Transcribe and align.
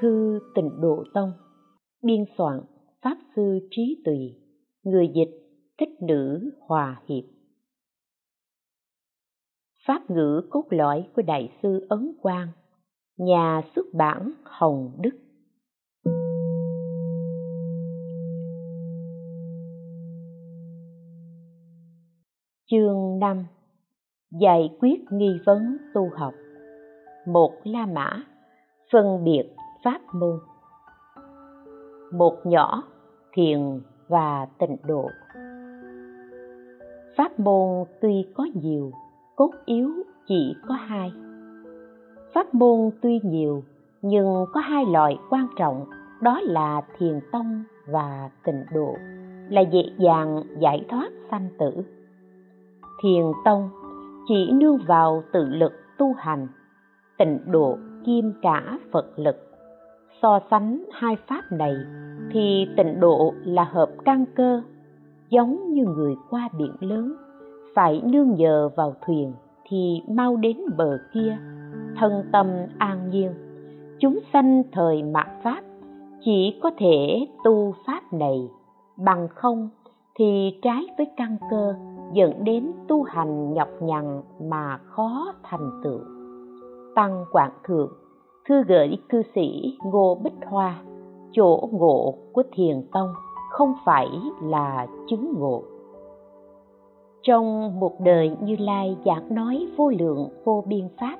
Thư 0.00 0.40
Tịnh 0.54 0.80
Độ 0.80 1.04
Tông, 1.14 1.32
Biên 2.02 2.24
soạn 2.38 2.60
Pháp 3.02 3.16
Sư 3.36 3.68
Trí 3.70 4.02
Tùy, 4.04 4.36
Người 4.82 5.08
dịch 5.14 5.30
Thích 5.78 6.02
Nữ 6.02 6.50
Hòa 6.60 7.02
Hiệp. 7.08 7.24
Pháp 9.86 10.10
ngữ 10.10 10.42
cốt 10.50 10.64
lõi 10.70 11.08
của 11.16 11.22
Đại 11.22 11.52
sư 11.62 11.86
Ấn 11.88 12.12
Quang, 12.22 12.48
Nhà 13.16 13.62
xuất 13.74 13.86
bản 13.94 14.32
Hồng 14.44 14.98
Đức. 15.00 15.18
Chương 22.70 23.18
5 23.20 23.46
Giải 24.40 24.76
quyết 24.80 25.00
nghi 25.10 25.38
vấn 25.46 25.76
tu 25.94 26.02
học. 26.16 26.34
Một 27.26 27.52
La 27.64 27.86
Mã, 27.86 28.22
Phân 28.92 29.24
biệt 29.24 29.54
Pháp 29.84 30.00
môn. 30.12 30.38
Một 32.12 32.46
nhỏ 32.46 32.82
thiền 33.32 33.80
và 34.08 34.46
tịnh 34.58 34.76
độ. 34.86 35.10
Pháp 37.16 37.40
môn 37.40 37.84
tuy 38.00 38.26
có 38.34 38.46
nhiều, 38.54 38.92
cốt 39.36 39.50
yếu 39.64 39.90
chỉ 40.28 40.54
có 40.68 40.74
hai. 40.74 41.12
Pháp 42.34 42.54
môn 42.54 42.90
tuy 43.02 43.20
nhiều, 43.22 43.62
nhưng 44.02 44.44
có 44.52 44.60
hai 44.60 44.84
loại 44.86 45.18
quan 45.30 45.46
trọng 45.56 45.86
đó 46.22 46.40
là 46.42 46.82
thiền 46.98 47.20
tông 47.32 47.64
và 47.86 48.30
tịnh 48.44 48.64
độ 48.74 48.94
là 49.48 49.60
dễ 49.60 49.82
dàng 49.98 50.42
giải 50.60 50.86
thoát 50.88 51.08
sanh 51.30 51.48
tử. 51.58 51.70
Thiền 53.02 53.24
tông 53.44 53.70
chỉ 54.28 54.52
nương 54.52 54.78
vào 54.86 55.22
tự 55.32 55.44
lực 55.44 55.72
tu 55.98 56.12
hành 56.16 56.48
tịnh 57.18 57.38
độ 57.46 57.78
kim 58.04 58.32
cả 58.42 58.78
phật 58.92 59.06
lực 59.16 59.47
so 60.22 60.40
sánh 60.50 60.84
hai 60.92 61.16
pháp 61.26 61.42
này 61.50 61.74
thì 62.32 62.68
tịnh 62.76 63.00
độ 63.00 63.34
là 63.44 63.64
hợp 63.64 63.90
căn 64.04 64.24
cơ, 64.36 64.62
giống 65.30 65.72
như 65.72 65.84
người 65.84 66.14
qua 66.30 66.48
biển 66.58 66.72
lớn, 66.80 67.14
phải 67.74 68.02
nương 68.04 68.34
nhờ 68.34 68.70
vào 68.76 68.94
thuyền 69.06 69.32
thì 69.68 70.02
mau 70.08 70.36
đến 70.36 70.56
bờ 70.76 70.98
kia, 71.14 71.38
thân 71.96 72.24
tâm 72.32 72.46
an 72.78 73.10
nhiên. 73.10 73.32
Chúng 74.00 74.18
sanh 74.32 74.62
thời 74.72 75.02
mạt 75.02 75.26
pháp, 75.42 75.60
chỉ 76.24 76.60
có 76.62 76.70
thể 76.78 77.26
tu 77.44 77.74
pháp 77.86 78.12
này, 78.12 78.48
bằng 78.96 79.28
không 79.34 79.68
thì 80.18 80.58
trái 80.62 80.86
với 80.98 81.06
căn 81.16 81.36
cơ, 81.50 81.74
dẫn 82.12 82.44
đến 82.44 82.72
tu 82.88 83.02
hành 83.02 83.54
nhọc 83.54 83.68
nhằn 83.80 84.22
mà 84.40 84.78
khó 84.78 85.32
thành 85.42 85.80
tựu. 85.84 86.00
Tăng 86.94 87.24
quảng 87.32 87.52
thượng 87.64 87.92
thư 88.48 88.62
gửi 88.62 88.98
cư 89.08 89.22
sĩ 89.34 89.76
ngô 89.84 90.14
bích 90.24 90.46
hoa, 90.46 90.82
chỗ 91.32 91.68
ngộ 91.72 92.14
của 92.32 92.42
thiền 92.52 92.82
tông, 92.92 93.08
không 93.50 93.72
phải 93.84 94.06
là 94.42 94.86
chứng 95.10 95.34
ngộ. 95.38 95.62
Trong 97.22 97.80
một 97.80 98.00
đời 98.00 98.36
như 98.42 98.56
lai 98.58 98.96
giảng 99.04 99.34
nói 99.34 99.66
vô 99.76 99.90
lượng, 99.90 100.28
vô 100.44 100.64
biên 100.66 100.88
pháp, 101.00 101.18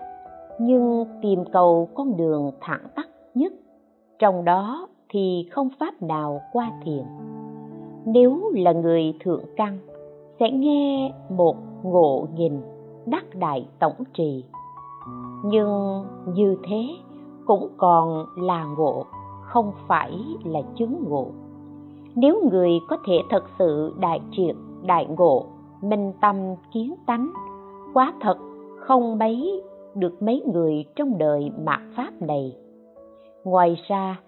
nhưng 0.60 1.04
tìm 1.22 1.44
cầu 1.52 1.88
con 1.94 2.16
đường 2.16 2.50
thẳng 2.60 2.86
tắc 2.94 3.08
nhất, 3.34 3.52
trong 4.18 4.44
đó 4.44 4.88
thì 5.08 5.48
không 5.50 5.68
pháp 5.78 6.02
nào 6.02 6.40
qua 6.52 6.72
thiền. 6.84 7.04
Nếu 8.04 8.52
là 8.54 8.72
người 8.72 9.14
thượng 9.24 9.44
căn, 9.56 9.78
sẽ 10.40 10.50
nghe 10.50 11.12
một 11.30 11.56
ngộ 11.82 12.26
nghìn 12.36 12.60
đắc 13.06 13.24
đại 13.34 13.66
tổng 13.78 14.04
trì. 14.14 14.44
Nhưng 15.44 16.04
như 16.34 16.56
thế 16.68 16.88
cũng 17.48 17.68
còn 17.76 18.26
là 18.36 18.64
ngộ, 18.64 19.04
không 19.42 19.72
phải 19.86 20.18
là 20.44 20.60
chứng 20.76 21.04
ngộ. 21.08 21.26
Nếu 22.14 22.42
người 22.50 22.70
có 22.88 22.96
thể 23.06 23.14
thật 23.30 23.44
sự 23.58 23.94
đại 24.00 24.20
triệt, 24.32 24.56
đại 24.86 25.06
ngộ, 25.06 25.44
minh 25.82 26.12
tâm 26.20 26.36
kiến 26.72 26.94
tánh, 27.06 27.30
quá 27.94 28.12
thật 28.20 28.38
không 28.80 29.18
mấy 29.18 29.62
được 29.94 30.22
mấy 30.22 30.42
người 30.52 30.84
trong 30.96 31.18
đời 31.18 31.50
mạt 31.64 31.80
pháp 31.96 32.10
này. 32.20 32.56
Ngoài 33.44 33.76
ra, 33.88 34.20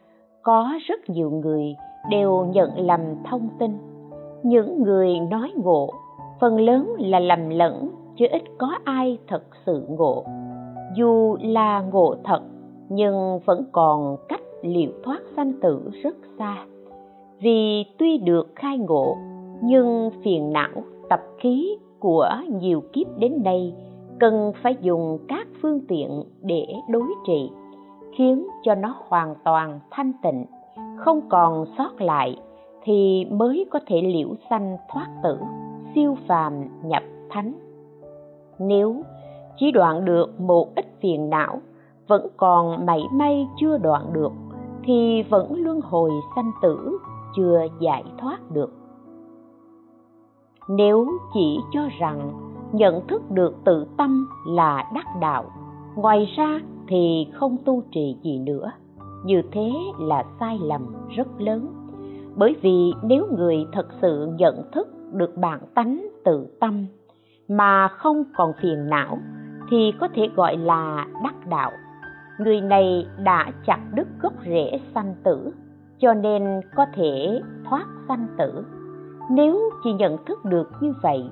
có 0.43 0.73
rất 0.87 1.11
nhiều 1.11 1.31
người 1.31 1.77
đều 2.11 2.47
nhận 2.53 2.71
lầm 2.77 3.01
thông 3.31 3.49
tin. 3.59 3.79
Những 4.43 4.83
người 4.83 5.21
nói 5.21 5.53
ngộ, 5.57 5.91
phần 6.41 6.61
lớn 6.61 6.95
là 6.99 7.21
lầm 7.21 7.49
lẫn, 7.49 7.89
chứ 8.17 8.27
ít 8.31 8.43
có 8.59 8.79
ai 8.85 9.19
thật 9.29 9.43
sự 9.67 9.87
ngộ. 9.89 10.25
Dù 10.97 11.37
là 11.41 11.81
ngộ 11.81 12.15
thật 12.25 12.41
nhưng 12.91 13.39
vẫn 13.45 13.65
còn 13.73 14.17
cách 14.29 14.41
liệu 14.63 14.91
thoát 15.03 15.21
sanh 15.37 15.53
tử 15.61 15.91
rất 16.03 16.17
xa. 16.39 16.67
Vì 17.39 17.85
tuy 17.99 18.19
được 18.19 18.53
khai 18.57 18.79
ngộ, 18.79 19.17
nhưng 19.63 20.11
phiền 20.23 20.53
não, 20.53 20.83
tập 21.09 21.21
khí 21.39 21.77
của 21.99 22.31
nhiều 22.49 22.83
kiếp 22.93 23.07
đến 23.19 23.43
đây 23.43 23.73
cần 24.21 24.53
phải 24.63 24.77
dùng 24.81 25.19
các 25.29 25.47
phương 25.63 25.81
tiện 25.89 26.23
để 26.43 26.67
đối 26.89 27.09
trị, 27.27 27.51
khiến 28.17 28.47
cho 28.63 28.75
nó 28.75 28.95
hoàn 29.09 29.35
toàn 29.45 29.81
thanh 29.91 30.13
tịnh, 30.23 30.45
không 30.97 31.21
còn 31.29 31.65
sót 31.79 32.01
lại 32.01 32.37
thì 32.83 33.27
mới 33.31 33.67
có 33.71 33.81
thể 33.87 34.03
liễu 34.03 34.29
sanh 34.51 34.77
thoát 34.93 35.09
tử, 35.23 35.39
siêu 35.95 36.17
phàm 36.29 36.53
nhập 36.85 37.03
thánh. 37.31 37.53
Nếu 38.59 38.97
chỉ 39.57 39.71
đoạn 39.71 40.05
được 40.05 40.41
một 40.41 40.75
ít 40.75 40.87
phiền 41.01 41.31
não 41.31 41.61
vẫn 42.11 42.27
còn 42.37 42.87
mảy 42.87 43.03
may 43.13 43.49
chưa 43.61 43.79
đoạn 43.79 44.13
được, 44.13 44.33
thì 44.85 45.23
vẫn 45.31 45.55
luân 45.57 45.81
hồi 45.81 46.11
sanh 46.37 46.51
tử, 46.63 46.99
chưa 47.37 47.61
giải 47.81 48.05
thoát 48.19 48.51
được. 48.51 48.73
Nếu 50.69 51.07
chỉ 51.35 51.59
cho 51.73 51.81
rằng 52.01 52.33
nhận 52.73 53.07
thức 53.07 53.31
được 53.31 53.55
tự 53.65 53.87
tâm 53.97 54.27
là 54.47 54.91
đắc 54.95 55.07
đạo, 55.21 55.45
ngoài 55.97 56.33
ra 56.37 56.61
thì 56.89 57.29
không 57.33 57.57
tu 57.65 57.83
trì 57.91 58.17
gì 58.23 58.39
nữa, 58.39 58.73
như 59.25 59.43
thế 59.53 59.73
là 59.99 60.25
sai 60.41 60.59
lầm 60.63 60.87
rất 61.09 61.29
lớn. 61.39 61.67
Bởi 62.37 62.57
vì 62.63 62.93
nếu 63.03 63.27
người 63.37 63.67
thật 63.73 63.87
sự 64.03 64.29
nhận 64.39 64.71
thức 64.73 64.89
được 65.13 65.37
bản 65.37 65.61
tánh 65.75 66.07
tự 66.25 66.47
tâm 66.61 66.87
mà 67.49 67.89
không 67.89 68.25
còn 68.37 68.53
phiền 68.63 68.89
não, 68.89 69.19
thì 69.71 69.93
có 70.01 70.09
thể 70.15 70.29
gọi 70.37 70.57
là 70.57 71.07
đắc 71.25 71.47
đạo 71.49 71.71
người 72.45 72.61
này 72.61 73.07
đã 73.25 73.53
chặt 73.67 73.81
đứt 73.95 74.09
gốc 74.23 74.33
rễ 74.45 74.81
sanh 74.95 75.15
tử, 75.25 75.53
cho 75.99 76.15
nên 76.15 76.61
có 76.75 76.87
thể 76.95 77.41
thoát 77.65 77.87
sanh 78.09 78.27
tử. 78.39 78.65
Nếu 79.31 79.71
chỉ 79.85 79.93
nhận 79.93 80.25
thức 80.25 80.45
được 80.45 80.71
như 80.81 80.93
vậy, 81.03 81.25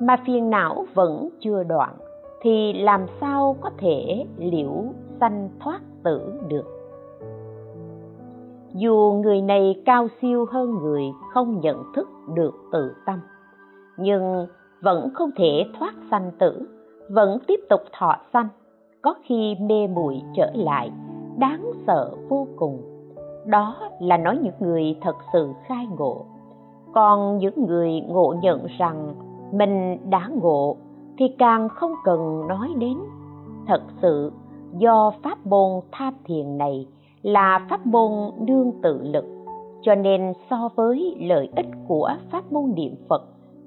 mà 0.00 0.16
phiền 0.26 0.50
não 0.50 0.86
vẫn 0.94 1.28
chưa 1.40 1.62
đoạn, 1.62 1.94
thì 2.40 2.72
làm 2.72 3.06
sao 3.20 3.56
có 3.60 3.70
thể 3.78 4.24
liễu 4.38 4.84
sanh 5.20 5.48
thoát 5.60 5.80
tử 6.02 6.40
được? 6.48 6.64
Dù 8.74 9.20
người 9.22 9.40
này 9.40 9.82
cao 9.84 10.08
siêu 10.20 10.46
hơn 10.50 10.74
người 10.82 11.02
không 11.32 11.60
nhận 11.60 11.82
thức 11.94 12.08
được 12.34 12.54
tự 12.72 12.94
tâm, 13.06 13.20
nhưng 13.96 14.46
vẫn 14.80 15.10
không 15.14 15.30
thể 15.36 15.64
thoát 15.78 15.94
sanh 16.10 16.30
tử, 16.38 16.66
vẫn 17.10 17.38
tiếp 17.46 17.60
tục 17.68 17.80
thọ 17.92 18.16
sanh 18.32 18.48
có 19.02 19.14
khi 19.22 19.54
mê 19.60 19.86
muội 19.86 20.22
trở 20.34 20.50
lại, 20.54 20.90
đáng 21.36 21.72
sợ 21.86 22.10
vô 22.28 22.46
cùng. 22.56 22.82
Đó 23.46 23.76
là 24.00 24.16
nói 24.16 24.38
những 24.42 24.54
người 24.60 24.96
thật 25.00 25.16
sự 25.32 25.52
khai 25.66 25.86
ngộ. 25.98 26.24
Còn 26.92 27.38
những 27.38 27.66
người 27.66 28.00
ngộ 28.08 28.34
nhận 28.42 28.66
rằng 28.78 29.14
mình 29.52 29.98
đã 30.10 30.30
ngộ 30.42 30.76
thì 31.18 31.28
càng 31.38 31.68
không 31.68 31.92
cần 32.04 32.48
nói 32.48 32.68
đến. 32.78 32.98
Thật 33.66 33.82
sự, 34.02 34.32
do 34.78 35.12
pháp 35.22 35.46
môn 35.46 35.80
tham 35.92 36.14
thiền 36.24 36.58
này 36.58 36.86
là 37.22 37.66
pháp 37.70 37.86
môn 37.86 38.10
đương 38.38 38.72
tự 38.82 39.00
lực, 39.02 39.24
cho 39.82 39.94
nên 39.94 40.32
so 40.50 40.68
với 40.76 41.16
lợi 41.20 41.48
ích 41.56 41.66
của 41.88 42.10
pháp 42.30 42.52
môn 42.52 42.72
niệm 42.74 42.94
phật 43.08 43.22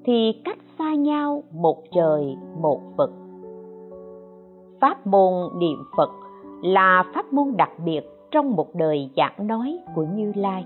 thì 0.06 0.42
cách 0.46 0.58
xa 0.80 0.96
nhau 0.96 1.44
một 1.54 1.78
trời 1.92 2.38
một 2.62 2.80
vực 2.98 3.25
pháp 4.82 5.08
môn 5.08 5.60
niệm 5.60 5.84
phật 5.98 6.10
là 6.64 7.04
pháp 7.16 7.34
môn 7.34 7.58
đặc 7.58 7.72
biệt 7.86 8.02
trong 8.32 8.56
một 8.56 8.76
đời 8.76 9.10
giảng 9.16 9.48
nói 9.48 9.80
của 9.96 10.06
như 10.16 10.32
lai. 10.36 10.66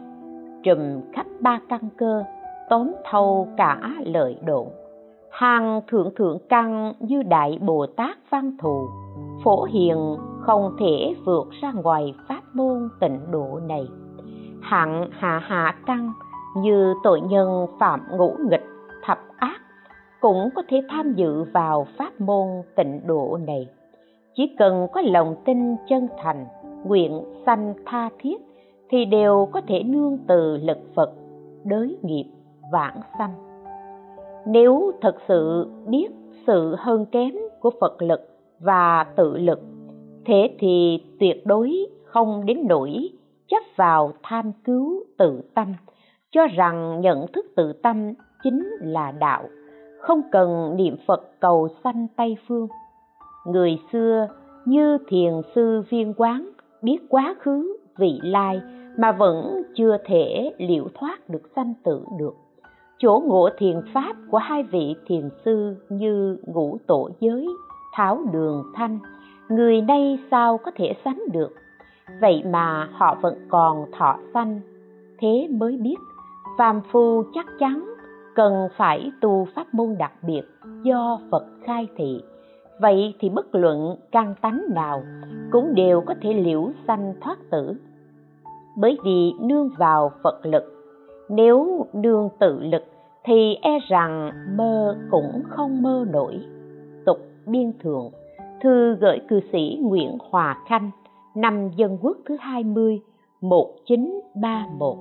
Trùm 0.63 0.79
khắp 1.13 1.25
ba 1.39 1.59
căn 1.69 1.89
cơ, 1.97 2.23
tóm 2.69 2.91
thâu 3.11 3.47
cả 3.57 3.79
lợi 4.05 4.37
độn 4.45 4.67
hàng 5.31 5.81
thượng 5.87 6.15
thượng 6.15 6.37
căn 6.49 6.93
như 6.99 7.23
đại 7.23 7.59
bồ 7.61 7.85
tát 7.85 8.17
văn 8.29 8.57
thù, 8.61 8.89
phổ 9.43 9.63
hiền 9.63 10.17
không 10.41 10.75
thể 10.79 11.15
vượt 11.25 11.47
ra 11.61 11.71
ngoài 11.71 12.13
pháp 12.27 12.41
môn 12.53 12.89
tịnh 12.99 13.19
độ 13.31 13.59
này. 13.67 13.87
Hạng 14.61 15.09
hạ 15.11 15.41
hạ 15.43 15.75
căn 15.85 16.13
như 16.57 16.93
tội 17.03 17.21
nhân 17.21 17.67
phạm 17.79 17.99
ngũ 18.17 18.35
nghịch, 18.49 18.65
thập 19.05 19.19
ác 19.37 19.61
cũng 20.21 20.49
có 20.55 20.61
thể 20.67 20.81
tham 20.89 21.13
dự 21.13 21.43
vào 21.43 21.87
pháp 21.97 22.21
môn 22.21 22.47
tịnh 22.75 23.07
độ 23.07 23.39
này 23.47 23.67
chỉ 24.35 24.55
cần 24.57 24.87
có 24.91 25.01
lòng 25.01 25.35
tin 25.45 25.75
chân 25.89 26.07
thành, 26.17 26.45
nguyện 26.85 27.23
sanh 27.45 27.73
tha 27.85 28.09
thiết, 28.19 28.37
thì 28.89 29.05
đều 29.05 29.47
có 29.51 29.61
thể 29.67 29.83
nương 29.83 30.17
từ 30.27 30.57
lực 30.57 30.77
phật, 30.95 31.11
đới 31.63 31.97
nghiệp, 32.01 32.25
vãng 32.71 32.99
sanh. 33.17 33.33
Nếu 34.47 34.91
thật 35.01 35.15
sự 35.27 35.71
biết 35.87 36.07
sự 36.47 36.75
hơn 36.77 37.05
kém 37.05 37.33
của 37.59 37.71
phật 37.81 38.01
lực 38.01 38.21
và 38.59 39.05
tự 39.15 39.37
lực, 39.37 39.61
thế 40.25 40.55
thì 40.59 41.03
tuyệt 41.19 41.45
đối 41.45 41.87
không 42.03 42.45
đến 42.45 42.57
nỗi 42.67 43.09
chấp 43.47 43.63
vào 43.75 44.11
tham 44.23 44.51
cứu 44.63 45.03
tự 45.17 45.41
tâm, 45.55 45.73
cho 46.31 46.47
rằng 46.47 47.01
nhận 47.01 47.27
thức 47.33 47.45
tự 47.55 47.73
tâm 47.73 48.13
chính 48.43 48.67
là 48.79 49.11
đạo, 49.11 49.43
không 49.99 50.21
cần 50.31 50.75
niệm 50.75 50.97
phật 51.07 51.21
cầu 51.39 51.67
sanh 51.83 52.07
tây 52.17 52.37
phương 52.47 52.67
người 53.51 53.79
xưa 53.91 54.27
như 54.65 54.97
thiền 55.07 55.33
sư 55.55 55.83
viên 55.89 56.13
quán 56.17 56.49
biết 56.81 56.97
quá 57.09 57.35
khứ, 57.39 57.77
vị 57.97 58.19
lai 58.23 58.61
mà 58.97 59.11
vẫn 59.11 59.63
chưa 59.75 59.97
thể 60.05 60.53
liễu 60.57 60.87
thoát 60.93 61.29
được 61.29 61.41
sanh 61.55 61.73
tử 61.83 62.01
được. 62.19 62.33
Chỗ 62.97 63.23
ngộ 63.25 63.49
thiền 63.57 63.81
pháp 63.93 64.15
của 64.31 64.37
hai 64.37 64.63
vị 64.63 64.95
thiền 65.05 65.29
sư 65.45 65.75
như 65.89 66.37
ngũ 66.47 66.77
tổ 66.87 67.09
giới, 67.19 67.47
tháo 67.93 68.21
đường 68.31 68.63
thanh, 68.75 68.99
người 69.49 69.81
nay 69.81 70.19
sao 70.31 70.57
có 70.57 70.71
thể 70.75 70.93
sánh 71.05 71.23
được? 71.33 71.49
Vậy 72.21 72.43
mà 72.45 72.89
họ 72.93 73.17
vẫn 73.21 73.35
còn 73.49 73.85
thọ 73.91 74.17
sanh, 74.33 74.61
thế 75.19 75.47
mới 75.51 75.77
biết 75.77 75.97
phàm 76.57 76.81
phu 76.91 77.23
chắc 77.33 77.45
chắn 77.59 77.95
cần 78.35 78.67
phải 78.77 79.11
tu 79.21 79.47
pháp 79.55 79.73
môn 79.73 79.95
đặc 79.99 80.11
biệt 80.23 80.41
do 80.83 81.19
phật 81.31 81.43
khai 81.65 81.87
thị 81.95 82.21
vậy 82.79 83.13
thì 83.19 83.29
bất 83.29 83.55
luận 83.55 83.95
căn 84.11 84.35
tánh 84.41 84.61
nào 84.69 85.03
cũng 85.51 85.75
đều 85.75 86.01
có 86.01 86.13
thể 86.21 86.33
liễu 86.33 86.71
sanh 86.87 87.13
thoát 87.21 87.37
tử. 87.51 87.73
Bởi 88.77 88.97
vì 89.03 89.31
nương 89.41 89.69
vào 89.77 90.11
phật 90.23 90.45
lực, 90.45 90.63
nếu 91.29 91.85
nương 91.93 92.29
tự 92.39 92.59
lực 92.59 92.83
thì 93.23 93.55
e 93.61 93.79
rằng 93.89 94.31
mơ 94.57 94.97
cũng 95.11 95.41
không 95.49 95.81
mơ 95.81 96.05
nổi. 96.11 96.41
Tục 97.05 97.17
biên 97.45 97.73
thượng, 97.83 98.09
thư 98.61 98.95
gửi 98.95 99.19
cư 99.29 99.39
sĩ 99.51 99.79
Nguyễn 99.81 100.17
Hòa 100.29 100.57
Khanh, 100.67 100.91
năm 101.35 101.69
Dân 101.75 101.97
Quốc 102.01 102.17
thứ 102.25 102.37
20 102.39 103.01
1931 103.41 104.97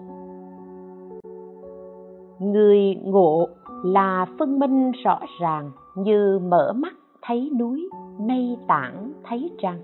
Người 2.38 2.94
ngộ 3.04 3.48
là 3.84 4.26
phân 4.38 4.58
minh 4.58 4.92
rõ 5.04 5.20
ràng 5.40 5.70
như 5.96 6.38
mở 6.38 6.72
mắt 6.72 6.94
thấy 7.28 7.50
núi, 7.58 7.88
nay 8.19 8.58
tảng 8.66 9.12
thấy 9.25 9.50
trăng. 9.58 9.78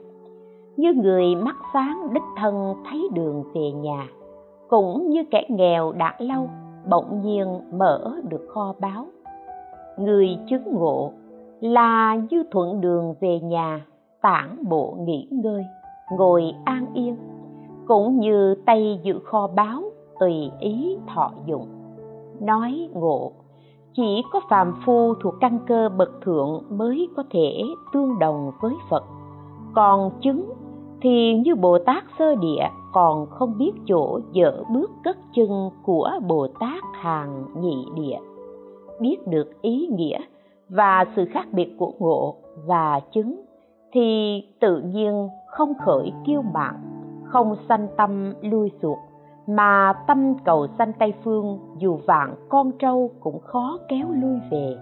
Như 0.76 0.94
người 0.94 1.34
mắt 1.34 1.56
sáng 1.72 2.08
đích 2.12 2.22
thân 2.36 2.74
thấy 2.90 3.08
đường 3.14 3.44
về 3.54 3.72
nhà, 3.72 4.08
cũng 4.68 5.08
như 5.08 5.24
kẻ 5.30 5.46
nghèo 5.48 5.92
đã 5.92 6.14
lâu 6.18 6.48
bỗng 6.90 7.20
nhiên 7.22 7.60
mở 7.72 8.20
được 8.28 8.46
kho 8.48 8.74
báu. 8.80 9.06
Người 9.98 10.38
chứng 10.46 10.74
ngộ 10.74 11.12
là 11.60 12.14
như 12.30 12.44
thuận 12.50 12.80
đường 12.80 13.14
về 13.20 13.40
nhà, 13.40 13.86
tản 14.22 14.58
bộ 14.68 14.96
nghỉ 15.00 15.28
ngơi, 15.30 15.64
ngồi 16.18 16.54
an 16.64 16.86
yên, 16.94 17.16
cũng 17.86 18.20
như 18.20 18.54
tay 18.66 19.00
giữ 19.02 19.18
kho 19.24 19.46
báu 19.56 19.82
tùy 20.20 20.50
ý 20.60 20.98
thọ 21.14 21.30
dụng. 21.46 21.66
Nói 22.40 22.88
ngộ 22.94 23.32
chỉ 23.96 24.22
có 24.32 24.40
phàm 24.50 24.74
phu 24.86 25.14
thuộc 25.14 25.34
căn 25.40 25.58
cơ 25.66 25.88
bậc 25.88 26.10
thượng 26.22 26.62
mới 26.70 27.08
có 27.16 27.22
thể 27.30 27.62
tương 27.92 28.18
đồng 28.18 28.50
với 28.60 28.74
phật. 28.90 29.04
Còn 29.74 30.10
chứng 30.20 30.52
thì 31.00 31.34
như 31.34 31.54
bồ 31.54 31.78
tát 31.78 32.04
sơ 32.18 32.34
địa 32.34 32.68
còn 32.92 33.26
không 33.26 33.58
biết 33.58 33.72
chỗ 33.86 34.20
dở 34.32 34.62
bước 34.74 34.90
cất 35.04 35.16
chân 35.34 35.70
của 35.82 36.10
bồ 36.28 36.48
tát 36.60 36.82
hàng 36.92 37.44
nhị 37.60 37.86
địa. 37.94 38.18
Biết 39.00 39.16
được 39.26 39.62
ý 39.62 39.86
nghĩa 39.86 40.18
và 40.68 41.04
sự 41.16 41.24
khác 41.30 41.46
biệt 41.52 41.74
của 41.78 41.92
ngộ 41.98 42.34
và 42.66 43.00
chứng 43.12 43.40
thì 43.92 44.40
tự 44.60 44.80
nhiên 44.80 45.28
không 45.46 45.72
khởi 45.84 46.12
kiêu 46.26 46.42
mạn, 46.42 46.74
không 47.24 47.56
sanh 47.68 47.88
tâm 47.96 48.32
lui 48.42 48.70
suột 48.82 48.98
mà 49.46 49.92
tâm 50.06 50.34
cầu 50.44 50.66
sanh 50.78 50.92
tây 50.98 51.14
phương, 51.24 51.58
dù 51.78 51.98
vạn 52.06 52.34
con 52.48 52.72
trâu 52.78 53.10
cũng 53.20 53.40
khó 53.40 53.78
kéo 53.88 54.06
lui 54.10 54.38
về. 54.50 54.76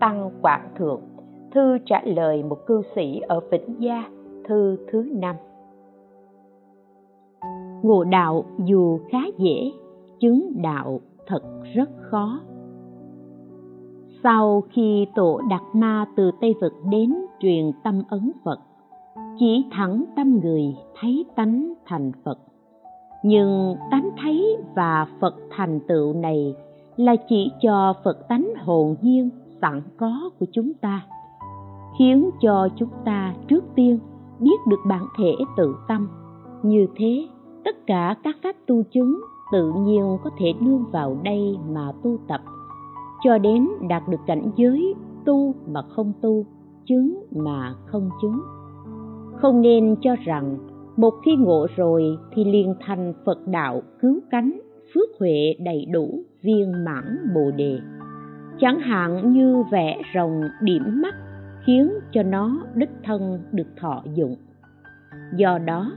Tăng 0.00 0.30
quảng 0.42 0.68
thượng, 0.76 1.00
thư 1.52 1.78
trả 1.86 2.02
lời 2.04 2.42
một 2.42 2.66
cư 2.66 2.82
sĩ 2.94 3.20
ở 3.28 3.40
vĩnh 3.50 3.76
gia, 3.78 4.04
thư 4.44 4.76
thứ 4.92 5.08
năm. 5.12 5.36
Ngộ 7.82 8.04
đạo 8.04 8.44
dù 8.64 8.98
khá 9.10 9.18
dễ, 9.38 9.72
chứng 10.20 10.62
đạo 10.62 11.00
thật 11.26 11.42
rất 11.74 11.90
khó. 12.00 12.40
Sau 14.22 14.62
khi 14.70 15.06
tổ 15.14 15.40
đạt 15.50 15.62
ma 15.72 16.06
từ 16.16 16.30
tây 16.40 16.54
vực 16.60 16.72
đến 16.90 17.14
truyền 17.40 17.70
tâm 17.84 18.02
ấn 18.08 18.32
phật, 18.44 18.58
chỉ 19.38 19.66
thẳng 19.72 20.04
tâm 20.16 20.40
người, 20.42 20.76
thấy 21.00 21.24
tánh 21.36 21.72
thành 21.86 22.12
phật 22.24 22.38
nhưng 23.22 23.76
tánh 23.90 24.10
thấy 24.22 24.56
và 24.74 25.06
phật 25.20 25.34
thành 25.50 25.80
tựu 25.88 26.12
này 26.12 26.54
là 26.96 27.16
chỉ 27.28 27.50
cho 27.62 27.94
phật 28.04 28.28
tánh 28.28 28.52
hồn 28.64 28.96
nhiên 29.02 29.30
sẵn 29.60 29.82
có 29.96 30.30
của 30.40 30.46
chúng 30.52 30.72
ta, 30.74 31.06
khiến 31.98 32.30
cho 32.40 32.68
chúng 32.76 32.90
ta 33.04 33.34
trước 33.48 33.64
tiên 33.74 33.98
biết 34.40 34.56
được 34.68 34.80
bản 34.88 35.06
thể 35.18 35.32
tự 35.56 35.74
tâm. 35.88 36.08
Như 36.62 36.86
thế, 36.96 37.28
tất 37.64 37.86
cả 37.86 38.14
các 38.22 38.36
pháp 38.42 38.56
tu 38.66 38.82
chứng 38.82 39.20
tự 39.52 39.72
nhiên 39.72 40.18
có 40.24 40.30
thể 40.38 40.54
nương 40.60 40.84
vào 40.92 41.16
đây 41.22 41.58
mà 41.70 41.92
tu 42.02 42.18
tập. 42.28 42.40
Cho 43.24 43.38
đến 43.38 43.68
đạt 43.88 44.08
được 44.08 44.20
cảnh 44.26 44.50
giới 44.56 44.94
tu 45.24 45.54
mà 45.66 45.82
không 45.82 46.12
tu, 46.20 46.44
chứng 46.86 47.24
mà 47.30 47.74
không 47.86 48.10
chứng. 48.22 48.40
Không 49.34 49.60
nên 49.60 49.96
cho 50.00 50.16
rằng 50.24 50.56
một 50.98 51.14
khi 51.24 51.36
ngộ 51.36 51.66
rồi 51.76 52.18
thì 52.32 52.44
liền 52.44 52.74
thành 52.80 53.12
phật 53.24 53.38
đạo 53.46 53.82
cứu 54.00 54.20
cánh, 54.30 54.60
phước 54.94 55.08
huệ 55.18 55.54
đầy 55.60 55.86
đủ, 55.92 56.22
viên 56.42 56.84
mãn 56.84 57.18
bồ 57.34 57.50
đề. 57.50 57.78
Chẳng 58.60 58.80
hạn 58.80 59.32
như 59.32 59.62
vẽ 59.72 60.02
rồng 60.14 60.40
điểm 60.62 60.82
mắt 61.02 61.14
khiến 61.66 61.90
cho 62.12 62.22
nó 62.22 62.60
đích 62.74 62.90
thân 63.04 63.38
được 63.52 63.66
thọ 63.80 64.02
dụng. 64.14 64.36
Do 65.36 65.58
đó, 65.58 65.92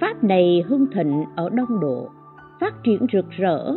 pháp 0.00 0.24
này 0.24 0.64
hưng 0.66 0.86
thịnh 0.94 1.24
ở 1.36 1.50
đông 1.50 1.80
độ, 1.80 2.08
phát 2.60 2.74
triển 2.84 3.06
rực 3.12 3.30
rỡ, 3.30 3.74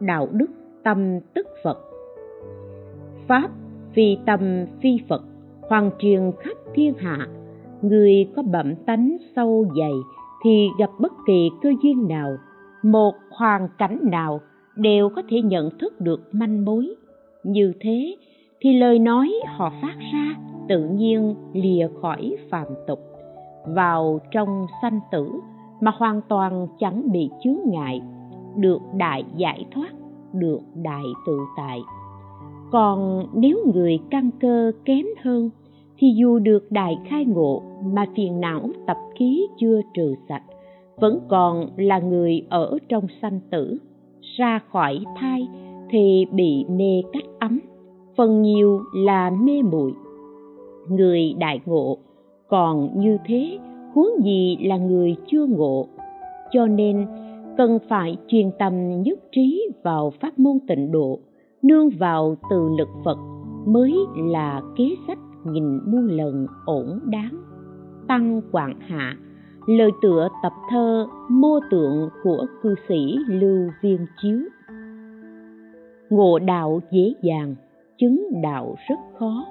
đạo 0.00 0.28
đức 0.32 0.50
tâm 0.84 1.20
tức 1.34 1.46
phật. 1.64 1.78
Pháp 3.28 3.50
phi 3.94 4.18
tâm 4.26 4.40
phi 4.82 4.98
phật, 5.08 5.22
hoàn 5.68 5.90
truyền 5.98 6.30
khắp 6.40 6.56
thiên 6.74 6.94
hạ 6.94 7.28
người 7.88 8.28
có 8.36 8.42
bẩm 8.42 8.74
tánh 8.86 9.16
sâu 9.36 9.66
dày 9.78 9.92
thì 10.44 10.68
gặp 10.78 10.90
bất 10.98 11.12
kỳ 11.26 11.50
cơ 11.62 11.70
duyên 11.82 12.08
nào, 12.08 12.36
một 12.82 13.14
hoàn 13.30 13.68
cảnh 13.78 13.98
nào 14.02 14.40
đều 14.76 15.08
có 15.08 15.22
thể 15.28 15.42
nhận 15.42 15.78
thức 15.78 16.00
được 16.00 16.20
manh 16.32 16.64
mối. 16.64 16.94
Như 17.44 17.72
thế 17.80 18.16
thì 18.60 18.78
lời 18.78 18.98
nói 18.98 19.32
họ 19.46 19.72
phát 19.82 19.94
ra 20.12 20.34
tự 20.68 20.88
nhiên 20.88 21.34
lìa 21.52 21.88
khỏi 22.02 22.36
phàm 22.50 22.66
tục. 22.86 22.98
Vào 23.66 24.20
trong 24.32 24.66
sanh 24.82 25.00
tử 25.12 25.30
mà 25.80 25.92
hoàn 25.98 26.20
toàn 26.28 26.66
chẳng 26.78 27.12
bị 27.12 27.30
chướng 27.44 27.58
ngại, 27.66 28.00
được 28.56 28.78
đại 28.96 29.24
giải 29.36 29.66
thoát, 29.70 29.90
được 30.32 30.60
đại 30.74 31.04
tự 31.26 31.38
tại. 31.56 31.80
Còn 32.70 33.26
nếu 33.34 33.58
người 33.74 33.98
căn 34.10 34.30
cơ 34.40 34.72
kém 34.84 35.06
hơn 35.22 35.50
thì 35.98 36.12
dù 36.16 36.38
được 36.38 36.72
đại 36.72 36.98
khai 37.08 37.24
ngộ, 37.24 37.62
mà 37.84 38.06
phiền 38.16 38.40
não 38.40 38.60
tập 38.86 38.96
khí 39.14 39.46
chưa 39.58 39.80
trừ 39.94 40.14
sạch, 40.28 40.42
vẫn 40.96 41.20
còn 41.28 41.68
là 41.76 41.98
người 41.98 42.42
ở 42.48 42.78
trong 42.88 43.04
sanh 43.22 43.40
tử. 43.50 43.78
Ra 44.38 44.60
khỏi 44.72 44.98
thai 45.16 45.48
thì 45.90 46.26
bị 46.32 46.64
mê 46.68 47.02
cách 47.12 47.24
ấm, 47.38 47.60
phần 48.16 48.42
nhiều 48.42 48.80
là 48.94 49.30
mê 49.30 49.62
muội. 49.62 49.92
Người 50.88 51.34
đại 51.38 51.60
ngộ 51.66 51.98
còn 52.48 53.00
như 53.00 53.18
thế, 53.26 53.58
huống 53.94 54.24
gì 54.24 54.56
là 54.60 54.76
người 54.76 55.16
chưa 55.26 55.46
ngộ. 55.46 55.86
Cho 56.52 56.66
nên 56.66 57.06
cần 57.56 57.78
phải 57.88 58.16
truyền 58.28 58.50
tâm 58.58 59.02
nhất 59.02 59.18
trí 59.32 59.68
vào 59.82 60.12
pháp 60.20 60.38
môn 60.38 60.58
tịnh 60.68 60.92
độ, 60.92 61.18
nương 61.62 61.90
vào 61.98 62.36
từ 62.50 62.68
lực 62.78 62.88
phật 63.04 63.18
mới 63.66 63.94
là 64.16 64.62
kế 64.76 64.84
sách 65.06 65.18
nghìn 65.52 65.80
muôn 65.86 66.06
lần 66.06 66.46
ổn 66.64 67.00
đáng. 67.04 67.36
Tăng 68.08 68.40
quảng 68.52 68.80
hạ, 68.80 69.16
lời 69.66 69.90
tựa 70.02 70.28
tập 70.42 70.52
thơ 70.70 71.06
mô 71.30 71.58
tượng 71.70 72.08
của 72.22 72.46
cư 72.62 72.74
sĩ 72.88 73.16
lưu 73.28 73.70
viên 73.82 74.06
chiếu. 74.22 74.38
Ngộ 76.10 76.38
đạo 76.38 76.80
dễ 76.90 77.12
dàng, 77.22 77.54
chứng 77.98 78.42
đạo 78.42 78.76
rất 78.88 78.98
khó. 79.18 79.46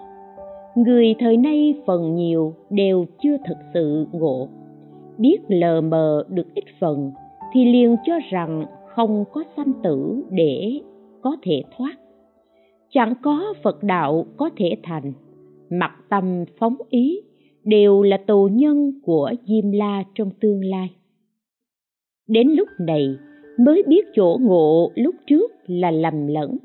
Người 0.75 1.15
thời 1.19 1.37
nay 1.37 1.81
phần 1.87 2.15
nhiều 2.15 2.53
đều 2.69 3.05
chưa 3.23 3.37
thực 3.47 3.57
sự 3.73 4.07
ngộ. 4.11 4.47
Biết 5.17 5.37
lờ 5.47 5.81
mờ 5.81 6.23
được 6.29 6.47
ít 6.53 6.63
phần 6.79 7.11
thì 7.53 7.65
liền 7.65 7.95
cho 8.05 8.13
rằng 8.31 8.65
không 8.95 9.25
có 9.31 9.43
sanh 9.57 9.73
tử 9.83 10.23
để 10.29 10.81
có 11.21 11.35
thể 11.41 11.63
thoát. 11.77 11.95
Chẳng 12.89 13.13
có 13.21 13.53
phật 13.63 13.83
đạo 13.83 14.25
có 14.37 14.49
thể 14.57 14.77
thành 14.83 15.13
mặc 15.79 15.91
tâm 16.09 16.45
phóng 16.59 16.75
ý, 16.89 17.21
đều 17.63 18.01
là 18.01 18.17
tù 18.17 18.49
nhân 18.51 18.91
của 19.03 19.31
diêm 19.47 19.71
la 19.71 20.03
trong 20.15 20.29
tương 20.41 20.65
lai. 20.65 20.95
Đến 22.27 22.47
lúc 22.47 22.67
này 22.79 23.15
mới 23.59 23.83
biết 23.87 24.05
chỗ 24.15 24.37
ngộ 24.41 24.91
lúc 24.95 25.15
trước 25.27 25.51
là 25.67 25.91
lầm 25.91 26.27
lẫn. 26.27 26.57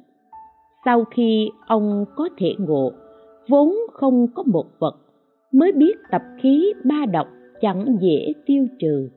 Sau 0.85 1.05
khi 1.05 1.51
ông 1.67 2.05
có 2.17 2.29
thể 2.39 2.55
ngộ, 2.59 2.93
vốn 3.49 3.75
không 3.93 4.27
có 4.35 4.43
một 4.43 4.67
vật, 4.79 4.97
mới 5.53 5.73
biết 5.73 5.97
tập 6.11 6.23
khí 6.41 6.73
ba 6.85 7.07
độc 7.13 7.27
chẳng 7.61 7.97
dễ 8.01 8.33
tiêu 8.47 8.67
trừ. 8.79 9.09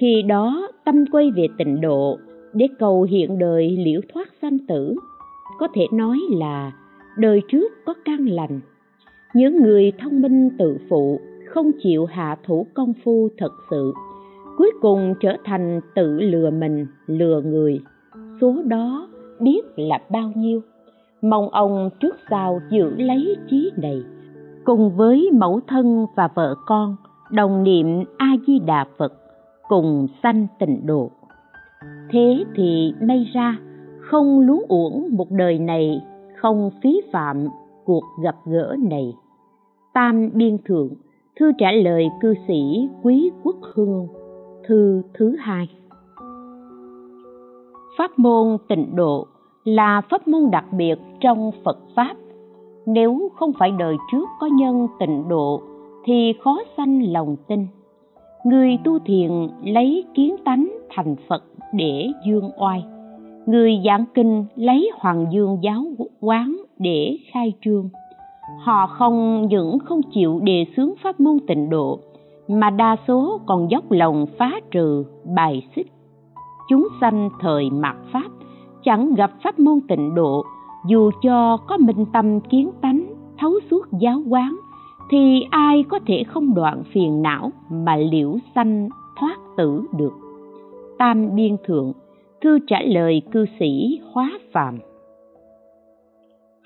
Khi 0.00 0.22
đó 0.22 0.68
tâm 0.84 1.04
quay 1.12 1.30
về 1.30 1.46
tịnh 1.58 1.80
độ 1.80 2.18
để 2.54 2.66
cầu 2.78 3.02
hiện 3.02 3.38
đời 3.38 3.76
liễu 3.78 4.00
thoát 4.12 4.28
sanh 4.42 4.58
tử, 4.68 4.94
có 5.58 5.68
thể 5.74 5.86
nói 5.92 6.18
là 6.30 6.72
đời 7.18 7.42
trước 7.48 7.72
có 7.86 7.94
căn 8.04 8.26
lành 8.26 8.60
những 9.34 9.62
người 9.62 9.92
thông 9.98 10.22
minh 10.22 10.50
tự 10.58 10.78
phụ, 10.88 11.20
không 11.46 11.70
chịu 11.82 12.06
hạ 12.06 12.36
thủ 12.46 12.66
công 12.74 12.92
phu 13.04 13.28
thật 13.38 13.52
sự, 13.70 13.92
cuối 14.58 14.70
cùng 14.80 15.14
trở 15.20 15.36
thành 15.44 15.80
tự 15.94 16.20
lừa 16.20 16.50
mình, 16.50 16.86
lừa 17.06 17.40
người. 17.40 17.80
Số 18.40 18.62
đó 18.64 19.08
biết 19.40 19.60
là 19.76 19.98
bao 20.10 20.32
nhiêu. 20.34 20.60
Mong 21.22 21.48
ông 21.48 21.90
trước 22.00 22.16
sau 22.30 22.60
giữ 22.70 22.90
lấy 22.96 23.36
trí 23.50 23.70
này. 23.76 24.02
Cùng 24.64 24.96
với 24.96 25.30
mẫu 25.32 25.60
thân 25.66 26.06
và 26.16 26.28
vợ 26.34 26.54
con, 26.66 26.96
đồng 27.30 27.62
niệm 27.62 28.04
a 28.16 28.26
di 28.46 28.58
đà 28.58 28.84
phật, 28.98 29.12
cùng 29.68 30.06
sanh 30.22 30.46
tịnh 30.58 30.86
độ. 30.86 31.10
Thế 32.10 32.44
thì 32.54 32.94
may 33.00 33.30
ra, 33.34 33.58
không 34.00 34.40
luống 34.40 34.62
uổng 34.68 35.08
một 35.10 35.30
đời 35.30 35.58
này, 35.58 36.00
không 36.36 36.70
phí 36.82 37.00
phạm 37.12 37.48
cuộc 37.88 38.04
gặp 38.22 38.36
gỡ 38.44 38.76
này. 38.78 39.14
Tam 39.94 40.30
biên 40.34 40.58
thượng, 40.64 40.88
thư 41.40 41.52
trả 41.58 41.72
lời 41.72 42.08
cư 42.20 42.34
sĩ 42.48 42.88
quý 43.02 43.30
quốc 43.42 43.56
hương 43.74 44.08
thư 44.66 45.02
thứ 45.14 45.36
hai. 45.38 45.68
Pháp 47.98 48.18
môn 48.18 48.56
tịnh 48.68 48.96
độ 48.96 49.26
là 49.64 50.00
pháp 50.10 50.28
môn 50.28 50.50
đặc 50.50 50.64
biệt 50.72 50.98
trong 51.20 51.50
phật 51.64 51.78
pháp. 51.96 52.14
Nếu 52.86 53.30
không 53.34 53.52
phải 53.58 53.70
đời 53.78 53.96
trước 54.12 54.24
có 54.40 54.46
nhân 54.46 54.88
tịnh 55.00 55.28
độ, 55.28 55.62
thì 56.04 56.32
khó 56.44 56.58
sanh 56.76 57.12
lòng 57.12 57.36
tin. 57.48 57.66
Người 58.44 58.78
tu 58.84 58.98
thiền 58.98 59.30
lấy 59.64 60.04
kiến 60.14 60.36
tánh 60.44 60.68
thành 60.90 61.16
phật 61.28 61.44
để 61.74 62.08
dương 62.26 62.50
oai. 62.58 62.84
Người 63.46 63.80
giảng 63.84 64.04
kinh 64.14 64.44
lấy 64.56 64.90
hoàng 65.00 65.26
dương 65.32 65.58
giáo 65.62 65.84
quán 66.20 66.56
để 66.78 67.18
khai 67.32 67.52
trương. 67.64 67.88
Họ 68.64 68.86
không 68.86 69.46
những 69.48 69.78
không 69.78 70.00
chịu 70.14 70.40
đề 70.42 70.66
xướng 70.76 70.92
pháp 71.02 71.20
môn 71.20 71.38
tịnh 71.46 71.70
độ, 71.70 71.98
mà 72.48 72.70
đa 72.70 72.96
số 73.08 73.40
còn 73.46 73.70
dốc 73.70 73.90
lòng 73.90 74.26
phá 74.38 74.60
trừ 74.70 75.04
bài 75.36 75.66
xích. 75.76 75.86
Chúng 76.68 76.88
sanh 77.00 77.30
thời 77.40 77.70
mạt 77.70 77.96
pháp, 78.12 78.28
chẳng 78.84 79.14
gặp 79.14 79.30
pháp 79.42 79.58
môn 79.58 79.80
tịnh 79.88 80.14
độ, 80.14 80.44
dù 80.86 81.10
cho 81.22 81.56
có 81.56 81.76
minh 81.76 82.06
tâm 82.12 82.40
kiến 82.40 82.70
tánh, 82.80 83.04
thấu 83.38 83.52
suốt 83.70 83.86
giáo 84.00 84.22
quán, 84.28 84.56
thì 85.10 85.42
ai 85.50 85.84
có 85.88 85.98
thể 86.06 86.24
không 86.24 86.54
đoạn 86.54 86.82
phiền 86.92 87.22
não 87.22 87.50
mà 87.70 87.96
liễu 87.96 88.36
sanh 88.54 88.88
thoát 89.20 89.36
tử 89.56 89.82
được? 89.96 90.12
Tam 90.98 91.34
biên 91.34 91.56
thượng, 91.66 91.92
thư 92.40 92.58
trả 92.66 92.80
lời 92.80 93.22
cư 93.32 93.46
sĩ 93.58 94.00
hóa 94.12 94.38
phàm 94.52 94.78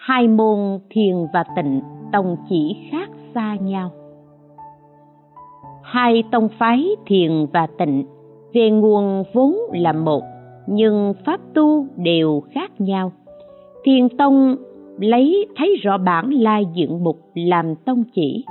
hai 0.05 0.29
môn 0.29 0.79
thiền 0.91 1.15
và 1.33 1.45
tịnh 1.57 1.81
tông 2.13 2.37
chỉ 2.49 2.77
khác 2.91 3.11
xa 3.35 3.57
nhau. 3.57 3.91
Hai 5.83 6.23
tông 6.31 6.49
phái 6.59 6.89
thiền 7.07 7.47
và 7.53 7.67
tịnh 7.79 8.05
về 8.53 8.71
nguồn 8.71 9.25
vốn 9.33 9.57
là 9.73 9.93
một, 9.93 10.23
nhưng 10.67 11.15
pháp 11.27 11.41
tu 11.55 11.87
đều 11.97 12.43
khác 12.51 12.81
nhau. 12.81 13.13
Thiền 13.85 14.09
tông 14.19 14.57
lấy 14.99 15.47
thấy 15.57 15.77
rõ 15.83 15.99
bản 15.99 16.31
lai 16.31 16.67
dựng 16.75 17.05
mục 17.05 17.19
làm 17.35 17.75
tông 17.75 18.05
chỉ. 18.15 18.45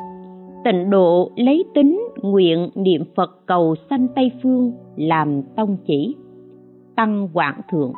Tịnh 0.63 0.89
độ 0.89 1.31
lấy 1.35 1.63
tính 1.73 2.07
nguyện 2.21 2.69
niệm 2.75 3.03
phật 3.15 3.39
cầu 3.45 3.75
sanh 3.89 4.07
tây 4.15 4.31
phương 4.43 4.71
làm 4.95 5.41
tông 5.55 5.77
chỉ. 5.85 6.15
Tăng 6.95 7.29
quảng 7.33 7.61
thượng, 7.71 7.93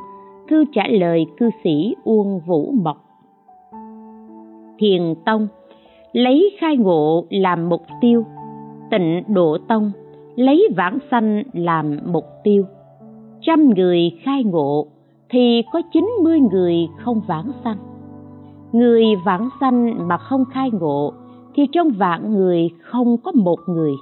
thư 0.49 0.65
trả 0.73 0.87
lời 0.87 1.25
cư 1.37 1.49
sĩ 1.63 1.95
uông 2.03 2.39
vũ 2.47 2.71
mộc 2.71 3.02
thiền 4.79 5.15
tông, 5.25 5.47
lấy 6.13 6.57
khai 6.59 6.77
ngộ 6.77 7.25
làm 7.29 7.69
mục 7.69 7.81
tiêu, 8.01 8.25
tịnh 8.91 9.23
độ 9.27 9.57
tông, 9.67 9.91
lấy 10.35 10.67
vãng 10.77 10.97
sanh 11.11 11.43
làm 11.53 11.99
mục 12.05 12.25
tiêu. 12.43 12.63
Trăm 13.41 13.69
người 13.69 14.11
khai 14.23 14.43
ngộ 14.43 14.87
thì 15.29 15.61
có 15.73 15.81
chín 15.93 16.09
mươi 16.23 16.39
người 16.39 16.87
không 16.97 17.21
vãng 17.27 17.51
sanh. 17.63 17.77
Người 18.71 19.03
vãng 19.25 19.49
sanh 19.59 20.07
mà 20.07 20.17
không 20.17 20.45
khai 20.53 20.69
ngộ 20.71 21.13
thì 21.55 21.67
trong 21.71 21.89
vạn 21.97 22.33
người 22.33 22.69
không 22.81 23.17
có 23.17 23.31
một 23.31 23.59
người. 23.67 23.93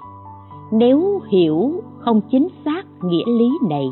Nếu 0.72 1.22
hiểu 1.30 1.72
không 2.00 2.22
chính 2.32 2.48
xác 2.66 2.84
nghĩa 3.04 3.26
lý 3.40 3.50
này 3.70 3.86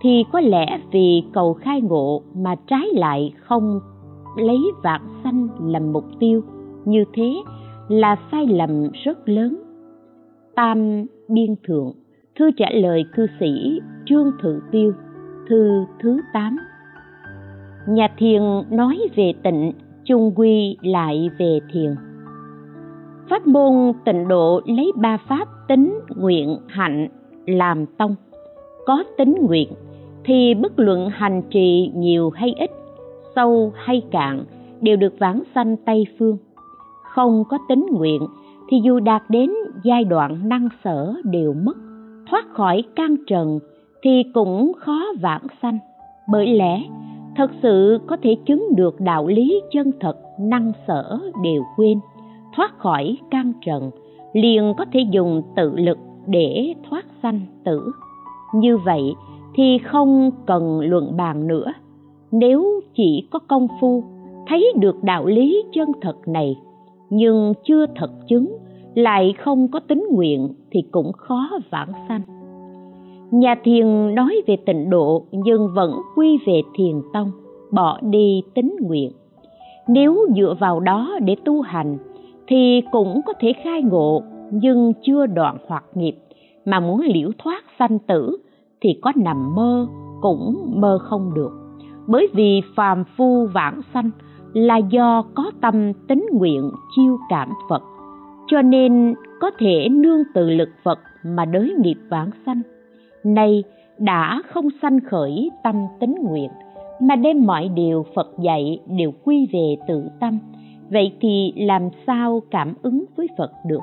thì 0.00 0.24
có 0.32 0.40
lẽ 0.40 0.80
vì 0.90 1.22
cầu 1.32 1.54
khai 1.54 1.80
ngộ 1.80 2.22
mà 2.34 2.54
trái 2.54 2.86
lại 2.92 3.32
không 3.44 3.80
lấy 4.36 4.58
vạn 4.82 5.00
sanh 5.24 5.48
làm 5.60 5.92
mục 5.92 6.04
tiêu. 6.18 6.42
Như 6.84 7.04
thế 7.14 7.34
là 7.88 8.16
sai 8.30 8.46
lầm 8.46 8.88
rất 9.04 9.28
lớn. 9.28 9.62
Tam 10.54 11.06
biên 11.28 11.54
thượng 11.64 11.92
thư 12.38 12.50
trả 12.56 12.66
lời 12.70 13.04
cư 13.16 13.26
sĩ 13.40 13.80
trương 14.06 14.32
thự 14.42 14.60
tiêu, 14.70 14.92
thư 15.48 15.84
thứ 16.00 16.20
tám. 16.32 16.58
Nhà 17.88 18.08
thiền 18.18 18.42
nói 18.70 18.98
về 19.16 19.32
tịnh, 19.42 19.72
chung 20.04 20.32
quy 20.36 20.76
lại 20.82 21.30
về 21.38 21.58
thiền. 21.72 21.94
Pháp 23.28 23.46
môn 23.46 23.92
tịnh 24.04 24.28
độ 24.28 24.60
lấy 24.66 24.92
ba 24.96 25.16
pháp 25.28 25.48
tính 25.68 25.98
nguyện 26.16 26.58
hạnh 26.68 27.08
làm 27.46 27.86
tông. 27.86 28.14
Có 28.86 29.04
tính 29.18 29.34
nguyện 29.40 29.68
thì 30.24 30.54
bất 30.54 30.72
luận 30.76 31.08
hành 31.10 31.42
trì 31.50 31.92
nhiều 31.94 32.30
hay 32.30 32.54
ít 32.58 32.70
sâu 33.36 33.72
hay 33.76 34.02
cạn 34.10 34.44
đều 34.80 34.96
được 34.96 35.14
vãng 35.18 35.42
sanh 35.54 35.76
tây 35.76 36.06
phương. 36.18 36.36
Không 37.02 37.44
có 37.48 37.58
tính 37.68 37.86
nguyện 37.90 38.22
thì 38.68 38.80
dù 38.84 39.00
đạt 39.00 39.22
đến 39.28 39.50
giai 39.84 40.04
đoạn 40.04 40.48
năng 40.48 40.68
sở 40.84 41.14
đều 41.24 41.52
mất, 41.52 41.76
thoát 42.30 42.46
khỏi 42.52 42.84
can 42.96 43.16
trần 43.26 43.58
thì 44.02 44.22
cũng 44.34 44.72
khó 44.78 45.02
vãng 45.20 45.46
sanh. 45.62 45.78
Bởi 46.28 46.46
lẽ, 46.46 46.82
thật 47.36 47.50
sự 47.62 47.98
có 48.06 48.16
thể 48.22 48.36
chứng 48.46 48.68
được 48.76 49.00
đạo 49.00 49.26
lý 49.26 49.60
chân 49.72 49.92
thật 50.00 50.16
năng 50.40 50.72
sở 50.86 51.18
đều 51.42 51.62
quên, 51.76 52.00
thoát 52.56 52.78
khỏi 52.78 53.16
can 53.30 53.52
trần, 53.66 53.90
liền 54.32 54.74
có 54.78 54.84
thể 54.92 55.00
dùng 55.10 55.42
tự 55.56 55.76
lực 55.76 55.98
để 56.26 56.74
thoát 56.90 57.04
sanh 57.22 57.40
tử. 57.64 57.92
Như 58.54 58.76
vậy 58.76 59.14
thì 59.54 59.78
không 59.78 60.30
cần 60.46 60.80
luận 60.80 61.16
bàn 61.16 61.46
nữa 61.46 61.72
nếu 62.32 62.80
chỉ 62.94 63.28
có 63.30 63.38
công 63.38 63.68
phu, 63.80 64.04
thấy 64.48 64.72
được 64.76 65.02
đạo 65.02 65.26
lý 65.26 65.62
chân 65.72 65.88
thật 66.00 66.16
này, 66.26 66.56
nhưng 67.10 67.52
chưa 67.64 67.86
thật 67.96 68.10
chứng, 68.28 68.56
lại 68.94 69.34
không 69.38 69.68
có 69.68 69.80
tính 69.80 70.06
nguyện 70.10 70.48
thì 70.70 70.82
cũng 70.90 71.12
khó 71.12 71.50
vãng 71.70 71.92
sanh. 72.08 72.22
Nhà 73.30 73.54
thiền 73.64 74.14
nói 74.14 74.42
về 74.46 74.56
tịnh 74.66 74.90
độ 74.90 75.24
nhưng 75.32 75.68
vẫn 75.74 75.92
quy 76.16 76.38
về 76.46 76.62
thiền 76.74 77.02
tông, 77.12 77.30
bỏ 77.72 77.98
đi 78.02 78.42
tính 78.54 78.76
nguyện. 78.80 79.12
Nếu 79.88 80.26
dựa 80.36 80.54
vào 80.60 80.80
đó 80.80 81.18
để 81.22 81.36
tu 81.44 81.60
hành, 81.60 81.98
thì 82.46 82.82
cũng 82.92 83.20
có 83.26 83.32
thể 83.40 83.52
khai 83.64 83.82
ngộ, 83.82 84.22
nhưng 84.50 84.92
chưa 85.02 85.26
đoạn 85.26 85.56
hoạt 85.66 85.84
nghiệp, 85.94 86.14
mà 86.64 86.80
muốn 86.80 87.00
liễu 87.00 87.30
thoát 87.38 87.64
sanh 87.78 87.98
tử 87.98 88.36
thì 88.80 88.98
có 89.02 89.12
nằm 89.16 89.54
mơ 89.54 89.86
cũng 90.20 90.72
mơ 90.76 90.98
không 91.02 91.34
được 91.34 91.61
bởi 92.12 92.28
vì 92.32 92.60
phàm 92.76 93.04
phu 93.16 93.46
vãng 93.46 93.80
sanh 93.94 94.10
là 94.52 94.76
do 94.76 95.22
có 95.34 95.50
tâm 95.60 95.92
tính 96.08 96.26
nguyện 96.32 96.70
chiêu 96.96 97.18
cảm 97.28 97.48
phật. 97.68 97.82
Cho 98.46 98.62
nên 98.62 99.14
có 99.40 99.50
thể 99.58 99.88
nương 99.90 100.22
từ 100.34 100.50
lực 100.50 100.68
phật 100.84 100.98
mà 101.24 101.44
đới 101.44 101.74
nghiệp 101.78 101.96
vãng 102.08 102.30
sanh. 102.46 102.62
Nay 103.24 103.64
đã 103.98 104.42
không 104.52 104.68
sanh 104.82 105.00
khởi 105.00 105.50
tâm 105.64 105.74
tính 106.00 106.14
nguyện, 106.22 106.50
mà 107.00 107.16
đem 107.16 107.46
mọi 107.46 107.68
điều 107.68 108.06
phật 108.14 108.28
dạy 108.38 108.80
đều 108.98 109.12
quy 109.24 109.48
về 109.52 109.76
tự 109.88 110.08
tâm, 110.20 110.38
vậy 110.90 111.12
thì 111.20 111.52
làm 111.56 111.88
sao 112.06 112.42
cảm 112.50 112.74
ứng 112.82 113.04
với 113.16 113.28
phật 113.38 113.50
được? 113.66 113.82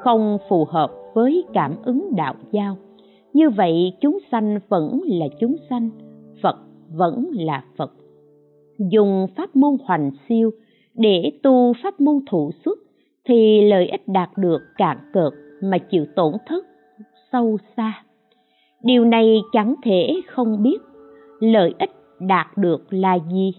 Không 0.00 0.38
phù 0.48 0.64
hợp 0.64 0.90
với 1.14 1.44
cảm 1.54 1.72
ứng 1.84 2.16
đạo 2.16 2.34
giao. 2.50 2.76
Như 3.32 3.50
vậy 3.50 3.92
chúng 4.00 4.18
sanh 4.30 4.58
vẫn 4.68 5.00
là 5.06 5.26
chúng 5.40 5.56
sanh 5.70 5.90
vẫn 6.94 7.30
là 7.32 7.64
phật. 7.76 7.92
Dùng 8.78 9.26
pháp 9.36 9.56
môn 9.56 9.76
hoành 9.84 10.10
siêu 10.28 10.50
để 10.94 11.32
tu 11.42 11.72
pháp 11.82 12.00
môn 12.00 12.18
thủ 12.30 12.50
xuất 12.64 12.78
thì 13.24 13.60
lợi 13.70 13.86
ích 13.86 14.08
đạt 14.08 14.30
được 14.36 14.58
cạn 14.76 14.98
cợt 15.12 15.32
mà 15.62 15.78
chịu 15.78 16.06
tổn 16.16 16.32
thất 16.46 16.66
sâu 17.32 17.58
xa. 17.76 18.04
Điều 18.82 19.04
này 19.04 19.40
chẳng 19.52 19.74
thể 19.82 20.20
không 20.26 20.62
biết 20.62 20.78
lợi 21.40 21.74
ích 21.78 21.90
đạt 22.20 22.46
được 22.56 22.92
là 22.92 23.18
gì. 23.32 23.54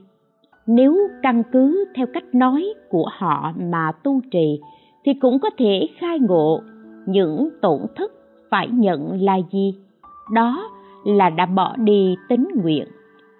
Nếu 0.68 0.98
căn 1.22 1.44
cứ 1.52 1.86
theo 1.96 2.06
cách 2.14 2.36
nói 2.36 2.74
của 2.90 3.10
họ 3.18 3.54
mà 3.58 3.92
tu 4.04 4.22
trì 4.32 4.60
thì 5.06 5.14
cũng 5.14 5.40
có 5.40 5.50
thể 5.58 5.88
khai 5.98 6.20
ngộ 6.20 6.62
những 7.06 7.50
tổn 7.62 7.80
thất 7.96 8.12
phải 8.52 8.68
nhận 8.68 9.22
là 9.22 9.38
gì. 9.52 9.76
Đó 10.34 10.70
là 11.06 11.30
đã 11.30 11.46
bỏ 11.46 11.76
đi 11.78 12.16
tính 12.30 12.48
nguyện 12.56 12.88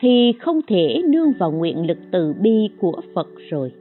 thì 0.04 0.34
không 0.40 0.60
thể 0.68 1.02
nương 1.08 1.34
vào 1.40 1.52
nguyện 1.52 1.88
lực 1.88 1.98
từ 2.12 2.34
bi 2.42 2.70
của 2.80 3.02
phật 3.16 3.28
rồi. 3.50 3.72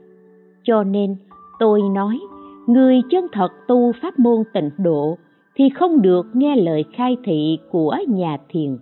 Cho 0.63 0.85
nên, 0.85 1.17
tôi 1.59 1.83
nói, 1.83 2.21
người 2.67 3.01
chân 3.11 3.27
thật 3.33 3.49
tu 3.69 3.93
pháp 4.03 4.19
môn 4.19 4.43
tịnh 4.53 4.71
độ 4.79 5.19
thì 5.55 5.69
không 5.75 6.03
được 6.03 6.27
nghe 6.35 6.57
lời 6.57 6.85
khai 6.97 7.17
thị 7.25 7.59
của 7.71 7.97
nhà 8.09 8.39
thiền, 8.49 8.79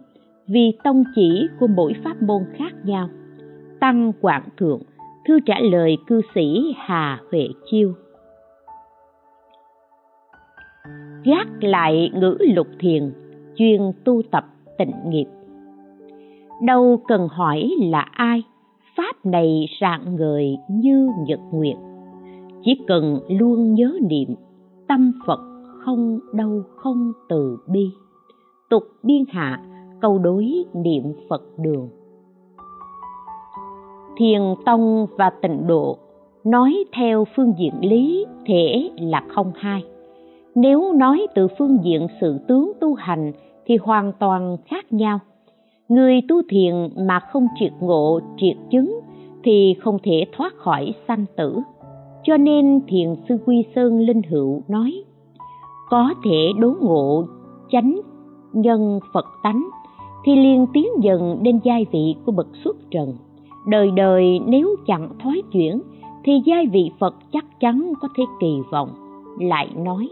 vì 0.47 0.73
tông 0.85 1.05
chỉ 1.15 1.47
của 1.61 1.67
mỗi 1.67 1.93
pháp 2.05 2.23
môn 2.23 2.43
khác 2.57 2.73
nhau. 2.85 3.09
Tăng 3.81 4.13
quảng 4.21 4.49
thượng, 4.57 4.81
thư 5.29 5.41
trả 5.47 5.61
lời 5.61 5.97
cư 6.07 6.21
sĩ 6.35 6.75
hà 6.77 7.21
huệ 7.31 7.49
chiêu. 7.71 7.93
Gác 11.25 11.49
lại 11.61 12.11
ngữ 12.15 12.37
lục 12.55 12.69
thiền, 12.79 13.13
chuyên 13.57 13.81
tu 14.05 14.23
tập 14.31 14.45
tịnh 14.79 14.93
nghiệp 15.07 15.27
đâu 16.61 17.01
cần 17.09 17.29
hỏi 17.29 17.71
là 17.81 18.01
ai, 18.01 18.43
pháp 18.97 19.27
này 19.27 19.67
rạng 19.81 20.17
ngời 20.17 20.57
như 20.69 21.09
nhật 21.27 21.41
nguyệt. 21.53 21.77
Chỉ 22.65 22.81
cần 22.87 23.21
luôn 23.29 23.75
nhớ 23.75 23.93
niệm, 24.11 24.35
tâm 24.89 25.13
phật 25.27 25.41
không 25.79 26.19
đâu 26.33 26.63
không 26.77 27.13
từ 27.29 27.59
bi. 27.67 27.91
Tục 28.71 28.83
biên 29.03 29.25
hạ, 29.29 29.61
câu 30.01 30.19
đối 30.19 30.65
niệm 30.75 31.05
phật 31.29 31.43
đường. 31.59 31.89
Thiền 34.17 34.41
tông 34.65 35.07
và 35.19 35.31
tịnh 35.31 35.67
độ, 35.67 35.99
nói 36.45 36.85
theo 36.93 37.25
phương 37.37 37.53
diện 37.59 37.75
lý 37.81 38.27
thể 38.47 38.91
là 38.97 39.23
không 39.29 39.53
hai. 39.55 39.85
Nếu 40.55 40.93
nói 40.93 41.27
từ 41.35 41.49
phương 41.59 41.79
diện 41.83 42.07
sự 42.21 42.39
tướng 42.49 42.73
tu 42.81 42.95
hành 42.95 43.33
thì 43.67 43.77
hoàn 43.77 44.13
toàn 44.13 44.57
khác 44.67 44.93
nhau 44.93 45.19
người 45.91 46.21
tu 46.29 46.43
thiền 46.49 46.75
mà 46.97 47.21
không 47.21 47.47
triệt 47.61 47.73
ngộ, 47.81 48.21
triệt 48.37 48.57
chứng 48.71 49.01
thì 49.45 49.75
không 49.81 49.99
thể 50.03 50.25
thoát 50.33 50.55
khỏi 50.57 50.95
sanh 51.09 51.25
tử. 51.37 51.59
Cho 52.23 52.37
nên 52.37 52.81
thiền 52.89 53.09
sư 53.29 53.39
quy 53.47 53.65
sơn 53.75 54.01
linh 54.01 54.23
hữu 54.23 54.63
nói, 54.69 55.05
có 55.89 56.15
thể 56.25 56.49
đố 56.59 56.73
ngộ, 56.81 57.25
chánh 57.71 58.01
nhân 58.53 59.01
phật 59.13 59.25
tánh 59.43 59.69
thì 60.25 60.37
liền 60.37 60.67
tiến 60.73 60.87
dần 61.03 61.39
đến 61.43 61.61
giai 61.65 61.87
vị 61.93 62.15
của 62.27 62.33
bậc 62.33 62.49
xuất 62.65 62.77
trần. 62.91 63.13
Đời 63.69 63.91
đời 63.91 64.41
nếu 64.47 64.77
chẳng 64.87 65.09
thoái 65.23 65.43
chuyển 65.53 65.81
thì 66.25 66.33
giai 66.47 66.67
vị 66.67 66.91
phật 66.99 67.15
chắc 67.33 67.61
chắn 67.61 67.93
có 68.01 68.09
thể 68.17 68.25
kỳ 68.41 68.57
vọng. 68.71 68.91
Lại 69.41 69.69
nói, 69.77 70.09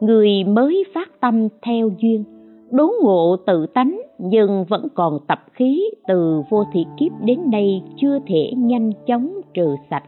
người 0.00 0.44
mới 0.44 0.84
phát 0.94 1.20
tâm 1.20 1.48
theo 1.62 1.90
duyên, 1.98 2.24
đốn 2.70 2.90
ngộ 3.02 3.36
tự 3.46 3.66
tánh 3.66 4.00
nhưng 4.18 4.64
vẫn 4.64 4.88
còn 4.94 5.18
tập 5.26 5.38
khí 5.52 5.90
từ 6.08 6.42
vô 6.50 6.64
thị 6.72 6.86
kiếp 6.96 7.12
đến 7.20 7.38
nay 7.50 7.82
chưa 7.96 8.18
thể 8.26 8.52
nhanh 8.56 8.92
chóng 9.06 9.40
trừ 9.54 9.76
sạch. 9.90 10.04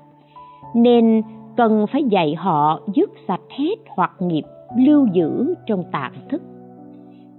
Nên 0.75 1.23
cần 1.57 1.87
phải 1.93 2.05
dạy 2.05 2.35
họ 2.35 2.81
dứt 2.95 3.11
sạch 3.29 3.41
hết 3.51 3.75
hoặc 3.97 4.13
nghiệp 4.21 4.45
lưu 4.79 5.07
giữ 5.13 5.55
trong 5.67 5.85
tạng 5.93 6.13
thức. 6.31 6.43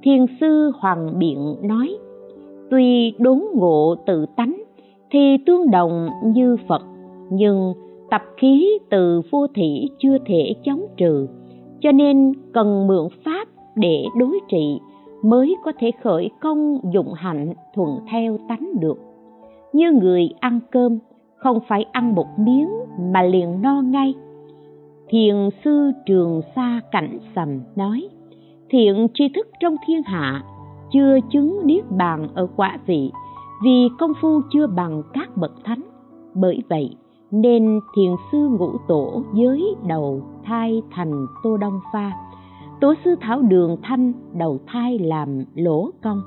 Thiền 0.03 0.25
sư 0.39 0.71
hoàng 0.79 1.19
biện 1.19 1.55
nói, 1.61 1.97
tuy 2.69 3.13
đốn 3.17 3.41
ngộ 3.53 3.95
tự 4.05 4.25
tánh, 4.35 4.63
thì 5.11 5.37
tương 5.45 5.71
đồng 5.71 6.09
như 6.23 6.57
phật, 6.67 6.81
nhưng 7.29 7.73
tập 8.09 8.21
khí 8.37 8.79
từ 8.89 9.21
vô 9.31 9.47
thị 9.55 9.89
chưa 9.99 10.17
thể 10.25 10.53
chống 10.63 10.81
trừ, 10.97 11.27
cho 11.81 11.91
nên 11.91 12.33
cần 12.53 12.87
mượn 12.87 13.07
pháp 13.25 13.47
để 13.75 14.05
đối 14.19 14.39
trị 14.49 14.79
mới 15.23 15.55
có 15.63 15.71
thể 15.79 15.91
khởi 16.03 16.29
công 16.41 16.79
dụng 16.93 17.13
hạnh 17.13 17.53
thuận 17.75 17.99
theo 18.11 18.37
tánh 18.49 18.79
được. 18.79 18.97
Như 19.73 19.91
người 19.91 20.29
ăn 20.39 20.59
cơm, 20.71 20.99
không 21.35 21.59
phải 21.67 21.85
ăn 21.91 22.15
một 22.15 22.27
miếng 22.37 22.69
mà 23.13 23.21
liền 23.21 23.61
no 23.61 23.81
ngay. 23.81 24.13
Thiền 25.09 25.35
sư 25.63 25.91
trường 26.05 26.41
sa 26.55 26.81
cảnh 26.91 27.19
sầm 27.35 27.59
nói, 27.75 28.09
thiện 28.69 29.07
tri 29.13 29.29
thức 29.35 29.47
trong 29.59 29.75
thiên 29.87 30.01
hạ 30.05 30.43
chưa 30.91 31.19
chứng 31.31 31.59
niết 31.63 31.91
bàn 31.91 32.27
ở 32.33 32.47
quả 32.55 32.79
vị, 32.85 33.11
vì 33.63 33.89
công 33.99 34.11
phu 34.21 34.41
chưa 34.53 34.67
bằng 34.67 35.03
các 35.13 35.37
bậc 35.37 35.51
thánh. 35.63 35.81
Bởi 36.33 36.63
vậy, 36.69 36.95
nên 37.31 37.79
thiền 37.95 38.11
sư 38.31 38.37
ngũ 38.59 38.71
tổ 38.87 39.23
giới 39.33 39.75
đầu 39.87 40.21
thai 40.43 40.81
thành 40.91 41.25
tô 41.43 41.57
đông 41.57 41.79
pha 41.93 42.11
tổ 42.81 42.93
sư 43.05 43.15
thảo 43.21 43.41
đường 43.41 43.77
thanh 43.83 44.13
đầu 44.37 44.59
thai 44.67 44.99
làm 44.99 45.43
lỗ 45.55 45.89
công. 46.03 46.21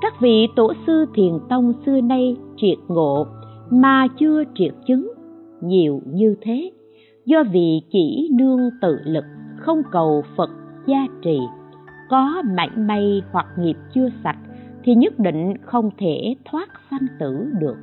Các 0.00 0.12
vị 0.20 0.46
tổ 0.56 0.72
sư 0.86 1.06
thiền 1.14 1.38
tông 1.48 1.72
xưa 1.86 2.00
nay 2.00 2.36
triệt 2.56 2.78
ngộ, 2.88 3.26
mà 3.70 4.06
chưa 4.18 4.44
triệt 4.54 4.74
chứng, 4.86 5.12
nhiều 5.62 6.00
như 6.06 6.34
thế. 6.40 6.70
Do 7.24 7.44
vì 7.52 7.82
chỉ 7.92 8.30
nương 8.38 8.70
tự 8.82 8.98
lực, 9.04 9.24
không 9.58 9.82
cầu 9.92 10.22
phật 10.36 10.50
gia 10.86 11.06
trì, 11.22 11.38
có 12.10 12.42
mảy 12.56 12.70
may 12.76 13.22
hoặc 13.32 13.46
nghiệp 13.58 13.76
chưa 13.94 14.08
sạch, 14.24 14.38
thì 14.84 14.94
nhất 14.94 15.18
định 15.18 15.54
không 15.62 15.90
thể 15.98 16.34
thoát 16.44 16.68
sanh 16.90 17.06
tử 17.20 17.46
được. 17.60 17.76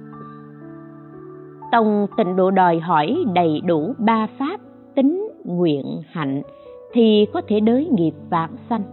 Tông 1.72 2.08
tịnh 2.18 2.36
độ 2.36 2.52
đòi 2.52 2.80
hỏi 2.80 3.18
đầy 3.36 3.62
đủ 3.66 3.94
ba 3.98 4.28
pháp 4.40 4.60
tính 4.96 5.28
nguyện 5.46 5.86
hạnh 6.12 6.42
thì 6.94 7.26
có 7.34 7.42
thể 7.48 7.60
đới 7.60 7.88
nghiệp 7.92 8.14
vãng 8.30 8.56
sanh. 8.70 8.84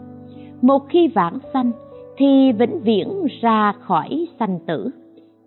Một 0.63 0.89
khi 0.89 1.09
vãng 1.09 1.39
sanh, 1.53 1.73
thì 2.17 2.53
vĩnh 2.53 2.81
viễn 2.81 3.27
ra 3.41 3.73
khỏi 3.81 4.27
sanh 4.39 4.59
tử. 4.67 4.91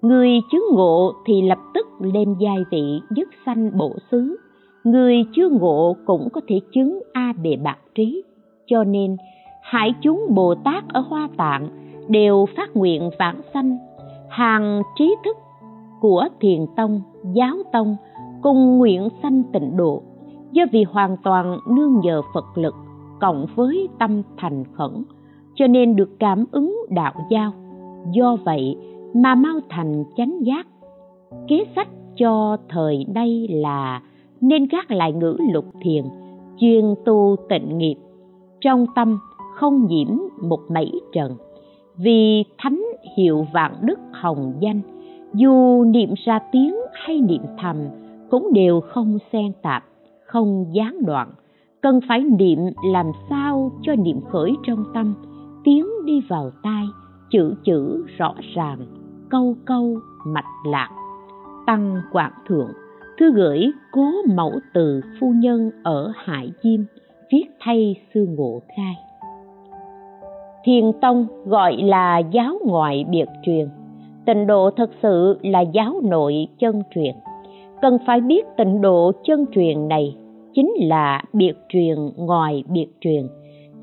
Người 0.02 0.30
chứng 0.52 0.64
ngộ 0.72 1.14
thì 1.26 1.42
lập 1.42 1.60
tức 1.74 1.88
lên 2.00 2.36
giai 2.40 2.58
vị 2.72 3.02
dứt 3.10 3.28
sanh 3.46 3.78
bổ 3.78 3.92
xứ. 4.12 4.38
Người 4.84 5.16
chưa 5.36 5.50
ngộ 5.50 5.96
cũng 6.06 6.30
có 6.34 6.42
thể 6.48 6.60
chứng 6.74 7.00
a 7.14 7.34
bề 7.44 7.56
bạc 7.56 7.78
trí. 7.96 8.24
Cho 8.66 8.84
nên, 8.84 9.18
hải 9.62 9.94
chúng 10.02 10.26
bồ 10.30 10.56
tát 10.56 10.84
ở 10.88 11.00
hoa 11.00 11.30
tạng 11.38 11.70
đều 12.08 12.46
phát 12.58 12.76
nguyện 12.76 13.10
vãng 13.20 13.42
sanh. 13.54 13.78
Hàng 14.30 14.82
trí 14.98 15.16
thức 15.26 15.38
của 16.02 16.28
thiền 16.40 16.66
tông, 16.76 17.02
giáo 17.34 17.56
tông 17.72 17.96
cùng 18.42 18.78
nguyện 18.78 19.10
sanh 19.24 19.44
tịnh 19.54 19.78
độ 19.78 20.04
do 20.58 20.64
vì 20.72 20.84
hoàn 20.84 21.18
toàn 21.24 21.60
nương 21.68 22.00
nhờ 22.00 22.22
phật 22.34 22.46
lực 22.56 22.76
cộng 23.20 23.46
với 23.56 23.88
tâm 24.00 24.22
thành 24.38 24.64
khẩn, 24.74 25.04
cho 25.56 25.68
nên 25.68 25.96
được 25.96 26.10
cảm 26.20 26.46
ứng 26.52 26.76
đạo 26.90 27.14
giao. 27.30 27.52
Do 28.12 28.38
vậy 28.46 28.78
mà 29.14 29.36
mau 29.36 29.60
thành 29.70 30.04
chánh 30.18 30.40
giác. 30.42 30.68
Kế 31.48 31.64
sách 31.76 31.88
cho 32.16 32.58
thời 32.70 33.06
nay 33.14 33.48
là 33.50 34.02
nên 34.42 34.68
gác 34.72 34.92
lại 34.92 35.14
ngữ 35.14 35.38
lục 35.54 35.66
thiền, 35.82 36.06
chuyên 36.60 36.96
tu 37.06 37.36
tịnh 37.50 37.78
nghiệp. 37.78 37.96
Trong 38.62 38.86
tâm 38.96 39.20
không 39.56 39.86
nhiễm 39.88 40.08
một 40.42 40.60
mảy 40.70 40.92
trần. 41.14 41.36
Vì 41.98 42.44
thánh 42.58 42.84
hiệu 43.18 43.46
vạn 43.54 43.74
đức 43.82 44.00
hồng 44.12 44.54
danh, 44.60 44.82
dù 45.34 45.84
niệm 45.84 46.14
ra 46.26 46.40
tiếng 46.52 46.76
hay 46.94 47.22
niệm 47.22 47.42
thầm 47.62 47.78
cũng 48.30 48.54
đều 48.54 48.82
không 48.82 49.18
xen 49.32 49.52
tạp 49.62 49.84
không 50.28 50.66
gián 50.72 51.06
đoạn. 51.06 51.32
Cần 51.82 52.00
phải 52.08 52.24
niệm 52.24 52.60
làm 52.94 53.06
sao 53.30 53.72
cho 53.82 53.96
niệm 53.96 54.22
khởi 54.32 54.56
trong 54.68 54.84
tâm. 54.94 55.16
Tiếng 55.64 55.86
đi 56.06 56.22
vào 56.30 56.52
tai, 56.64 56.84
chữ 57.30 57.54
chữ 57.64 58.06
rõ 58.18 58.36
ràng, 58.56 58.80
câu 59.30 59.56
câu 59.66 60.00
mạch 60.26 60.66
lạc. 60.66 60.90
Tăng 61.66 62.02
quảng 62.12 62.34
thượng, 62.48 62.72
thư 63.20 63.32
gửi 63.34 63.72
cố 63.92 64.12
mẫu 64.36 64.52
từ 64.74 65.02
phu 65.20 65.32
nhân 65.32 65.72
ở 65.84 66.12
hải 66.16 66.52
diêm, 66.64 66.80
viết 67.32 67.46
thay 67.60 67.96
sư 68.14 68.28
ngộ 68.30 68.62
khai. 68.78 68.96
Thiền 70.64 70.92
tông 71.02 71.28
gọi 71.46 71.78
là 71.78 72.18
giáo 72.18 72.60
ngoại 72.66 73.06
biệt 73.10 73.28
truyền. 73.46 73.70
Tịnh 74.26 74.48
độ 74.48 74.72
thật 74.78 74.90
sự 75.02 75.40
là 75.42 75.62
giáo 75.62 76.02
nội 76.04 76.48
chân 76.60 76.82
truyền 76.96 77.16
cần 77.82 77.98
phải 78.06 78.22
biết 78.22 78.46
tịnh 78.58 78.82
độ 78.82 79.12
chân 79.24 79.46
truyền 79.52 79.88
này 79.88 80.16
chính 80.54 80.72
là 80.80 81.24
biệt 81.34 81.54
truyền 81.70 81.96
ngoài 82.16 82.64
biệt 82.70 82.88
truyền. 83.02 83.28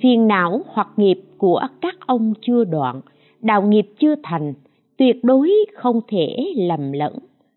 Phiền 0.02 0.28
não 0.28 0.60
hoặc 0.66 0.88
nghiệp 0.96 1.20
của 1.38 1.60
các 1.80 1.94
ông 2.06 2.32
chưa 2.40 2.64
đoạn, 2.64 3.00
đạo 3.40 3.62
nghiệp 3.62 3.86
chưa 3.98 4.14
thành, 4.22 4.54
tuyệt 4.96 5.24
đối 5.24 5.50
không 5.74 6.00
thể 6.08 6.36
lầm 6.56 6.92
lẫn, 6.92 7.12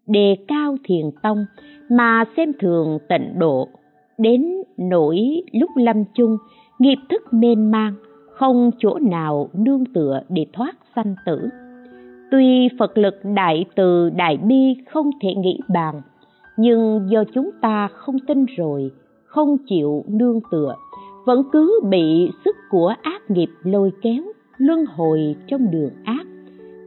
đề 0.07 0.35
cao 0.47 0.75
thiền 0.83 1.05
tông 1.23 1.45
mà 1.89 2.25
xem 2.37 2.51
thường 2.59 2.99
tịnh 3.09 3.39
độ. 3.39 3.67
Đến 4.17 4.63
nỗi 4.77 5.41
lúc 5.51 5.69
lâm 5.75 6.03
chung, 6.13 6.37
nghiệp 6.79 6.97
thức 7.09 7.33
mênh 7.33 7.71
mang, 7.71 7.93
không 8.31 8.71
chỗ 8.77 8.99
nào 8.99 9.49
nương 9.53 9.85
tựa 9.85 10.21
để 10.29 10.45
thoát 10.53 10.75
sanh 10.95 11.15
tử. 11.25 11.49
Tuy 12.31 12.69
phật 12.79 12.97
lực 12.97 13.15
đại 13.35 13.65
từ 13.75 14.09
đại 14.09 14.37
bi 14.37 14.75
không 14.89 15.09
thể 15.21 15.33
nghĩ 15.33 15.59
bàn 15.69 16.01
nhưng 16.57 17.09
do 17.09 17.23
chúng 17.33 17.49
ta 17.61 17.87
không 17.87 18.19
tin 18.19 18.45
rồi, 18.45 18.91
không 19.25 19.57
chịu 19.69 20.03
nương 20.07 20.39
tựa, 20.51 20.75
vẫn 21.25 21.43
cứ 21.51 21.79
bị 21.89 22.31
sức 22.45 22.55
của 22.69 22.93
ác 23.01 23.31
nghiệp 23.31 23.49
lôi 23.63 23.91
kéo, 24.01 24.23
luân 24.57 24.85
hồi 24.85 25.35
trong 25.47 25.71
đường 25.71 25.91
ác. 26.03 26.27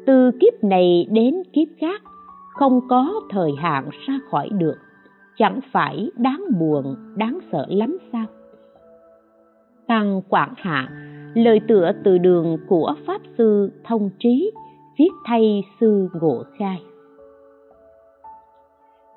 Từ 0.07 0.31
kiếp 0.41 0.65
này 0.65 1.07
đến 1.11 1.35
kiếp 1.53 1.69
khác, 1.81 2.03
không 2.55 2.81
có 2.89 3.21
thời 3.31 3.51
hạn 3.59 3.91
ra 4.07 4.15
khỏi 4.31 4.49
được. 4.49 4.77
Chẳng 5.37 5.61
phải 5.73 6.11
đáng 6.17 6.45
buồn, 6.59 6.97
đáng 7.17 7.39
sợ 7.53 7.67
lắm 7.69 7.99
sao? 8.13 8.27
Tăng 9.87 10.23
quảng 10.29 10.55
hạ, 10.57 10.89
lời 11.35 11.61
tựa 11.69 11.93
từ 12.05 12.19
đường 12.19 12.59
của 12.69 12.95
pháp 13.07 13.21
sư 13.39 13.71
thông 13.85 14.11
trí, 14.19 14.51
viết 14.99 15.11
thay 15.25 15.63
sư 15.81 16.09
ngộ 16.21 16.45
khai 16.59 16.83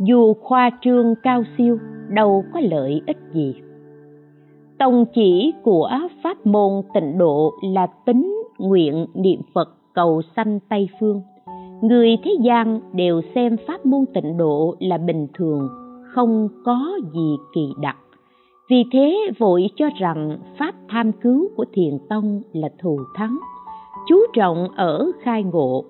dù 0.03 0.33
khoa 0.33 0.69
trương 0.81 1.15
cao 1.23 1.43
siêu, 1.57 1.77
đâu 2.09 2.43
có 2.53 2.59
lợi 2.59 3.01
ích 3.07 3.17
gì. 3.33 3.55
Tông 4.77 5.05
chỉ 5.15 5.53
của 5.63 5.89
pháp 6.23 6.45
môn 6.45 6.71
tịnh 6.93 7.17
độ 7.17 7.53
là 7.73 7.87
tính 8.05 8.43
nguyện 8.57 9.05
niệm 9.13 9.41
phật 9.53 9.69
cầu 9.93 10.21
sanh 10.35 10.59
tây 10.69 10.89
phương. 10.99 11.21
Người 11.81 12.17
thế 12.23 12.31
gian 12.41 12.79
đều 12.93 13.21
xem 13.35 13.57
pháp 13.67 13.85
môn 13.85 14.05
tịnh 14.13 14.37
độ 14.37 14.75
là 14.79 14.97
bình 14.97 15.27
thường, 15.33 15.69
không 16.13 16.49
có 16.65 16.99
gì 17.13 17.35
kỳ 17.55 17.69
đặc. 17.81 17.97
Vì 18.69 18.83
thế 18.91 19.17
vội 19.39 19.69
cho 19.75 19.89
rằng 19.99 20.37
pháp 20.59 20.75
tham 20.89 21.11
cứu 21.11 21.47
của 21.55 21.65
thiền 21.73 21.97
tông 22.09 22.41
là 22.53 22.69
thù 22.81 22.99
thắng, 23.15 23.37
chú 24.07 24.15
trọng 24.33 24.67
ở 24.75 25.11
khai 25.21 25.43
ngộ, 25.43 25.83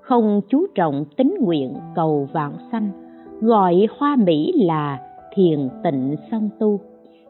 không 0.00 0.40
chú 0.48 0.66
trọng 0.74 1.04
tính 1.16 1.34
nguyện 1.40 1.74
cầu 1.94 2.28
vạn 2.32 2.52
sanh 2.72 3.09
gọi 3.40 3.88
hoa 3.98 4.16
mỹ 4.16 4.52
là 4.56 4.98
thiền 5.34 5.68
tịnh 5.84 6.16
song 6.30 6.50
tu. 6.60 6.80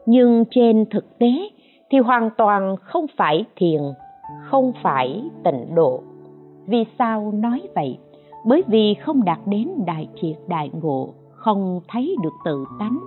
Nhưng 0.05 0.43
trên 0.51 0.85
thực 0.91 1.19
tế 1.19 1.49
thì 1.89 1.97
hoàn 1.99 2.29
toàn 2.37 2.75
không 2.81 3.05
phải 3.17 3.45
thiền, 3.55 3.81
không 4.49 4.71
phải 4.83 5.23
tịnh 5.43 5.75
độ. 5.75 6.03
Vì 6.67 6.85
sao 6.99 7.31
nói 7.31 7.61
vậy? 7.75 7.97
Bởi 8.45 8.63
vì 8.67 8.93
không 8.93 9.25
đạt 9.25 9.39
đến 9.45 9.69
đại 9.85 10.07
triệt 10.21 10.35
đại 10.47 10.69
ngộ, 10.81 11.13
không 11.31 11.81
thấy 11.87 12.15
được 12.23 12.33
tự 12.45 12.65
tánh, 12.79 12.99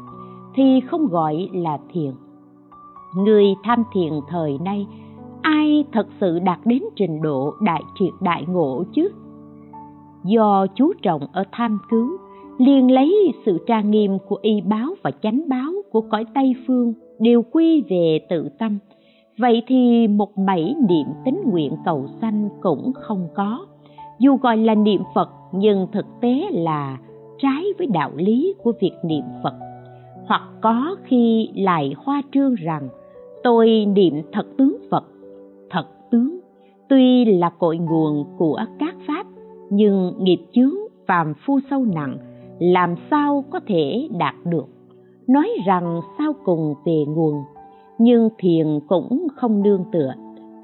thì 0.55 0.81
không 0.91 1.07
gọi 1.07 1.49
là 1.53 1.79
thiền. 1.93 2.13
Người 3.17 3.45
tham 3.65 3.85
thiền 3.95 4.13
thời 4.29 4.59
nay, 4.59 4.87
ai 5.43 5.85
thật 5.93 6.07
sự 6.21 6.39
đạt 6.39 6.59
đến 6.65 6.83
trình 6.97 7.23
độ 7.23 7.55
đại 7.61 7.83
triệt 7.99 8.13
đại 8.21 8.45
ngộ 8.49 8.85
chứ? 8.95 9.09
Do 10.25 10.67
chú 10.75 10.93
trọng 11.03 11.27
ở 11.33 11.45
tham 11.53 11.79
cứu 11.91 12.09
liền 12.59 12.91
lấy 12.91 13.33
sự 13.47 13.59
trang 13.67 13.91
nghiêm 13.91 14.19
của 14.29 14.39
y 14.43 14.61
báo 14.61 14.95
và 15.03 15.11
chánh 15.23 15.49
báo 15.49 15.73
của 15.91 16.01
cõi 16.01 16.25
tây 16.35 16.55
phương 16.67 16.93
đều 17.19 17.43
quy 17.43 17.83
về 17.89 18.21
tự 18.29 18.49
tâm. 18.59 18.79
Vậy 19.39 19.63
thì 19.67 20.09
một 20.09 20.39
mảy 20.39 20.75
niệm 20.89 21.07
tính 21.25 21.43
nguyện 21.47 21.73
cầu 21.85 22.07
sanh 22.21 22.49
cũng 22.61 22.93
không 22.95 23.29
có. 23.35 23.67
Dù 24.19 24.37
gọi 24.37 24.57
là 24.57 24.75
niệm 24.75 25.01
phật, 25.15 25.31
nhưng 25.53 25.87
thực 25.93 26.07
tế 26.21 26.43
là 26.53 26.99
trái 27.39 27.65
với 27.79 27.87
đạo 27.87 28.11
lý 28.17 28.55
của 28.63 28.73
việc 28.81 28.93
niệm 29.05 29.25
phật. 29.43 29.55
Hoặc 30.27 30.43
có 30.61 30.97
khi 31.05 31.51
lại 31.55 31.95
hoa 31.97 32.23
trương 32.33 32.55
rằng, 32.55 32.89
tôi 33.43 33.87
niệm 33.87 34.15
thật 34.33 34.47
tướng 34.59 34.77
phật. 34.91 35.05
Thật 35.71 35.87
tướng, 36.11 36.39
tuy 36.89 37.25
là 37.25 37.51
cội 37.51 37.79
nguồn 37.79 38.25
của 38.39 38.61
các 38.79 38.97
pháp, 39.07 39.27
nhưng 39.71 40.13
nghiệp 40.19 40.39
chướng, 40.53 40.75
phàm 41.07 41.35
phu 41.47 41.59
sâu 41.71 41.85
nặng 41.85 42.17
làm 42.59 42.95
sao 43.11 43.45
có 43.51 43.61
thể 43.67 44.09
đạt 44.19 44.35
được. 44.45 44.67
Nói 45.29 45.49
rằng 45.67 46.01
sao 46.19 46.33
cùng 46.45 46.75
về 46.85 47.05
nguồn, 47.09 47.35
nhưng 47.99 48.29
thiền 48.39 48.81
cũng 48.89 49.27
không 49.37 49.63
nương 49.63 49.85
tựa, 49.93 50.13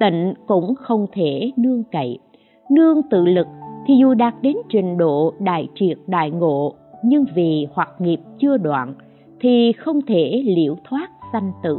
tịnh 0.00 0.34
cũng 0.46 0.74
không 0.74 1.06
thể 1.12 1.50
nương 1.56 1.84
cậy. 1.92 2.18
Nương 2.70 3.02
tự 3.10 3.26
lực 3.26 3.46
thì 3.86 3.94
dù 4.00 4.14
đạt 4.14 4.34
đến 4.42 4.56
trình 4.68 4.98
độ 4.98 5.34
đại 5.38 5.68
triệt 5.74 5.98
đại 6.06 6.30
ngộ, 6.30 6.74
nhưng 7.04 7.24
vì 7.34 7.66
hoặc 7.74 7.88
nghiệp 7.98 8.20
chưa 8.38 8.56
đoạn 8.56 8.94
thì 9.40 9.72
không 9.72 10.00
thể 10.06 10.42
liễu 10.46 10.76
thoát 10.88 11.08
sanh 11.32 11.52
tử. 11.62 11.78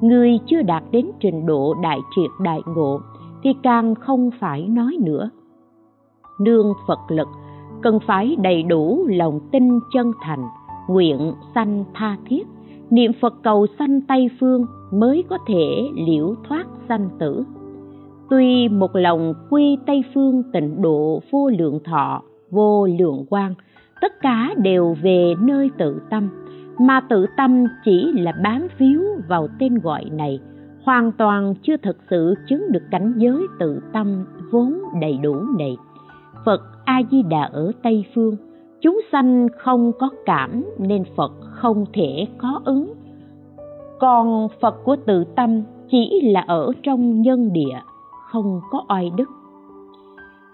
Người 0.00 0.38
chưa 0.46 0.62
đạt 0.62 0.82
đến 0.90 1.06
trình 1.20 1.46
độ 1.46 1.74
đại 1.82 1.98
triệt 2.16 2.30
đại 2.40 2.60
ngộ 2.66 3.00
thì 3.42 3.50
càng 3.62 3.94
không 3.94 4.30
phải 4.40 4.68
nói 4.68 4.96
nữa. 5.00 5.30
Nương 6.40 6.72
phật 6.86 6.98
lực 7.08 7.28
cần 7.82 7.98
phải 8.06 8.36
đầy 8.42 8.62
đủ 8.62 9.06
lòng 9.08 9.40
tin 9.52 9.78
chân 9.92 10.12
thành, 10.22 10.44
nguyện 10.88 11.32
sanh 11.54 11.84
tha 11.94 12.16
thiết. 12.26 12.46
Niệm 12.90 13.12
phật 13.20 13.34
cầu 13.42 13.66
sanh 13.78 14.00
tây 14.00 14.30
phương 14.40 14.66
mới 14.92 15.24
có 15.28 15.38
thể 15.46 15.88
liễu 16.06 16.34
thoát 16.48 16.66
sanh 16.88 17.08
tử. 17.18 17.44
Tuy 18.30 18.68
một 18.68 18.96
lòng 18.96 19.34
quy 19.50 19.78
tây 19.86 20.04
phương 20.14 20.42
tịnh 20.52 20.82
độ 20.82 21.22
vô 21.30 21.50
lượng 21.58 21.78
thọ, 21.84 22.22
vô 22.50 22.86
lượng 22.98 23.26
quang, 23.30 23.54
tất 24.00 24.12
cả 24.20 24.54
đều 24.56 24.96
về 25.02 25.34
nơi 25.40 25.70
tự 25.78 26.02
tâm. 26.10 26.28
Mà 26.78 27.00
tự 27.00 27.26
tâm 27.36 27.64
chỉ 27.84 28.12
là 28.12 28.32
bám 28.44 28.66
víu 28.78 29.02
vào 29.28 29.48
tên 29.58 29.78
gọi 29.78 30.04
này, 30.04 30.40
hoàn 30.84 31.12
toàn 31.12 31.54
chưa 31.62 31.76
thực 31.76 31.96
sự 32.10 32.34
chứng 32.48 32.72
được 32.72 32.82
cảnh 32.90 33.12
giới 33.16 33.46
tự 33.58 33.80
tâm 33.92 34.24
vốn 34.50 34.74
đầy 35.00 35.18
đủ 35.22 35.34
này. 35.58 35.76
Phật 36.44 36.60
a 36.84 37.02
di 37.10 37.22
đà 37.22 37.42
ở 37.42 37.72
tây 37.82 38.04
phương. 38.14 38.36
Chúng 38.80 39.00
sanh 39.12 39.48
không 39.58 39.92
có 39.98 40.08
cảm 40.26 40.64
nên 40.78 41.04
phật 41.16 41.32
không 41.40 41.84
thể 41.92 42.26
có 42.38 42.60
ứng. 42.64 42.92
Còn 44.00 44.48
phật 44.60 44.74
của 44.84 44.96
tự 45.06 45.24
tâm 45.24 45.62
chỉ 45.90 46.20
là 46.22 46.40
ở 46.40 46.72
trong 46.82 47.22
nhân 47.22 47.52
địa, 47.52 47.80
không 48.30 48.60
có 48.70 48.84
oai 48.88 49.10
đức. 49.16 49.30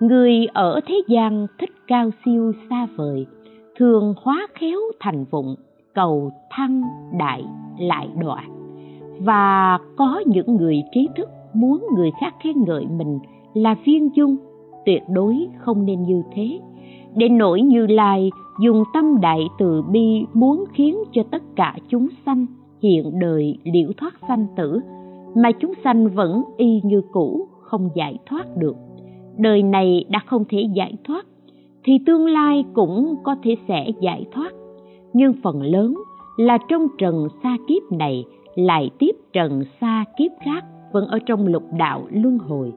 Người 0.00 0.46
ở 0.54 0.80
thế 0.86 0.94
gian 1.08 1.46
thích 1.58 1.70
cao 1.86 2.10
siêu 2.24 2.52
xa 2.70 2.86
vời, 2.96 3.26
thường 3.76 4.14
hóa 4.22 4.46
khéo 4.54 4.78
thành 5.00 5.24
vụng, 5.30 5.54
cầu 5.94 6.32
thăng 6.50 6.82
đại 7.18 7.44
lại 7.78 8.08
đọa. 8.20 8.44
Và 9.20 9.78
có 9.96 10.22
những 10.26 10.56
người 10.56 10.82
trí 10.92 11.08
thức 11.16 11.28
muốn 11.54 11.86
người 11.96 12.10
khác 12.20 12.34
khen 12.40 12.64
ngợi 12.66 12.86
mình 12.86 13.18
là 13.54 13.76
viên 13.84 14.16
dung 14.16 14.36
tuyệt 14.88 15.02
đối 15.08 15.48
không 15.58 15.84
nên 15.84 16.02
như 16.02 16.22
thế. 16.32 16.58
Đến 17.16 17.38
nỗi 17.38 17.62
như 17.62 17.86
lai, 17.86 18.30
dùng 18.60 18.82
tâm 18.94 19.20
đại 19.20 19.40
từ 19.58 19.82
bi 19.82 20.24
muốn 20.34 20.64
khiến 20.72 20.96
cho 21.12 21.22
tất 21.30 21.42
cả 21.56 21.76
chúng 21.88 22.08
sanh 22.26 22.46
hiện 22.82 23.18
đời 23.18 23.58
liễu 23.64 23.88
thoát 23.96 24.14
sanh 24.28 24.46
tử, 24.56 24.80
mà 25.34 25.52
chúng 25.52 25.72
sanh 25.84 26.08
vẫn 26.08 26.42
y 26.56 26.80
như 26.84 27.02
cũ, 27.12 27.48
không 27.60 27.88
giải 27.94 28.18
thoát 28.26 28.56
được. 28.56 28.76
Đời 29.38 29.62
này 29.62 30.04
đã 30.08 30.18
không 30.26 30.44
thể 30.48 30.58
giải 30.74 30.94
thoát, 31.04 31.26
thì 31.84 31.92
tương 32.06 32.26
lai 32.26 32.64
cũng 32.74 33.16
có 33.22 33.36
thể 33.42 33.56
sẽ 33.68 33.90
giải 34.00 34.26
thoát. 34.32 34.52
Nhưng 35.12 35.32
phần 35.42 35.62
lớn 35.62 35.94
là 36.36 36.58
trong 36.68 36.86
trần 36.98 37.28
xa 37.42 37.56
kiếp 37.68 37.98
này, 37.98 38.24
lại 38.54 38.90
tiếp 38.98 39.16
trần 39.32 39.62
xa 39.80 40.04
kiếp 40.18 40.30
khác 40.44 40.64
vẫn 40.92 41.06
ở 41.06 41.18
trong 41.26 41.46
lục 41.46 41.64
đạo 41.78 42.02
luân 42.10 42.38
hồi. 42.38 42.72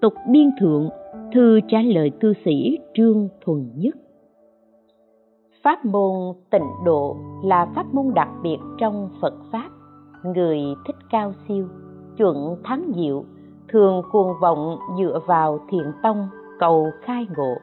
Tục 0.00 0.14
biên 0.30 0.50
thượng 0.60 0.88
thư 1.34 1.60
trả 1.68 1.78
lời 1.82 2.10
cư 2.20 2.32
sĩ 2.44 2.78
trương 2.94 3.28
thuần 3.44 3.70
nhất. 3.74 3.94
Pháp 5.62 5.84
môn 5.84 6.34
tịnh 6.50 6.68
độ 6.84 7.16
là 7.44 7.66
pháp 7.74 7.94
môn 7.94 8.14
đặc 8.14 8.28
biệt 8.42 8.56
trong 8.78 9.10
phật 9.20 9.34
pháp. 9.52 9.68
Người 10.24 10.58
thích 10.86 10.96
cao 11.10 11.32
siêu, 11.48 11.68
chuẩn 12.16 12.56
thắng 12.64 12.92
diệu, 12.96 13.24
thường 13.68 14.02
cuồng 14.12 14.32
vọng 14.40 14.78
dựa 14.98 15.20
vào 15.26 15.58
thiền 15.70 15.92
tông 16.02 16.28
cầu 16.58 16.90
khai 17.02 17.26
ngộ. 17.36 17.54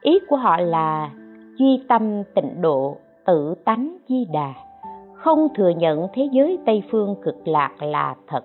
Ý 0.00 0.18
của 0.28 0.36
họ 0.36 0.56
là 0.56 1.10
duy 1.58 1.82
tâm 1.88 2.22
tịnh 2.34 2.62
độ, 2.62 2.96
tự 3.26 3.54
tánh 3.64 3.96
di 4.08 4.24
đà. 4.32 4.54
Không 5.14 5.48
thừa 5.56 5.70
nhận 5.70 6.06
thế 6.14 6.28
giới 6.32 6.58
tây 6.66 6.82
phương 6.90 7.14
cực 7.22 7.48
lạc 7.48 7.82
là 7.82 8.14
thật. 8.28 8.44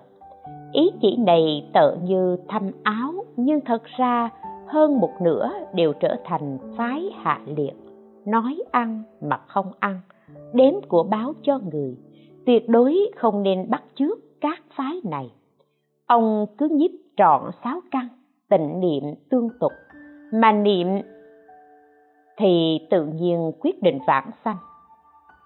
Ý 0.72 0.90
chỉ 1.00 1.16
này 1.16 1.70
tợ 1.72 1.96
như 2.02 2.36
thâm 2.48 2.70
áo, 2.82 3.12
nhưng 3.36 3.60
thật 3.60 3.82
ra 3.84 4.30
hơn 4.68 5.00
một 5.00 5.12
nửa 5.20 5.50
đều 5.74 5.92
trở 5.92 6.16
thành 6.24 6.58
phái 6.76 7.10
hạ 7.22 7.40
liệt. 7.46 7.74
Nói 8.24 8.62
ăn 8.70 9.02
mà 9.20 9.36
không 9.46 9.72
ăn 9.80 10.00
đếm 10.52 10.74
của 10.88 11.02
báo 11.02 11.32
cho 11.42 11.58
người. 11.72 11.96
Tuyệt 12.46 12.68
đối 12.68 13.10
không 13.16 13.42
nên 13.42 13.70
bắt 13.70 13.82
chước 13.94 14.18
các 14.40 14.62
phái 14.76 15.00
này. 15.04 15.30
Ông 16.06 16.46
cứ 16.58 16.68
nhiếp 16.70 16.90
trọn 17.16 17.42
sáu 17.64 17.80
căn, 17.90 18.08
tịnh 18.48 18.80
niệm 18.80 19.02
tương 19.30 19.48
tục. 19.60 19.72
Mà 20.32 20.52
niệm 20.52 20.88
thì 22.36 22.78
tự 22.90 23.06
nhiên 23.06 23.52
quyết 23.60 23.82
định 23.82 23.98
vãng 24.06 24.30
sanh. 24.44 24.56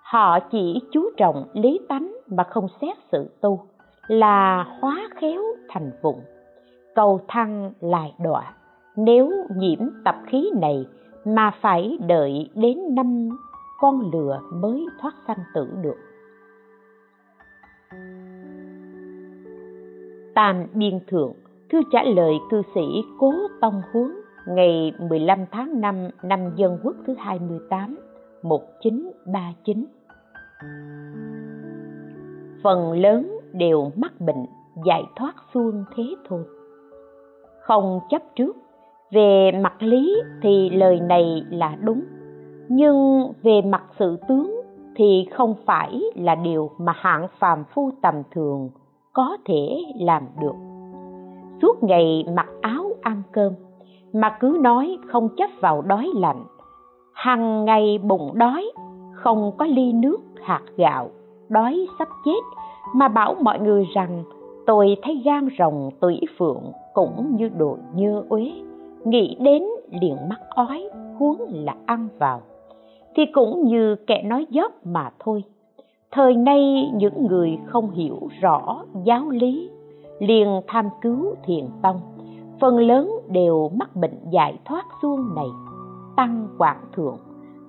Họ 0.02 0.38
chỉ 0.40 0.80
chú 0.92 1.10
trọng 1.16 1.44
lý 1.52 1.80
tánh 1.88 2.16
mà 2.26 2.44
không 2.44 2.66
xét 2.80 2.96
sự 3.12 3.30
tu, 3.40 3.60
là 4.06 4.66
hóa 4.80 5.08
khéo 5.14 5.42
thành 5.68 5.90
vụng. 6.02 6.20
Cầu 6.94 7.20
thăng 7.28 7.72
lại 7.80 8.14
đọa 8.18 8.54
nếu 8.96 9.30
nhiễm 9.56 9.78
tập 10.04 10.16
khí 10.26 10.50
này 10.60 10.86
mà 11.24 11.50
phải 11.60 11.98
đợi 12.06 12.50
đến 12.54 12.78
năm 12.94 13.28
con 13.80 14.10
lừa 14.12 14.40
mới 14.52 14.86
thoát 15.00 15.14
sanh 15.26 15.38
tử 15.54 15.68
được 15.82 15.96
tam 20.34 20.66
biên 20.74 21.00
thượng 21.06 21.32
thư 21.70 21.80
trả 21.92 22.02
lời 22.02 22.34
cư 22.50 22.62
sĩ 22.74 23.04
cố 23.18 23.32
tông 23.60 23.82
huống 23.92 24.10
ngày 24.46 24.92
15 25.00 25.38
tháng 25.50 25.80
5 25.80 26.08
năm 26.22 26.54
Dân 26.56 26.78
Quốc 26.82 26.96
thứ 27.06 27.14
28, 27.18 27.98
1939. 28.42 29.86
Phần 32.62 32.92
lớn 32.92 33.38
đều 33.52 33.90
mắc 33.96 34.20
bệnh 34.20 34.46
giải 34.86 35.02
thoát 35.16 35.34
xuông 35.54 35.84
thế 35.96 36.02
thôi. 36.28 36.44
Không 37.60 38.00
chấp 38.10 38.22
trước, 38.36 38.56
về 39.12 39.52
mặt 39.52 39.82
lý 39.82 40.22
thì 40.42 40.70
lời 40.70 41.00
này 41.00 41.44
là 41.50 41.76
đúng, 41.80 42.02
nhưng 42.68 43.32
về 43.42 43.62
mặt 43.62 43.82
sự 43.98 44.16
tướng 44.28 44.60
thì 44.96 45.26
không 45.32 45.54
phải 45.66 46.02
là 46.14 46.34
điều 46.34 46.70
mà 46.78 46.92
hạng 46.96 47.26
phàm 47.38 47.64
phu 47.74 47.90
tầm 48.02 48.14
thường 48.30 48.70
có 49.12 49.36
thể 49.44 49.82
làm 50.00 50.22
được. 50.40 50.54
Suốt 51.62 51.82
ngày 51.82 52.24
mặc 52.36 52.46
áo 52.60 52.90
ăn 53.02 53.22
cơm, 53.32 53.52
mà 54.12 54.36
cứ 54.40 54.58
nói 54.60 54.98
không 55.06 55.28
chấp 55.36 55.50
vào 55.60 55.82
đói 55.82 56.08
lạnh. 56.14 56.44
Hằng 57.12 57.64
ngày 57.64 57.98
bụng 57.98 58.30
đói 58.34 58.72
không 59.12 59.52
có 59.58 59.66
ly 59.66 59.92
nước 59.92 60.18
hạt 60.42 60.62
gạo 60.76 61.10
đói 61.48 61.86
sắp 61.98 62.08
chết 62.24 62.40
mà 62.94 63.08
bảo 63.08 63.34
mọi 63.40 63.58
người 63.58 63.86
rằng 63.94 64.24
tôi 64.66 64.96
thấy 65.02 65.22
gan 65.24 65.48
rồng 65.58 65.90
tủy 66.00 66.20
phượng 66.38 66.62
cũng 66.94 67.36
như 67.36 67.48
đồ 67.48 67.78
nhơ 67.94 68.22
uế 68.28 68.52
nghĩ 69.04 69.36
đến 69.40 69.62
liền 69.90 70.16
mắc 70.28 70.40
ói, 70.50 70.88
huống 71.18 71.42
là 71.48 71.74
ăn 71.86 72.08
vào. 72.18 72.40
Thì 73.14 73.26
cũng 73.26 73.64
như 73.64 73.96
kẻ 74.06 74.22
nói 74.22 74.46
dốc 74.50 74.72
mà 74.86 75.10
thôi. 75.18 75.44
Thời 76.10 76.36
nay 76.36 76.90
những 76.94 77.26
người 77.26 77.58
không 77.66 77.90
hiểu 77.90 78.18
rõ 78.40 78.84
giáo 79.04 79.30
lý, 79.30 79.70
liền 80.18 80.60
tham 80.66 80.88
cứu 81.00 81.34
thiền 81.44 81.68
tông. 81.82 82.00
Phần 82.60 82.78
lớn 82.78 83.10
đều 83.28 83.70
mắc 83.74 83.96
bệnh 83.96 84.18
giải 84.30 84.58
thoát 84.64 84.86
xuông 85.02 85.34
này. 85.34 85.48
Tăng 86.16 86.48
quảng 86.58 86.80
thượng, 86.96 87.18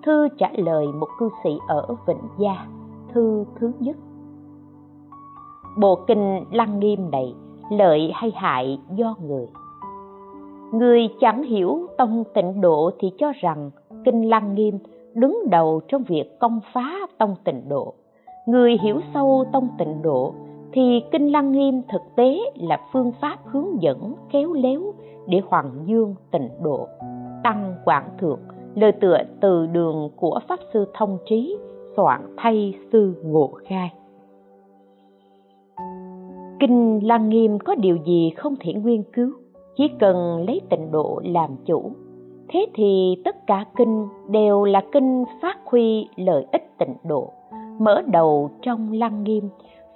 thư 0.03 0.27
trả 0.37 0.49
lời 0.57 0.87
một 0.87 1.07
cư 1.19 1.29
sĩ 1.43 1.49
ở 1.67 1.95
vịnh 2.07 2.21
gia, 2.39 2.67
thư 3.13 3.45
thứ 3.59 3.71
nhất. 3.79 3.95
Bộ 5.77 5.99
kinh 6.07 6.43
lăng 6.51 6.79
nghiêm 6.79 7.11
này, 7.11 7.35
lợi 7.71 8.11
hay 8.13 8.31
hại 8.35 8.79
do 8.95 9.15
người? 9.27 9.47
Người 10.73 11.09
chẳng 11.19 11.43
hiểu 11.43 11.87
tông 11.97 12.23
tịnh 12.33 12.61
độ 12.61 12.91
thì 12.99 13.11
cho 13.17 13.31
rằng 13.41 13.71
kinh 14.05 14.29
lăng 14.29 14.55
nghiêm 14.55 14.77
đứng 15.13 15.39
đầu 15.49 15.81
trong 15.87 16.03
việc 16.03 16.39
công 16.39 16.59
phá 16.73 16.99
tông 17.17 17.35
tịnh 17.43 17.69
độ. 17.69 17.93
Người 18.47 18.77
hiểu 18.81 18.99
sâu 19.13 19.45
tông 19.53 19.67
tịnh 19.77 20.01
độ 20.01 20.33
thì 20.71 21.03
kinh 21.11 21.31
lăng 21.31 21.51
nghiêm 21.51 21.81
thực 21.91 22.01
tế 22.15 22.39
là 22.55 22.79
phương 22.93 23.11
pháp 23.21 23.37
hướng 23.45 23.81
dẫn, 23.81 24.15
khéo 24.31 24.53
léo 24.53 24.81
để 25.27 25.41
hoàng 25.47 25.71
dương 25.85 26.15
tịnh 26.31 26.49
độ. 26.61 26.87
Tăng 27.43 27.75
quảng 27.85 28.09
thượng, 28.19 28.39
lời 28.75 28.91
tựa 28.91 29.17
từ 29.41 29.65
đường 29.65 30.09
của 30.15 30.39
pháp 30.47 30.59
sư 30.73 30.85
thông 30.93 31.17
trí, 31.25 31.57
soạn 31.95 32.21
thay 32.37 32.73
sư 32.91 33.15
ngộ 33.23 33.51
khai 33.65 33.91
kinh 36.67 36.99
lăng 37.07 37.29
nghiêm 37.29 37.59
có 37.59 37.75
điều 37.75 37.97
gì 38.05 38.31
không 38.37 38.55
thể 38.59 38.73
nguyên 38.73 39.03
cứu? 39.13 39.31
Chỉ 39.75 39.91
cần 39.99 40.45
lấy 40.47 40.61
tịnh 40.69 40.91
độ 40.91 41.21
làm 41.23 41.49
chủ. 41.65 41.91
Thế 42.47 42.65
thì 42.73 43.15
tất 43.25 43.47
cả 43.47 43.65
kinh 43.75 44.07
đều 44.29 44.63
là 44.63 44.81
kinh 44.91 45.23
phát 45.41 45.57
huy 45.65 46.07
lợi 46.15 46.45
ích 46.51 46.77
tịnh 46.77 46.95
độ, 47.03 47.29
mở 47.79 48.01
đầu 48.01 48.49
trong 48.61 48.91
lăng 48.91 49.23
nghiêm. 49.23 49.49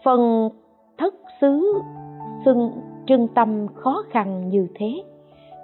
Phần 0.03 0.49
thất 0.97 1.13
xứ 1.41 1.81
xưng 2.45 2.71
trưng 3.07 3.27
tâm 3.27 3.67
khó 3.75 4.03
khăn 4.09 4.49
như 4.49 4.67
thế, 4.75 5.03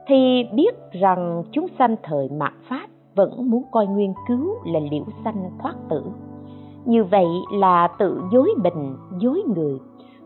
thì 0.08 0.44
biết 0.54 0.76
rằng 0.92 1.44
chúng 1.52 1.68
sanh 1.80 1.96
thời 2.04 2.30
mạt 2.30 2.54
pháp 2.70 2.88
vẫn 3.16 3.50
muốn 3.52 3.64
coi 3.72 3.88
nguyên 3.88 4.14
cứu 4.28 4.56
là 4.66 4.80
liễu 4.92 5.04
sanh 5.24 5.50
thoát 5.60 5.76
tử. 5.90 6.04
Như 6.86 7.04
vậy 7.04 7.28
là 7.54 7.88
tự 8.00 8.22
dối 8.32 8.50
mình 8.64 8.96
dối 9.20 9.44
người. 9.56 9.80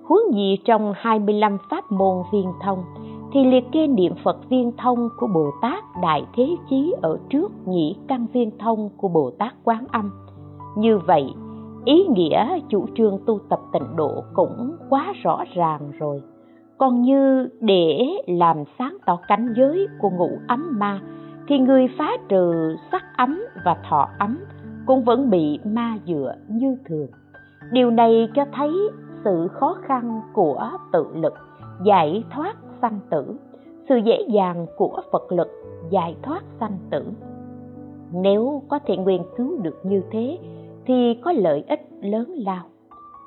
Huống 0.04 0.34
gì 0.34 0.58
trong 0.66 0.94
25 0.96 1.58
pháp 1.70 1.92
môn 1.92 2.18
viên 2.32 2.52
thông 2.62 2.84
thì 3.34 3.44
liệt 3.44 3.64
kê 3.72 3.88
niệm 3.88 4.14
Phật 4.24 4.50
viên 4.50 4.72
thông 4.78 5.10
của 5.18 5.28
Bồ 5.28 5.52
Tát 5.62 5.84
Đại 6.02 6.26
Thế 6.36 6.56
Chí 6.70 6.94
ở 7.02 7.20
trước 7.30 7.52
nhĩ 7.66 7.96
căn 8.08 8.28
viên 8.34 8.58
thông 8.58 8.90
của 8.98 9.08
Bồ 9.08 9.32
Tát 9.40 9.54
Quán 9.64 9.86
Âm. 9.92 10.12
Như 10.78 10.98
vậy, 10.98 11.34
ý 11.86 12.06
nghĩa 12.08 12.60
chủ 12.70 12.86
trương 12.96 13.20
tu 13.26 13.40
tập 13.50 13.60
tịnh 13.74 13.96
độ 13.96 14.24
cũng 14.34 14.76
quá 14.90 15.14
rõ 15.24 15.44
ràng 15.56 15.92
rồi 16.00 16.22
còn 16.78 17.02
như 17.02 17.50
để 17.60 18.08
làm 18.28 18.58
sáng 18.80 18.98
tỏ 19.06 19.20
cảnh 19.28 19.54
giới 19.58 19.88
của 20.02 20.10
ngũ 20.10 20.30
ấm 20.48 20.78
ma 20.80 21.00
thì 21.48 21.60
người 21.60 21.88
phá 21.98 22.12
trừ 22.30 22.76
sắc 22.92 23.04
ấm 23.18 23.44
và 23.66 23.78
thọ 23.90 24.08
ấm 24.20 24.38
cũng 24.86 25.04
vẫn 25.04 25.30
bị 25.30 25.60
ma 25.64 25.98
dựa 26.08 26.36
như 26.48 26.78
thường 26.86 27.08
điều 27.72 27.92
này 27.92 28.30
cho 28.36 28.46
thấy 28.54 28.72
sự 29.24 29.48
khó 29.48 29.76
khăn 29.82 30.22
của 30.34 30.70
tự 30.92 31.06
lực 31.14 31.34
giải 31.84 32.24
thoát 32.36 32.56
sanh 32.82 33.00
tử, 33.10 33.36
sự 33.90 33.96
dễ 33.96 34.22
dàng 34.30 34.66
của 34.78 35.02
phật 35.12 35.32
lực 35.32 35.48
giải 35.90 36.16
thoát 36.24 36.44
sanh 36.60 36.78
tử. 36.90 37.06
Nếu 38.14 38.62
có 38.68 38.80
thể 38.86 38.98
nguyện 38.98 39.24
cứu 39.38 39.58
được 39.62 39.80
như 39.84 40.02
thế, 40.12 40.38
thì 40.86 41.14
có 41.24 41.32
lợi 41.32 41.64
ích 41.68 41.88
lớn 42.02 42.34
lao. 42.36 42.64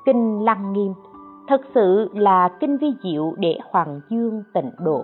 Kinh 0.05 0.43
lăng 0.43 0.73
nghiêm, 0.73 0.93
thật 1.47 1.61
sự 1.75 2.09
là 2.13 2.49
kinh 2.59 2.77
vi 2.77 2.87
diệu 3.03 3.33
để 3.37 3.57
hoàng 3.71 4.01
dương 4.09 4.43
tịnh 4.53 4.71
độ. 4.79 5.01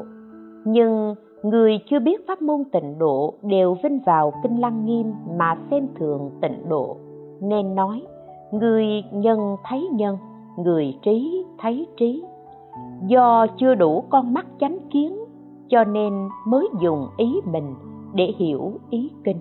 Nhưng 0.65 1.15
người 1.43 1.79
chưa 1.89 1.99
biết 1.99 2.27
pháp 2.27 2.41
môn 2.41 2.63
tịnh 2.71 2.99
độ 2.99 3.33
đều 3.41 3.77
vinh 3.83 3.99
vào 4.05 4.33
kinh 4.43 4.61
lăng 4.61 4.85
nghiêm 4.85 5.13
mà 5.37 5.57
xem 5.71 5.87
thường 5.99 6.31
tịnh 6.41 6.69
độ. 6.69 6.97
Nên 7.41 7.75
nói, 7.75 8.01
người 8.51 8.85
nhân 9.11 9.55
thấy 9.63 9.87
nhân, 9.93 10.17
người 10.57 10.97
trí 11.01 11.45
thấy 11.57 11.87
trí 11.97 12.23
do 13.05 13.47
chưa 13.57 13.75
đủ 13.75 14.03
con 14.09 14.33
mắt 14.33 14.45
chánh 14.59 14.77
kiến, 14.91 15.17
cho 15.69 15.83
nên 15.83 16.29
mới 16.47 16.67
dùng 16.81 17.07
ý 17.17 17.35
mình 17.51 17.75
để 18.13 18.33
hiểu 18.37 18.71
ý 18.89 19.11
kinh. 19.23 19.37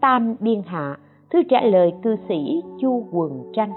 Tam 0.00 0.36
biên 0.40 0.62
hạ, 0.66 0.98
thư 1.30 1.42
trả 1.42 1.60
lời 1.60 1.92
cư 2.02 2.16
sĩ 2.28 2.62
chu 2.80 3.06
quần 3.12 3.52
tranh. 3.52 3.72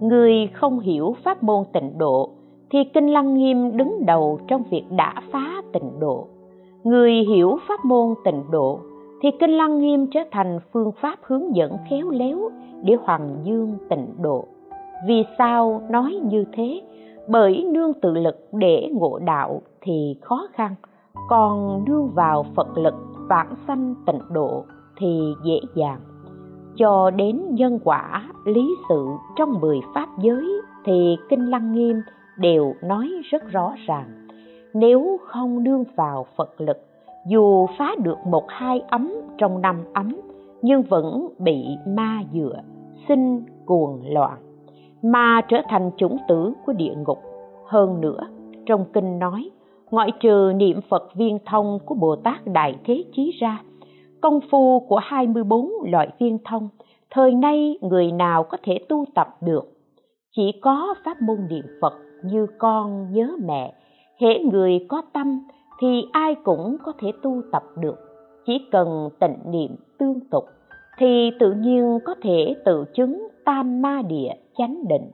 Người 0.00 0.46
không 0.52 0.80
hiểu 0.80 1.14
pháp 1.24 1.42
môn 1.42 1.64
tịnh 1.72 1.98
độ, 1.98 2.30
thì 2.70 2.78
kinh 2.94 3.06
lăng 3.06 3.34
nghiêm 3.34 3.76
đứng 3.76 4.06
đầu 4.06 4.38
trong 4.46 4.62
việc 4.70 4.84
đả 4.90 5.14
phá 5.32 5.62
tịnh 5.72 6.00
độ. 6.00 6.26
Người 6.84 7.12
hiểu 7.12 7.58
pháp 7.68 7.84
môn 7.84 8.14
tịnh 8.24 8.42
độ, 8.50 8.78
thì 9.22 9.28
kinh 9.40 9.50
lăng 9.50 9.78
nghiêm 9.80 10.06
trở 10.06 10.20
thành 10.30 10.58
phương 10.72 10.92
pháp 11.00 11.18
hướng 11.22 11.56
dẫn 11.56 11.76
khéo 11.90 12.10
léo 12.10 12.38
để 12.82 12.94
hoàng 13.02 13.36
dương 13.44 13.74
tịnh 13.90 14.06
độ 14.22 14.44
vì 15.06 15.24
sao 15.38 15.82
nói 15.90 16.20
như 16.24 16.44
thế? 16.52 16.82
Bởi 17.28 17.64
nương 17.72 17.92
tự 17.94 18.14
lực 18.14 18.48
để 18.52 18.88
ngộ 18.92 19.18
đạo 19.18 19.62
thì 19.80 20.16
khó 20.22 20.48
khăn. 20.52 20.74
Còn 21.28 21.84
nương 21.84 22.08
vào 22.14 22.44
phật 22.56 22.78
lực 22.78 22.94
vãng 23.28 23.54
sanh 23.66 23.94
tịnh 24.06 24.20
độ 24.30 24.64
thì 24.96 25.32
dễ 25.44 25.60
dàng. 25.74 26.00
Cho 26.76 27.10
đến 27.10 27.42
nhân 27.50 27.78
quả, 27.84 28.24
lý 28.44 28.74
sự 28.88 29.06
trong 29.36 29.60
mười 29.60 29.80
pháp 29.94 30.08
giới 30.18 30.60
thì 30.84 31.16
kinh 31.28 31.50
lăng 31.50 31.72
nghiêm 31.72 32.00
đều 32.38 32.74
nói 32.82 33.10
rất 33.30 33.42
rõ 33.50 33.74
ràng. 33.86 34.28
Nếu 34.74 35.18
không 35.26 35.64
nương 35.64 35.84
vào 35.96 36.26
phật 36.36 36.60
lực, 36.60 36.76
dù 37.26 37.66
phá 37.78 37.94
được 38.02 38.18
một 38.26 38.44
hai 38.48 38.80
ấm 38.80 39.12
trong 39.38 39.60
năm 39.60 39.76
ấm, 39.94 40.16
nhưng 40.62 40.82
vẫn 40.82 41.28
bị 41.38 41.64
ma 41.86 42.22
dựa, 42.32 42.60
sinh 43.08 43.44
cuồng 43.66 44.02
loạn 44.08 44.38
mà 45.02 45.40
trở 45.48 45.62
thành 45.68 45.90
chủng 45.96 46.16
tử 46.28 46.52
của 46.66 46.72
địa 46.72 46.94
ngục 47.06 47.18
hơn 47.66 48.00
nữa 48.00 48.20
trong 48.66 48.84
kinh 48.92 49.18
nói 49.18 49.50
ngoại 49.90 50.10
trừ 50.20 50.52
niệm 50.56 50.80
phật 50.88 51.14
viên 51.14 51.38
thông 51.46 51.78
của 51.86 51.94
bồ 51.94 52.16
tát 52.16 52.46
đại 52.46 52.74
thế 52.84 53.04
chí 53.12 53.38
ra 53.40 53.62
công 54.20 54.40
phu 54.50 54.80
của 54.80 54.96
24 54.96 55.70
loại 55.84 56.08
viên 56.18 56.38
thông, 56.44 56.68
thời 57.10 57.32
nay 57.32 57.78
người 57.80 58.12
nào 58.12 58.44
có 58.44 58.58
thể 58.62 58.78
tu 58.88 59.04
tập 59.14 59.28
được. 59.40 59.64
chỉ 60.36 60.52
có 60.62 60.94
pháp 61.04 61.22
môn 61.22 61.38
niệm 61.50 61.64
phật 61.80 61.92
như 62.24 62.46
con 62.58 63.12
nhớ 63.12 63.30
mẹ 63.44 63.74
hễ 64.20 64.38
người 64.38 64.86
có 64.88 65.02
tâm 65.12 65.40
thì 65.80 66.04
ai 66.12 66.34
cũng 66.44 66.76
có 66.84 66.92
thể 66.98 67.12
tu 67.22 67.42
tập 67.52 67.62
được 67.76 67.96
chỉ 68.46 68.68
cần 68.72 69.08
tịnh 69.20 69.36
niệm 69.46 69.76
tương 69.98 70.20
tục 70.30 70.44
thì 70.98 71.30
tự 71.40 71.52
nhiên 71.52 71.98
có 72.04 72.14
thể 72.22 72.54
tự 72.64 72.84
chứng 72.94 73.28
tam 73.48 73.82
ma 73.82 74.02
địa 74.08 74.32
chánh 74.58 74.88
định. 74.88 75.10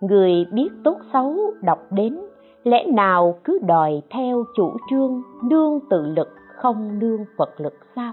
Người 0.00 0.46
biết 0.52 0.68
tốt 0.84 0.96
xấu 1.12 1.36
đọc 1.62 1.78
đến, 1.90 2.18
lẽ 2.62 2.84
nào 2.86 3.38
cứ 3.44 3.58
đòi 3.66 4.02
theo 4.10 4.44
chủ 4.56 4.76
trương 4.90 5.22
nương 5.42 5.80
tự 5.90 6.06
lực 6.06 6.28
không 6.56 6.98
nương 6.98 7.24
phật 7.36 7.60
lực 7.60 7.74
sao? 7.96 8.12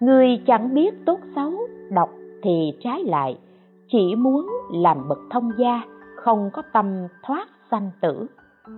Người 0.00 0.42
chẳng 0.46 0.74
biết 0.74 0.94
tốt 1.06 1.18
xấu 1.36 1.52
đọc 1.90 2.10
thì 2.42 2.72
trái 2.80 3.04
lại, 3.04 3.38
chỉ 3.88 4.14
muốn 4.14 4.46
làm 4.72 5.08
bậc 5.08 5.18
thông 5.30 5.50
gia, 5.58 5.82
không 6.16 6.50
có 6.52 6.62
tâm 6.72 7.06
thoát 7.22 7.48
sanh 7.70 7.90
tử. 8.00 8.26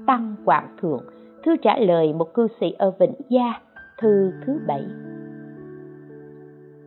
Tăng 0.07 0.37
quảng 0.45 0.77
thượng, 0.83 1.05
thư 1.45 1.57
trả 1.57 1.79
lời 1.79 2.13
một 2.13 2.35
cư 2.35 2.49
sĩ 2.61 2.73
ở 2.79 2.93
vĩnh 3.01 3.15
gia, 3.29 3.61
thư 3.99 4.33
thứ 4.47 4.59
bảy. 4.67 4.85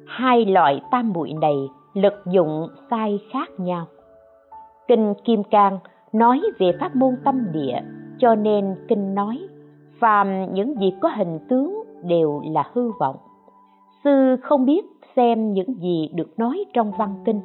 Hai 0.05 0.45
loại 0.45 0.81
tam 0.91 1.13
muội 1.13 1.33
này 1.33 1.55
lực 1.95 2.13
dụng 2.25 2.67
sai 2.89 3.19
khác 3.31 3.49
nhau. 3.57 3.85
Kinh 4.87 5.13
kim 5.23 5.43
cang 5.43 5.79
nói 6.13 6.41
về 6.59 6.71
pháp 6.79 6.95
môn 6.95 7.15
tâm 7.25 7.47
địa, 7.51 7.79
cho 8.19 8.35
nên 8.35 8.75
kinh 8.87 9.15
nói, 9.15 9.39
phàm 9.99 10.53
những 10.53 10.79
gì 10.79 10.93
có 11.01 11.09
hình 11.09 11.39
tướng 11.49 11.83
đều 12.03 12.41
là 12.45 12.63
hư 12.73 12.91
vọng. 12.99 13.15
Sư 14.03 14.35
không 14.41 14.65
biết 14.65 14.85
xem 15.15 15.53
những 15.53 15.73
gì 15.73 16.09
được 16.13 16.39
nói 16.39 16.65
trong 16.73 16.91
văn 16.97 17.15
kinh, 17.25 17.41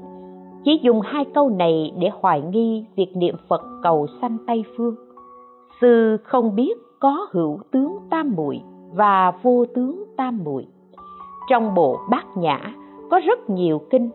chỉ 0.64 0.80
dùng 0.82 1.00
hai 1.00 1.24
câu 1.34 1.48
này 1.48 1.92
để 1.98 2.10
hoài 2.20 2.40
nghi 2.40 2.84
việc 2.96 3.16
niệm 3.16 3.34
phật 3.48 3.62
cầu 3.82 4.06
sanh 4.20 4.36
tây 4.46 4.64
phương. 4.76 4.94
Sư 5.80 6.16
không 6.24 6.54
biết 6.54 6.72
có 7.00 7.26
hữu 7.30 7.58
tướng 7.70 7.98
tam 8.10 8.32
muội 8.36 8.60
và 8.92 9.32
vô 9.42 9.64
tướng 9.74 10.04
tam 10.16 10.44
muội. 10.44 10.66
Trong 11.50 11.74
bộ 11.74 11.98
bát 12.10 12.24
nhã 12.36 12.58
có 13.10 13.20
rất 13.26 13.50
nhiều 13.50 13.80
kinh 13.90 14.10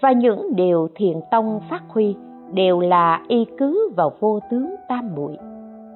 và 0.00 0.12
những 0.12 0.56
điều 0.56 0.88
thiền 0.94 1.20
tông 1.30 1.60
phát 1.70 1.82
huy 1.88 2.16
đều 2.52 2.80
là 2.80 3.22
y 3.28 3.46
cứ 3.58 3.90
vào 3.96 4.12
vô 4.20 4.40
tướng 4.50 4.74
tam 4.88 5.14
muội. 5.16 5.36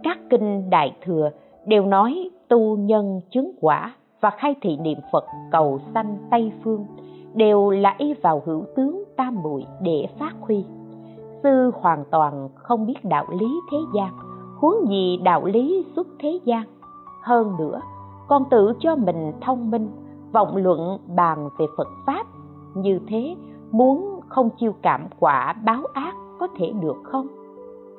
Các 0.02 0.18
kinh 0.30 0.70
đại 0.70 0.96
thừa 1.04 1.30
đều 1.66 1.86
nói 1.86 2.30
tu 2.48 2.76
nhân 2.76 3.20
chứng 3.30 3.52
quả 3.60 3.94
và 4.20 4.30
khai 4.30 4.54
thị 4.62 4.76
niệm 4.76 4.98
phật 5.12 5.24
cầu 5.50 5.80
sanh 5.94 6.16
tây 6.30 6.52
phương 6.64 6.86
đều 7.34 7.70
là 7.70 7.94
y 7.98 8.14
vào 8.14 8.42
hữu 8.46 8.64
tướng 8.76 9.04
tam 9.16 9.42
muội 9.42 9.64
để 9.82 10.06
phát 10.18 10.32
huy. 10.40 10.64
Sư 11.42 11.70
hoàn 11.74 12.04
toàn 12.10 12.48
không 12.54 12.86
biết 12.86 13.04
đạo 13.04 13.26
lý 13.38 13.60
thế 13.70 13.78
gian, 13.94 14.12
huống 14.60 14.88
gì 14.88 15.16
đạo 15.22 15.44
lý 15.44 15.86
xuất 15.96 16.06
thế 16.18 16.40
gian. 16.44 16.64
Hơn 17.22 17.56
nữa 17.58 17.80
còn 18.28 18.44
tự 18.50 18.72
cho 18.80 18.96
mình 18.96 19.32
thông 19.40 19.70
minh, 19.70 19.88
vọng 20.32 20.56
luận 20.56 20.98
bàn 21.16 21.48
về 21.58 21.66
phật 21.76 21.88
pháp 22.06 22.26
như 22.74 22.98
thế 23.08 23.36
muốn 23.72 24.20
không 24.28 24.50
chiêu 24.60 24.72
cảm 24.82 25.08
quả 25.20 25.54
báo 25.64 25.82
ác 25.94 26.14
có 26.38 26.48
thể 26.58 26.72
được 26.80 26.96
không? 27.04 27.26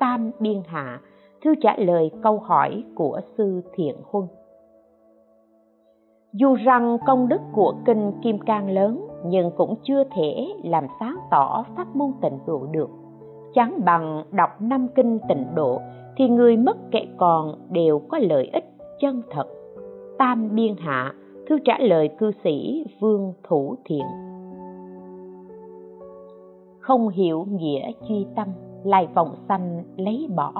Tam 0.00 0.30
biên 0.40 0.62
hạ, 0.66 1.00
thư 1.44 1.54
trả 1.60 1.76
lời 1.76 2.10
câu 2.22 2.38
hỏi 2.38 2.84
của 2.94 3.20
sư 3.38 3.62
thiện 3.74 3.96
huân. 4.10 4.26
Dù 6.32 6.54
rằng 6.54 6.98
công 7.06 7.28
đức 7.28 7.40
của 7.52 7.74
kinh 7.86 8.12
kim 8.22 8.38
cang 8.38 8.70
lớn, 8.70 9.06
nhưng 9.26 9.50
cũng 9.56 9.74
chưa 9.82 10.04
thể 10.04 10.54
làm 10.64 10.86
sáng 11.00 11.16
tỏ 11.30 11.64
pháp 11.76 11.96
môn 11.96 12.12
tịnh 12.22 12.38
độ 12.46 12.66
được. 12.70 12.90
Chẳng 13.54 13.80
bằng 13.84 14.24
đọc 14.30 14.50
năm 14.60 14.88
kinh 14.94 15.18
tịnh 15.28 15.46
độ, 15.54 15.80
thì 16.16 16.28
người 16.28 16.56
mất 16.56 16.76
kẻ 16.90 17.06
còn 17.16 17.54
đều 17.70 17.98
có 18.08 18.18
lợi 18.18 18.50
ích 18.52 18.64
chân 19.00 19.22
thật. 19.30 19.46
Tam 20.18 20.54
biên 20.54 20.76
hạ, 20.78 21.12
thư 21.48 21.58
trả 21.64 21.78
lời 21.78 22.08
cư 22.18 22.30
sĩ 22.44 22.84
vương 23.00 23.32
thủ 23.42 23.76
thiện 23.84 24.04
không 26.86 27.08
hiểu 27.08 27.46
nghĩa 27.50 27.92
duy 28.08 28.26
tâm, 28.36 28.48
lại 28.84 29.08
vọng 29.14 29.34
sanh 29.48 29.82
lấy 29.96 30.28
bỏ. 30.36 30.52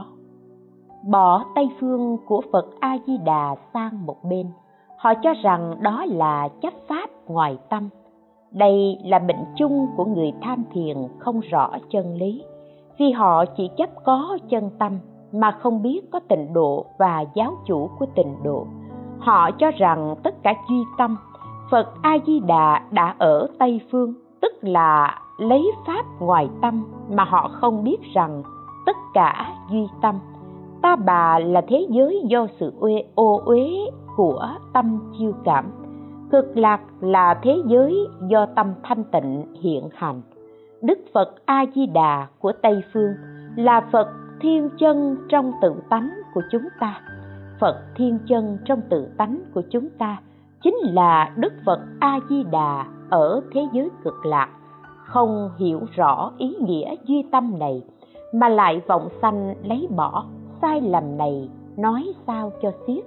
Bỏ 1.08 1.44
tây 1.54 1.68
phương 1.80 2.16
của 2.26 2.42
phật 2.52 2.66
a 2.80 2.98
di 3.06 3.18
đà 3.18 3.56
sang 3.74 4.06
một 4.06 4.16
bên, 4.24 4.46
họ 4.98 5.14
cho 5.22 5.34
rằng 5.42 5.74
đó 5.80 6.04
là 6.08 6.48
chấp 6.62 6.72
pháp 6.88 7.10
ngoài 7.26 7.58
tâm. 7.68 7.88
Đây 8.50 8.98
là 9.04 9.18
bệnh 9.18 9.44
chung 9.56 9.87
của 9.96 10.04
người 10.04 10.32
tham 10.42 10.64
thiền 10.72 10.96
không 11.18 11.40
rõ 11.40 11.70
chân 11.90 12.14
lý, 12.14 12.42
vì 12.98 13.10
họ 13.10 13.44
chỉ 13.56 13.70
chấp 13.76 13.90
có 14.04 14.38
chân 14.48 14.70
tâm 14.78 14.98
mà 15.32 15.50
không 15.50 15.82
biết 15.82 16.00
có 16.12 16.20
tịnh 16.28 16.52
độ 16.52 16.84
và 16.98 17.24
giáo 17.34 17.52
chủ 17.66 17.88
của 17.98 18.06
tịnh 18.14 18.37
độ. 18.42 18.66
Họ 19.18 19.50
cho 19.58 19.70
rằng 19.70 20.14
tất 20.22 20.42
cả 20.42 20.54
duy 20.68 20.82
tâm 20.98 21.16
phật 21.70 21.87
a 22.02 22.18
di 22.26 22.40
đà 22.40 22.82
đã 22.90 23.14
ở 23.18 23.48
tây 23.58 23.80
phương 23.90 24.14
tức 24.44 24.52
là 24.62 25.18
lấy 25.38 25.62
pháp 25.87 26.04
ngoài 26.20 26.48
tâm 26.62 26.85
mà 27.11 27.24
họ 27.24 27.50
không 27.52 27.85
biết 27.85 27.98
rằng 28.14 28.42
tất 28.87 28.96
cả 29.14 29.52
duy 29.70 29.87
tâm. 30.02 30.18
Ta 30.83 30.96
bà 30.96 31.38
là 31.38 31.61
thế 31.68 31.87
giới 31.90 32.22
do 32.26 32.46
sự 32.61 32.72
uê, 32.80 33.04
ô 33.14 33.40
uế 33.44 33.70
của 34.16 34.48
tâm 34.72 35.12
chiêu 35.18 35.33
cảm. 35.44 35.64
Cực 36.33 36.57
lạc 36.57 36.80
là 37.00 37.35
thế 37.42 37.62
giới 37.66 38.07
do 38.28 38.46
tâm 38.46 38.72
thanh 38.83 39.04
tịnh 39.04 39.54
hiện 39.61 39.88
hành. 39.94 40.22
Đức 40.83 40.98
phật 41.14 41.35
a 41.46 41.64
di 41.74 41.87
đà 41.87 42.26
của 42.38 42.52
tây 42.62 42.83
phương 42.92 43.14
là 43.57 43.80
phật 43.92 44.09
thiên 44.40 44.70
chân 44.78 45.16
trong 45.28 45.52
tự 45.62 45.74
tánh 45.88 46.11
của 46.35 46.42
chúng 46.52 46.64
ta. 46.80 47.00
Phật 47.61 47.76
thiên 47.96 48.18
chân 48.28 48.59
trong 48.64 48.80
tự 48.90 49.09
tánh 49.16 49.40
của 49.54 49.62
chúng 49.70 49.88
ta 49.98 50.16
chính 50.62 50.76
là 50.83 51.33
đức 51.37 51.52
phật 51.66 51.80
a 52.00 52.20
di 52.28 52.42
đà 52.42 52.87
ở 53.14 53.40
thế 53.53 53.61
giới 53.72 53.90
cực 54.05 54.27
lạc, 54.27 54.48
không 55.05 55.50
hiểu 55.59 55.81
rõ 55.96 56.33
ý 56.38 56.57
nghĩa 56.61 56.94
duy 57.05 57.24
tâm 57.33 57.59
này, 57.59 57.83
mà 58.33 58.48
lại 58.48 58.83
vọng 58.87 59.09
sanh 59.22 59.55
lấy 59.64 59.88
bỏ 59.96 60.24
sai 60.62 60.81
lầm 60.81 61.18
này, 61.18 61.48
nói 61.77 62.12
sao 62.27 62.53
cho 62.62 62.70
xiết. 62.87 63.05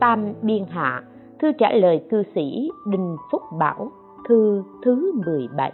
Tam 0.00 0.32
biên 0.42 0.64
hạ, 0.68 1.02
thư 1.38 1.52
trả 1.58 1.72
lời 1.72 2.04
cư 2.10 2.22
sĩ 2.34 2.70
đinh 2.86 3.16
phúc 3.30 3.42
bảo, 3.58 3.90
thư 4.28 4.62
thứ 4.84 5.12
17 5.26 5.72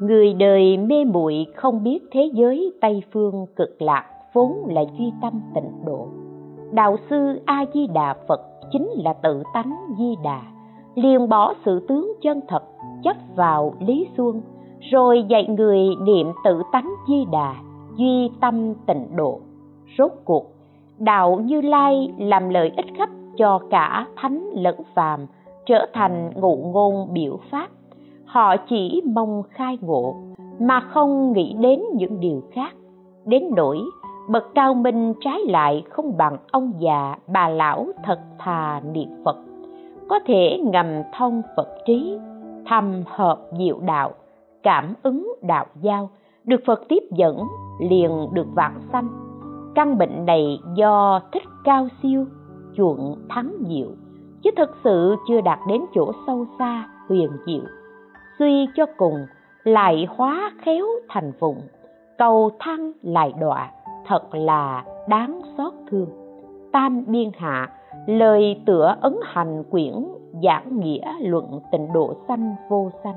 người 0.00 0.34
đời 0.34 0.76
mê 0.76 1.04
muội 1.04 1.46
không 1.56 1.82
biết 1.82 1.98
thế 2.12 2.30
giới 2.34 2.72
tây 2.80 3.02
phương 3.12 3.46
cực 3.56 3.82
lạc 3.82 4.04
vốn 4.32 4.52
là 4.68 4.84
duy 4.98 5.12
tâm 5.22 5.40
tịnh 5.54 5.84
độ. 5.84 6.08
Đạo 6.72 6.96
sư 7.10 7.40
a 7.46 7.64
di 7.74 7.86
đà 7.86 8.14
phật 8.28 8.40
chính 8.72 8.88
là 8.94 9.12
tự 9.12 9.42
tánh 9.54 9.76
di 9.98 10.14
đà 10.24 10.51
liền 10.94 11.28
bỏ 11.28 11.54
sự 11.64 11.86
tướng 11.88 12.12
chân 12.22 12.40
thật, 12.48 12.62
chấp 13.02 13.16
vào 13.36 13.74
lý 13.80 14.06
xuân, 14.16 14.42
rồi 14.90 15.24
dạy 15.28 15.46
người 15.48 15.88
niệm 16.02 16.32
tự 16.44 16.62
tánh 16.72 16.90
di 17.08 17.24
đà, 17.32 17.54
duy 17.96 18.30
tâm 18.40 18.74
tịnh 18.86 19.16
độ. 19.16 19.40
Rốt 19.98 20.12
cuộc, 20.24 20.46
đạo 20.98 21.40
như 21.44 21.60
lai 21.60 22.14
làm 22.18 22.48
lợi 22.48 22.72
ích 22.76 22.86
khắp 22.98 23.08
cho 23.36 23.60
cả 23.70 24.06
thánh 24.16 24.50
lẫn 24.52 24.76
phàm, 24.94 25.26
trở 25.66 25.86
thành 25.92 26.32
ngụ 26.34 26.56
ngôn 26.56 27.08
biểu 27.12 27.38
pháp. 27.50 27.68
Họ 28.24 28.56
chỉ 28.68 29.02
mong 29.14 29.42
khai 29.50 29.78
ngộ, 29.80 30.14
mà 30.60 30.80
không 30.80 31.32
nghĩ 31.32 31.54
đến 31.60 31.80
những 31.94 32.20
điều 32.20 32.42
khác. 32.52 32.74
Đến 33.24 33.44
nỗi, 33.56 33.78
bậc 34.28 34.44
cao 34.54 34.74
minh 34.74 35.14
trái 35.20 35.38
lại 35.48 35.82
không 35.90 36.16
bằng 36.16 36.36
ông 36.50 36.72
già 36.78 37.16
bà 37.26 37.48
lão 37.48 37.86
thật 38.04 38.20
thà 38.38 38.80
niệm 38.92 39.08
phật 39.24 39.36
có 40.08 40.18
thể 40.26 40.58
ngầm 40.64 40.86
thông 41.18 41.42
phật 41.56 41.68
trí, 41.86 42.18
thầm 42.66 43.02
hợp 43.06 43.38
diệu 43.58 43.80
đạo, 43.80 44.12
cảm 44.62 44.94
ứng 45.02 45.34
đạo 45.42 45.66
giao. 45.80 46.10
Được 46.44 46.60
phật 46.66 46.82
tiếp 46.88 47.02
dẫn, 47.10 47.38
liền 47.80 48.28
được 48.32 48.46
vạn 48.54 48.80
sanh. 48.92 49.08
Căn 49.74 49.98
bệnh 49.98 50.26
này 50.26 50.58
do 50.74 51.20
thích 51.32 51.42
cao 51.64 51.88
siêu, 52.02 52.26
chuộng 52.76 53.16
thắng 53.28 53.52
diệu. 53.68 53.88
Chứ 54.42 54.50
thực 54.56 54.70
sự 54.84 55.16
chưa 55.28 55.40
đạt 55.40 55.58
đến 55.68 55.82
chỗ 55.94 56.12
sâu 56.26 56.46
xa, 56.58 56.88
huyền 57.08 57.30
diệu. 57.46 57.62
Suy 58.38 58.68
cho 58.76 58.86
cùng, 58.96 59.26
lại 59.64 60.06
hóa 60.16 60.52
khéo 60.64 60.86
thành 61.08 61.32
vụng. 61.40 61.60
Cầu 62.18 62.50
thăng 62.58 62.92
lại 63.02 63.32
đọa, 63.40 63.70
thật 64.06 64.34
là 64.34 64.84
đáng 65.08 65.40
xót 65.56 65.72
thương. 65.90 66.08
Tam 66.72 67.04
biên 67.06 67.30
hạ 67.38 67.68
lời 68.06 68.60
tựa 68.66 68.96
ấn 69.00 69.16
hành 69.22 69.64
quyển 69.70 69.92
giảng 70.42 70.80
nghĩa 70.80 71.12
luận 71.20 71.60
tịnh 71.72 71.92
độ 71.92 72.14
sanh 72.28 72.54
vô 72.68 72.90
sanh. 73.04 73.14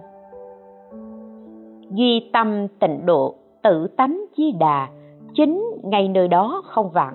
Duy 1.91 2.29
tâm 2.33 2.67
tịnh 2.79 3.05
độ, 3.05 3.36
tự 3.63 3.88
tánh 3.88 4.25
chi 4.36 4.51
đà, 4.59 4.88
chính 5.33 5.63
ngay 5.83 6.07
nơi 6.07 6.27
đó 6.27 6.61
không 6.65 6.89
vạn, 6.89 7.13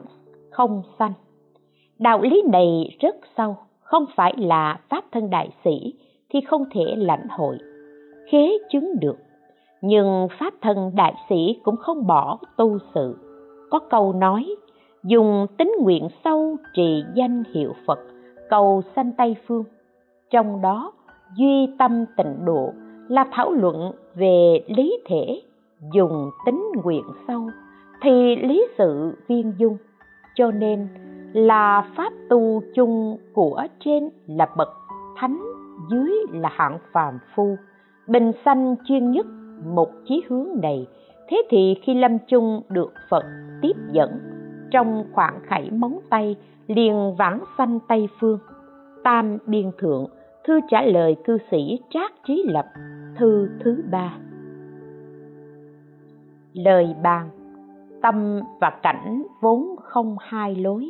không 0.51 0.83
sanh. 0.99 1.12
Đạo 1.99 2.21
lý 2.23 2.43
này 2.53 2.97
rất 3.01 3.16
sâu, 3.37 3.57
không 3.81 4.05
phải 4.16 4.35
là 4.37 4.81
pháp 4.89 5.05
thân 5.12 5.31
đại 5.31 5.51
sĩ 5.64 5.95
thì 6.31 6.41
không 6.41 6.64
thể 6.73 6.85
lãnh 6.97 7.27
hội, 7.29 7.59
khế 8.31 8.59
chứng 8.71 8.93
được. 9.01 9.16
Nhưng 9.83 10.29
pháp 10.39 10.55
thân 10.62 10.93
đại 10.95 11.14
sĩ 11.29 11.61
cũng 11.62 11.77
không 11.77 12.07
bỏ 12.07 12.39
tu 12.57 12.79
sự, 12.95 13.16
có 13.71 13.79
câu 13.79 14.12
nói 14.12 14.47
dùng 15.05 15.47
tính 15.59 15.73
nguyện 15.81 16.09
sâu 16.25 16.57
trì 16.75 17.05
danh 17.15 17.43
hiệu 17.55 17.73
phật, 17.87 17.99
cầu 18.51 18.83
sanh 18.97 19.13
tây 19.13 19.37
phương. 19.47 19.65
Trong 20.31 20.63
đó, 20.63 20.93
duy 21.37 21.69
tâm 21.79 22.05
tịnh 22.17 22.45
độ 22.45 22.73
là 23.09 23.25
thảo 23.33 23.53
luận 23.53 23.93
về 24.15 24.65
lý 24.67 24.99
thể, 25.07 25.43
dùng 25.95 26.31
tính 26.47 26.65
nguyện 26.85 27.05
sâu, 27.29 27.51
thì 28.03 28.37
lý 28.37 28.67
sự 28.79 29.17
viên 29.29 29.53
dung. 29.59 29.77
Cho 30.35 30.51
nên, 30.51 30.89
là 31.33 31.91
pháp 31.97 32.13
tu 32.29 32.63
chung 32.75 33.17
của 33.33 33.67
trên 33.85 34.09
là 34.27 34.47
bậc, 34.57 34.69
thánh 35.17 35.41
dưới 35.91 36.13
là 36.33 36.49
hạng 36.53 36.79
phàm 36.93 37.19
phu. 37.35 37.57
Bình 38.07 38.33
sanh 38.45 38.77
chuyên 38.85 39.11
nhất 39.11 39.27
một 39.75 39.91
chí 40.09 40.23
hướng 40.29 40.47
này, 40.63 40.87
thế 41.29 41.43
thì 41.51 41.75
khi 41.83 41.95
lâm 41.95 42.19
chung 42.29 42.63
được 42.69 42.93
phật 43.11 43.25
tiếp 43.63 43.77
dẫn 43.93 44.30
trong 44.71 45.05
khoảng 45.12 45.41
khảy 45.43 45.71
móng 45.71 45.99
tay, 46.11 46.37
liền 46.66 47.14
vãng 47.18 47.45
sanh 47.59 47.79
tây 47.89 48.09
phương. 48.21 48.39
Tam 49.05 49.39
biên 49.47 49.71
thượng, 49.79 50.07
thư 50.45 50.61
trả 50.68 50.83
lời 50.83 51.16
cư 51.25 51.39
sĩ 51.51 51.81
trác 51.91 52.12
trí 52.27 52.45
lập, 52.47 52.66
thư 53.16 53.49
thứ 53.64 53.83
ba. 53.91 54.14
Lời 56.53 56.95
bàn, 57.03 57.31
tâm 58.03 58.41
và 58.61 58.71
cảnh 58.83 59.23
vốn 59.41 59.77
không 59.83 60.16
hai 60.21 60.55
lối. 60.55 60.89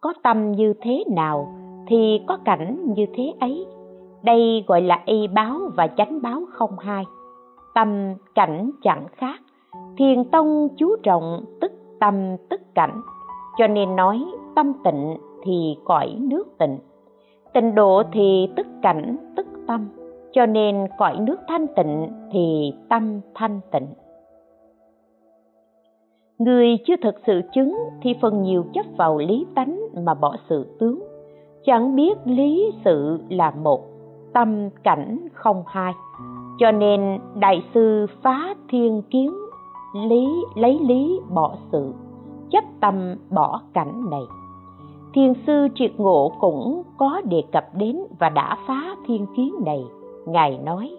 Có 0.00 0.14
tâm 0.22 0.52
như 0.52 0.74
thế 0.80 1.04
nào 1.10 1.54
thì 1.86 2.20
có 2.26 2.38
cảnh 2.44 2.94
như 2.96 3.06
thế 3.14 3.32
ấy. 3.40 3.66
Đây 4.22 4.64
gọi 4.66 4.82
là 4.82 5.02
y 5.04 5.26
báo 5.26 5.58
và 5.76 5.86
chánh 5.86 6.22
báo 6.22 6.42
không 6.50 6.78
hai. 6.78 7.04
Tâm 7.74 8.14
cảnh 8.34 8.70
chẳng 8.82 9.06
khác, 9.16 9.40
thiền 9.98 10.24
tông 10.24 10.68
chú 10.76 10.96
trọng 11.02 11.44
tức 11.60 11.72
tâm 12.00 12.36
tức 12.50 12.60
cảnh, 12.74 13.00
cho 13.58 13.66
nên 13.66 13.96
nói 13.96 14.24
tâm 14.56 14.72
tịnh 14.84 15.16
thì 15.42 15.76
cõi 15.84 16.16
nước 16.20 16.58
tịnh. 16.58 16.78
Tịnh 17.54 17.74
độ 17.74 18.02
thì 18.12 18.48
tức 18.56 18.66
cảnh, 18.82 19.16
tức 19.36 19.46
tâm, 19.66 19.88
cho 20.32 20.46
nên 20.46 20.86
cõi 20.98 21.16
nước 21.20 21.40
thanh 21.48 21.66
tịnh 21.76 22.08
thì 22.32 22.72
tâm 22.88 23.20
thanh 23.34 23.60
tịnh. 23.72 23.86
Người 26.38 26.78
chưa 26.86 26.96
thực 27.02 27.14
sự 27.26 27.40
chứng 27.54 27.78
thì 28.02 28.14
phần 28.20 28.42
nhiều 28.42 28.64
chấp 28.74 28.86
vào 28.96 29.18
lý 29.18 29.46
tánh 29.54 29.80
mà 30.04 30.14
bỏ 30.14 30.36
sự 30.48 30.76
tướng. 30.78 31.02
Chẳng 31.64 31.96
biết 31.96 32.18
lý 32.24 32.72
sự 32.84 33.18
là 33.28 33.50
một, 33.50 33.80
tâm 34.32 34.70
cảnh 34.82 35.28
không 35.32 35.62
hai. 35.66 35.92
Cho 36.58 36.70
nên 36.70 37.18
đại 37.34 37.64
sư 37.74 38.06
phá 38.22 38.54
thiên 38.68 39.02
kiến 39.10 39.32
lý, 40.04 40.44
lấy 40.54 40.78
lý 40.82 41.20
bỏ 41.34 41.54
sự, 41.72 41.94
chấp 42.50 42.64
tâm 42.80 43.14
bỏ 43.30 43.60
cảnh 43.72 44.10
này. 44.10 44.22
Thiền 45.14 45.32
sư 45.46 45.68
triệt 45.74 45.92
ngộ 45.96 46.32
cũng 46.40 46.82
có 46.98 47.20
đề 47.24 47.42
cập 47.52 47.64
đến 47.74 48.00
và 48.18 48.28
đã 48.28 48.58
phá 48.66 48.96
thiên 49.06 49.26
kiến 49.36 49.54
này, 49.64 49.84
ngài 50.26 50.58
nói. 50.58 50.96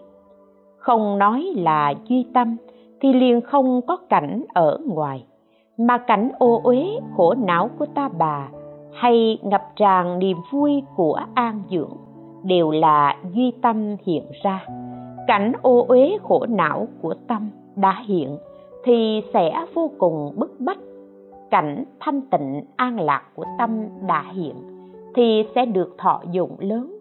Không 0.77 1.17
nói 1.17 1.53
là 1.55 1.93
duy 2.07 2.25
tâm 2.33 2.57
thì 3.01 3.13
liền 3.13 3.41
không 3.41 3.81
có 3.87 3.97
cảnh 4.09 4.43
ở 4.53 4.79
ngoài, 4.85 5.25
mà 5.77 5.97
cảnh 5.97 6.31
ô 6.39 6.61
uế 6.63 6.99
khổ 7.17 7.33
não 7.33 7.69
của 7.79 7.85
ta 7.85 8.09
bà 8.17 8.49
hay 8.93 9.37
ngập 9.43 9.63
tràn 9.75 10.19
niềm 10.19 10.37
vui 10.51 10.83
của 10.95 11.19
an 11.33 11.61
dưỡng 11.69 11.97
đều 12.43 12.71
là 12.71 13.17
duy 13.33 13.51
tâm 13.61 13.95
hiện 14.05 14.23
ra. 14.43 14.65
Cảnh 15.27 15.51
ô 15.61 15.85
uế 15.87 16.17
khổ 16.23 16.45
não 16.49 16.87
của 17.01 17.13
tâm 17.27 17.49
đã 17.75 18.03
hiện 18.05 18.37
thì 18.87 19.23
sẽ 19.33 19.65
vô 19.73 19.91
cùng 19.97 20.33
bức 20.35 20.59
bách. 20.59 20.77
Cảnh 21.49 21.83
thanh 21.99 22.21
tịnh 22.21 22.63
an 22.75 22.99
lạc 22.99 23.23
của 23.35 23.45
tâm 23.57 23.85
đã 24.07 24.25
hiện 24.31 24.55
thì 25.15 25.43
sẽ 25.55 25.65
được 25.65 25.95
thọ 25.97 26.21
dụng 26.31 26.55
lớn. 26.59 26.99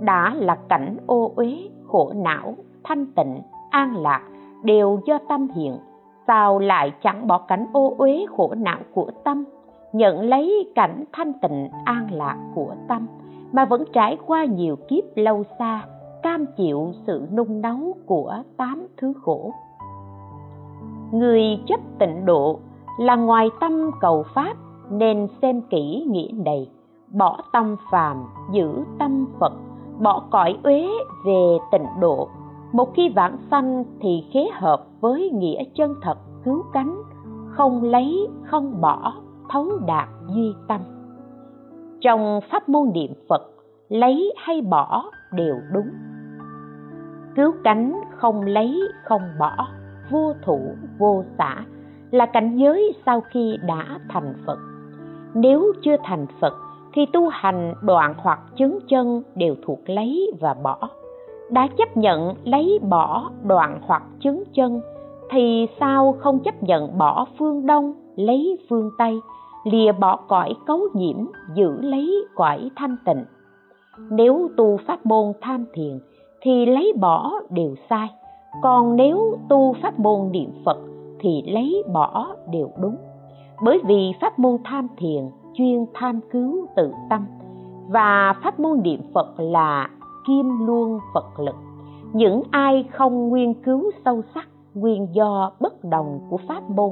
Đã 0.00 0.34
là 0.36 0.58
cảnh 0.68 0.96
ô 1.06 1.32
uế, 1.36 1.58
khổ 1.86 2.12
não, 2.16 2.54
thanh 2.84 3.06
tịnh, 3.06 3.40
an 3.70 3.96
lạc 3.96 4.22
đều 4.62 5.00
do 5.06 5.18
tâm 5.28 5.48
hiện. 5.54 5.78
Sao 6.26 6.58
lại 6.58 6.92
chẳng 7.02 7.26
bỏ 7.26 7.38
cảnh 7.38 7.66
ô 7.72 7.94
uế, 7.98 8.26
khổ 8.36 8.54
não 8.56 8.78
của 8.94 9.10
tâm, 9.24 9.44
nhận 9.92 10.20
lấy 10.20 10.72
cảnh 10.74 11.04
thanh 11.12 11.32
tịnh, 11.32 11.68
an 11.84 12.08
lạc 12.12 12.36
của 12.54 12.74
tâm 12.88 13.06
mà 13.52 13.64
vẫn 13.64 13.84
trải 13.92 14.18
qua 14.26 14.44
nhiều 14.44 14.76
kiếp 14.88 15.04
lâu 15.14 15.42
xa, 15.58 15.84
cam 16.22 16.46
chịu 16.56 16.92
sự 17.06 17.28
nung 17.36 17.60
nấu 17.60 17.94
của 18.06 18.34
tám 18.56 18.86
thứ 18.96 19.12
khổ? 19.22 19.52
Người 21.12 21.42
chấp 21.66 21.80
tịnh 21.98 22.26
độ 22.26 22.58
là 22.98 23.16
ngoài 23.16 23.50
tâm 23.60 23.90
cầu 24.00 24.24
pháp 24.34 24.54
nên 24.90 25.28
xem 25.42 25.62
kỹ 25.70 26.06
nghĩa 26.10 26.30
này. 26.44 26.70
Bỏ 27.12 27.38
tâm 27.52 27.76
phàm, 27.90 28.24
giữ 28.52 28.84
tâm 28.98 29.26
phật, 29.40 29.52
bỏ 30.00 30.22
cõi 30.30 30.58
uế 30.62 30.88
về 31.26 31.58
tịnh 31.72 31.86
độ. 32.00 32.28
Một 32.72 32.94
khi 32.94 33.08
vãng 33.08 33.36
sanh 33.50 33.84
thì 34.00 34.24
khế 34.32 34.48
hợp 34.52 34.86
với 35.00 35.30
nghĩa 35.30 35.64
chân 35.74 35.94
thật 36.02 36.18
cứu 36.44 36.62
cánh, 36.72 37.02
không 37.48 37.82
lấy, 37.82 38.28
không 38.44 38.80
bỏ, 38.80 39.12
thấu 39.48 39.66
đạt 39.86 40.08
duy 40.34 40.54
tâm. 40.68 40.80
Trong 42.00 42.40
pháp 42.50 42.68
môn 42.68 42.90
niệm 42.94 43.10
phật, 43.28 43.42
lấy 43.88 44.34
hay 44.38 44.62
bỏ 44.62 45.04
đều 45.32 45.54
đúng. 45.72 45.88
Cứu 47.36 47.52
cánh 47.64 48.00
không 48.16 48.42
lấy, 48.42 48.80
không 49.04 49.22
bỏ 49.38 49.66
vô 50.10 50.32
thủ 50.42 50.60
vô 50.98 51.24
xã 51.38 51.64
là 52.10 52.26
cảnh 52.26 52.56
giới 52.56 52.94
sau 53.06 53.20
khi 53.20 53.56
đã 53.66 53.98
thành 54.08 54.34
phật. 54.46 54.58
Nếu 55.34 55.72
chưa 55.82 55.96
thành 56.04 56.26
phật, 56.40 56.54
thì 56.92 57.06
tu 57.12 57.28
hành 57.28 57.74
đoạn 57.82 58.14
hoặc 58.16 58.40
chứng 58.56 58.78
chân 58.88 59.22
đều 59.34 59.54
thuộc 59.66 59.80
lấy 59.86 60.32
và 60.40 60.54
bỏ. 60.54 60.88
Đã 61.50 61.68
chấp 61.78 61.96
nhận 61.96 62.34
lấy 62.44 62.78
bỏ 62.88 63.30
đoạn 63.44 63.80
hoặc 63.86 64.02
chứng 64.20 64.42
chân, 64.54 64.80
thì 65.30 65.66
sao 65.80 66.16
không 66.18 66.38
chấp 66.38 66.62
nhận 66.62 66.98
bỏ 66.98 67.26
phương 67.38 67.66
đông, 67.66 67.94
lấy 68.16 68.58
phương 68.68 68.90
tây, 68.98 69.20
lìa 69.64 69.92
bỏ 69.92 70.16
cõi 70.16 70.54
cấu 70.66 70.80
nhiễm, 70.94 71.16
giữ 71.54 71.80
lấy 71.80 72.24
cõi 72.34 72.70
thanh 72.76 72.96
tịnh? 73.04 73.24
Nếu 74.10 74.50
tu 74.56 74.78
pháp 74.86 75.06
môn 75.06 75.32
tham 75.40 75.64
thiền, 75.74 75.98
thì 76.40 76.66
lấy 76.66 76.92
bỏ 77.00 77.32
đều 77.50 77.74
sai 77.90 78.08
còn 78.62 78.96
nếu 78.96 79.38
tu 79.48 79.74
pháp 79.82 79.98
môn 79.98 80.32
niệm 80.32 80.50
phật 80.64 80.78
thì 81.20 81.42
lấy 81.46 81.82
bỏ 81.92 82.34
đều 82.50 82.70
đúng. 82.80 82.96
Bởi 83.62 83.80
vì 83.84 84.12
pháp 84.20 84.38
môn 84.38 84.56
tham 84.64 84.88
thiền, 84.96 85.30
chuyên 85.54 85.86
tham 85.94 86.20
cứu 86.30 86.66
tự 86.76 86.92
tâm. 87.10 87.26
Và 87.88 88.34
pháp 88.42 88.60
môn 88.60 88.82
niệm 88.82 89.00
phật 89.14 89.40
là 89.40 89.88
kim 90.26 90.66
luôn 90.66 90.98
phật 91.14 91.40
lực. 91.40 91.56
Những 92.12 92.42
ai 92.50 92.84
không 92.92 93.28
nguyên 93.28 93.54
cứu 93.54 93.90
sâu 94.04 94.22
sắc, 94.34 94.48
nguyên 94.74 95.08
do 95.12 95.50
bất 95.60 95.84
đồng 95.84 96.20
của 96.30 96.38
pháp 96.48 96.70
môn, 96.70 96.90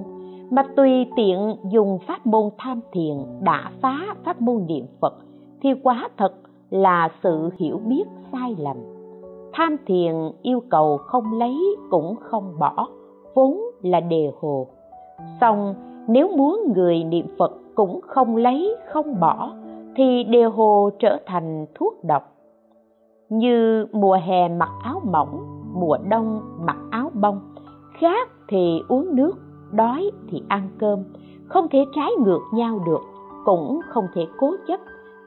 mà 0.51 0.63
tùy 0.77 1.07
tiện 1.17 1.57
dùng 1.71 1.99
pháp 2.07 2.27
môn 2.27 2.51
tham 2.59 2.81
thiền 2.93 3.17
đã 3.41 3.71
phá 3.81 3.99
pháp 4.25 4.41
môn 4.41 4.67
niệm 4.67 4.87
phật 5.01 5.15
thì 5.63 5.71
quá 5.83 6.09
thật 6.17 6.35
là 6.71 7.09
sự 7.23 7.51
hiểu 7.59 7.79
biết 7.79 8.05
sai 8.33 8.57
lầm 8.59 8.77
tham 9.53 9.77
thiền 9.87 10.15
yêu 10.43 10.63
cầu 10.71 10.97
không 10.97 11.39
lấy 11.39 11.57
cũng 11.91 12.17
không 12.21 12.59
bỏ, 12.59 12.89
vốn 13.35 13.61
là 13.83 14.01
đề 14.01 14.31
hồ. 14.41 14.67
Song 15.41 15.75
nếu 16.09 16.29
muốn 16.37 16.73
người 16.75 17.05
niệm 17.05 17.27
phật 17.39 17.53
cũng 17.75 18.01
không 18.07 18.37
lấy, 18.37 18.77
không 18.93 19.21
bỏ, 19.21 19.53
thì 19.97 20.25
đề 20.25 20.45
hồ 20.45 20.91
trở 20.99 21.19
thành 21.27 21.67
thuốc 21.75 22.05
độc. 22.05 22.23
Như 23.29 23.87
mùa 23.93 24.19
hè 24.27 24.49
mặc 24.49 24.71
áo 24.85 25.03
mỏng, 25.05 25.63
mùa 25.75 25.99
đông 26.09 26.41
mặc 26.61 26.77
áo 26.91 27.11
bông, 27.15 27.41
khát 27.99 28.29
thì 28.49 28.83
uống 28.89 29.17
nước, 29.17 29.33
đói 29.73 30.11
thì 30.31 30.43
ăn 30.49 30.69
cơm. 30.79 30.99
Không 31.47 31.69
thể 31.69 31.79
trái 31.97 32.11
ngược 32.25 32.41
nhau 32.55 32.81
được, 32.87 33.01
cũng 33.45 33.81
không 33.89 34.05
thể 34.15 34.27
cố 34.39 34.51
chấp. 34.69 34.81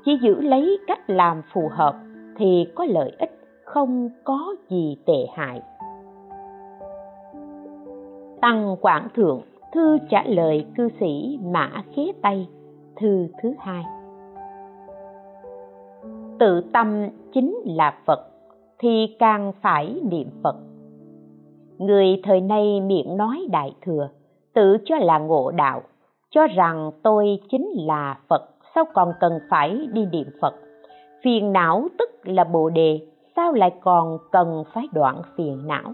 Chỉ 0.06 0.18
giữ 0.22 0.42
lấy 0.42 0.80
cách 0.88 1.10
làm 1.10 1.42
phù 1.54 1.70
hợp 1.72 1.96
thì 2.38 2.68
có 2.76 2.86
lợi 2.86 3.12
ích 3.20 3.45
không 3.66 4.10
có 4.24 4.56
gì 4.70 4.98
tệ 5.06 5.26
hại. 5.34 5.62
Tăng 8.42 8.76
quảng 8.82 9.08
thượng, 9.16 9.42
thư 9.74 9.98
trả 10.10 10.24
lời 10.24 10.66
cư 10.78 10.90
sĩ 11.00 11.40
mã 11.44 11.84
khế 11.96 12.12
tây, 12.22 12.48
thư 12.96 13.28
thứ 13.42 13.54
hai. 13.60 13.84
Tự 16.40 16.62
tâm 16.74 17.10
chính 17.34 17.56
là 17.66 17.98
phật, 18.06 18.20
thì 18.80 19.16
càng 19.20 19.52
phải 19.62 20.02
niệm 20.12 20.30
phật. 20.44 20.56
Người 21.78 22.22
thời 22.24 22.42
nay 22.42 22.82
miệng 22.82 23.18
nói 23.18 23.48
đại 23.52 23.76
thừa, 23.82 24.10
tự 24.54 24.78
cho 24.86 24.96
là 24.98 25.18
ngộ 25.18 25.52
đạo, 25.52 25.82
cho 26.30 26.48
rằng 26.48 26.92
tôi 27.04 27.40
chính 27.52 27.70
là 27.76 28.20
phật, 28.30 28.50
sao 28.76 28.86
còn 28.94 29.12
cần 29.20 29.40
phải 29.50 29.88
đi 29.94 30.06
niệm 30.06 30.28
phật? 30.42 30.54
Phiền 31.24 31.54
não 31.54 31.88
tức 32.00 32.10
là 32.24 32.44
bồ 32.44 32.70
đề 32.70 33.00
sao 33.36 33.54
lại 33.54 33.72
còn 33.82 34.18
cần 34.32 34.64
phải 34.74 34.88
đoạn 34.94 35.22
phiền 35.36 35.68
não? 35.68 35.94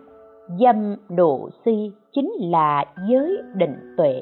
Dâm 0.59 0.95
độ 1.09 1.49
si 1.65 1.91
chính 2.13 2.31
là 2.39 2.85
giới 3.09 3.37
định 3.53 3.95
tuệ. 3.97 4.21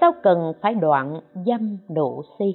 Sao 0.00 0.12
cần 0.22 0.52
phải 0.60 0.74
đoạn 0.74 1.20
dâm 1.46 1.78
độ 1.88 2.22
si? 2.38 2.54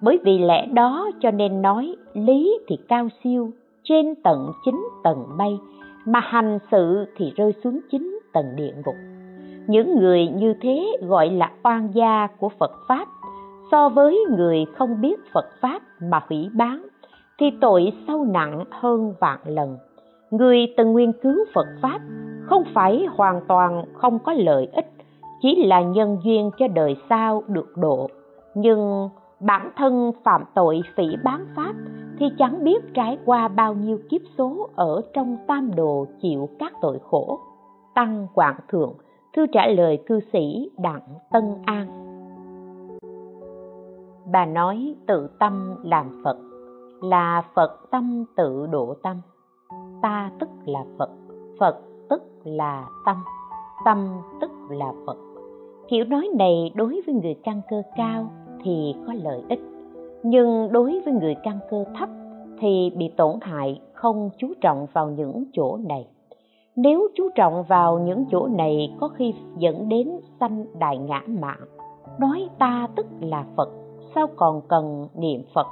Bởi 0.00 0.18
vì 0.24 0.38
lẽ 0.38 0.66
đó 0.66 1.10
cho 1.20 1.30
nên 1.30 1.62
nói 1.62 1.96
lý 2.14 2.58
thì 2.68 2.76
cao 2.88 3.08
siêu, 3.24 3.50
trên 3.82 4.14
tận 4.24 4.52
chín 4.64 4.88
tầng 5.04 5.24
mây, 5.36 5.58
mà 6.04 6.20
hành 6.20 6.58
sự 6.70 7.06
thì 7.16 7.32
rơi 7.36 7.54
xuống 7.64 7.80
chín 7.90 8.18
tầng 8.32 8.56
địa 8.56 8.72
ngục. 8.84 8.94
Những 9.66 9.98
người 10.00 10.28
như 10.28 10.54
thế 10.60 10.96
gọi 11.02 11.30
là 11.30 11.50
oan 11.62 11.90
gia 11.94 12.28
của 12.38 12.48
phật 12.48 12.72
pháp, 12.88 13.08
so 13.70 13.88
với 13.88 14.24
người 14.30 14.64
không 14.78 15.00
biết 15.00 15.20
phật 15.32 15.46
pháp 15.60 15.82
mà 16.00 16.20
hủy 16.28 16.48
bán 16.52 16.86
thì 17.42 17.50
tội 17.60 17.92
sâu 18.06 18.24
nặng 18.24 18.64
hơn 18.70 19.14
vạn 19.20 19.38
lần. 19.44 19.78
Người 20.30 20.74
từng 20.76 20.92
nguyên 20.92 21.12
cứu 21.22 21.36
phật 21.54 21.66
pháp 21.82 22.00
không 22.44 22.62
phải 22.74 23.06
hoàn 23.16 23.40
toàn 23.48 23.84
không 23.92 24.18
có 24.18 24.32
lợi 24.32 24.68
ích, 24.72 24.92
chỉ 25.40 25.64
là 25.64 25.82
nhân 25.82 26.18
duyên 26.24 26.50
cho 26.58 26.68
đời 26.68 26.96
sau 27.08 27.42
được 27.48 27.76
độ. 27.76 28.08
Nhưng 28.54 29.08
bản 29.40 29.70
thân 29.76 30.12
phạm 30.24 30.44
tội 30.54 30.82
phỉ 30.96 31.04
bán 31.24 31.46
pháp 31.56 31.72
thì 32.18 32.26
chẳng 32.38 32.64
biết 32.64 32.94
trải 32.94 33.18
qua 33.24 33.48
bao 33.48 33.74
nhiêu 33.74 33.98
kiếp 34.10 34.20
số 34.38 34.68
ở 34.74 35.02
trong 35.14 35.36
tam 35.46 35.70
đồ 35.76 36.06
chịu 36.22 36.48
các 36.58 36.72
tội 36.80 36.98
khổ. 37.10 37.38
Tăng 37.94 38.26
quảng 38.34 38.58
thượng, 38.68 38.94
thư 39.36 39.46
trả 39.52 39.66
lời 39.66 39.98
cư 40.06 40.20
sĩ 40.32 40.70
đặng 40.78 41.02
tân 41.32 41.44
an. 41.64 41.86
Bà 44.32 44.46
nói 44.46 44.94
tự 45.06 45.28
tâm 45.38 45.74
làm 45.84 46.20
phật 46.24 46.51
là 47.02 47.44
phật 47.54 47.90
tâm 47.90 48.24
tự 48.36 48.66
độ 48.66 48.94
tâm. 49.02 49.16
Ta 50.02 50.30
tức 50.38 50.48
là 50.64 50.84
phật 50.98 51.10
phật 51.60 51.76
tức 52.08 52.22
là 52.44 52.86
tâm 53.06 53.16
tâm 53.84 54.08
tức 54.40 54.50
là 54.68 54.92
phật. 55.06 55.16
Kiểu 55.88 56.04
nói 56.04 56.28
này 56.38 56.72
đối 56.74 57.02
với 57.06 57.14
người 57.14 57.34
căn 57.44 57.60
cơ 57.70 57.82
cao 57.96 58.30
thì 58.64 58.94
có 59.06 59.12
lợi 59.22 59.42
ích, 59.48 59.60
nhưng 60.22 60.72
đối 60.72 61.00
với 61.04 61.14
người 61.14 61.34
căn 61.42 61.58
cơ 61.70 61.84
thấp 61.98 62.08
thì 62.60 62.92
bị 62.96 63.08
tổn 63.16 63.38
hại 63.40 63.80
không 63.92 64.30
chú 64.38 64.52
trọng 64.60 64.86
vào 64.92 65.10
những 65.10 65.44
chỗ 65.52 65.76
này. 65.76 66.06
Nếu 66.76 67.08
chú 67.14 67.28
trọng 67.34 67.62
vào 67.62 67.98
những 67.98 68.24
chỗ 68.30 68.46
này 68.46 68.94
có 69.00 69.08
khi 69.08 69.34
dẫn 69.58 69.88
đến 69.88 70.10
sanh 70.40 70.64
đại 70.78 70.98
ngã 70.98 71.22
mạng, 71.26 71.66
nói 72.20 72.48
ta 72.58 72.88
tức 72.96 73.06
là 73.20 73.44
phật, 73.56 73.68
sao 74.14 74.26
còn 74.36 74.60
cần 74.68 75.08
niệm 75.14 75.42
phật? 75.54 75.66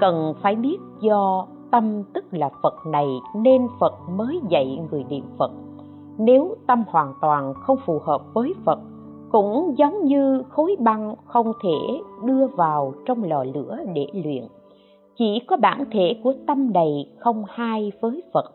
Cần 0.00 0.34
phải 0.42 0.56
biết 0.56 0.78
do 1.00 1.46
tâm 1.70 2.02
tức 2.12 2.24
là 2.30 2.50
phật 2.62 2.74
này 2.86 3.06
nên 3.34 3.66
phật 3.80 3.94
mới 4.10 4.40
dạy 4.48 4.78
người 4.90 5.04
niệm 5.08 5.24
phật. 5.38 5.50
Nếu 6.18 6.54
tâm 6.66 6.84
hoàn 6.88 7.14
toàn 7.20 7.54
không 7.54 7.76
phù 7.86 7.98
hợp 8.04 8.22
với 8.34 8.54
phật, 8.64 8.78
cũng 9.32 9.74
giống 9.76 10.04
như 10.04 10.42
khối 10.48 10.76
băng 10.78 11.14
không 11.24 11.52
thể 11.62 12.00
đưa 12.24 12.46
vào 12.46 12.92
trong 13.06 13.24
lò 13.24 13.44
lửa 13.54 13.76
để 13.94 14.06
luyện. 14.12 14.44
Chỉ 15.16 15.40
có 15.48 15.56
bản 15.56 15.84
thể 15.90 16.16
của 16.24 16.34
tâm 16.46 16.72
đầy 16.72 17.06
không 17.18 17.44
hai 17.48 17.92
với 18.00 18.22
phật. 18.32 18.54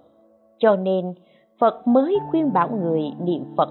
Cho 0.58 0.76
nên, 0.76 1.14
phật 1.60 1.88
mới 1.88 2.20
khuyên 2.32 2.54
bảo 2.54 2.70
người 2.84 3.02
niệm 3.20 3.44
phật 3.58 3.70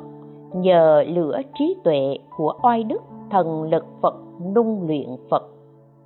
nhờ 0.55 1.05
lửa 1.09 1.41
trí 1.59 1.77
tuệ 1.85 2.19
của 2.37 2.55
oai 2.63 2.85
đức 2.85 3.03
thần 3.31 3.63
lực 3.63 3.85
phật 4.03 4.15
nung 4.55 4.87
luyện 4.87 5.09
phật, 5.31 5.43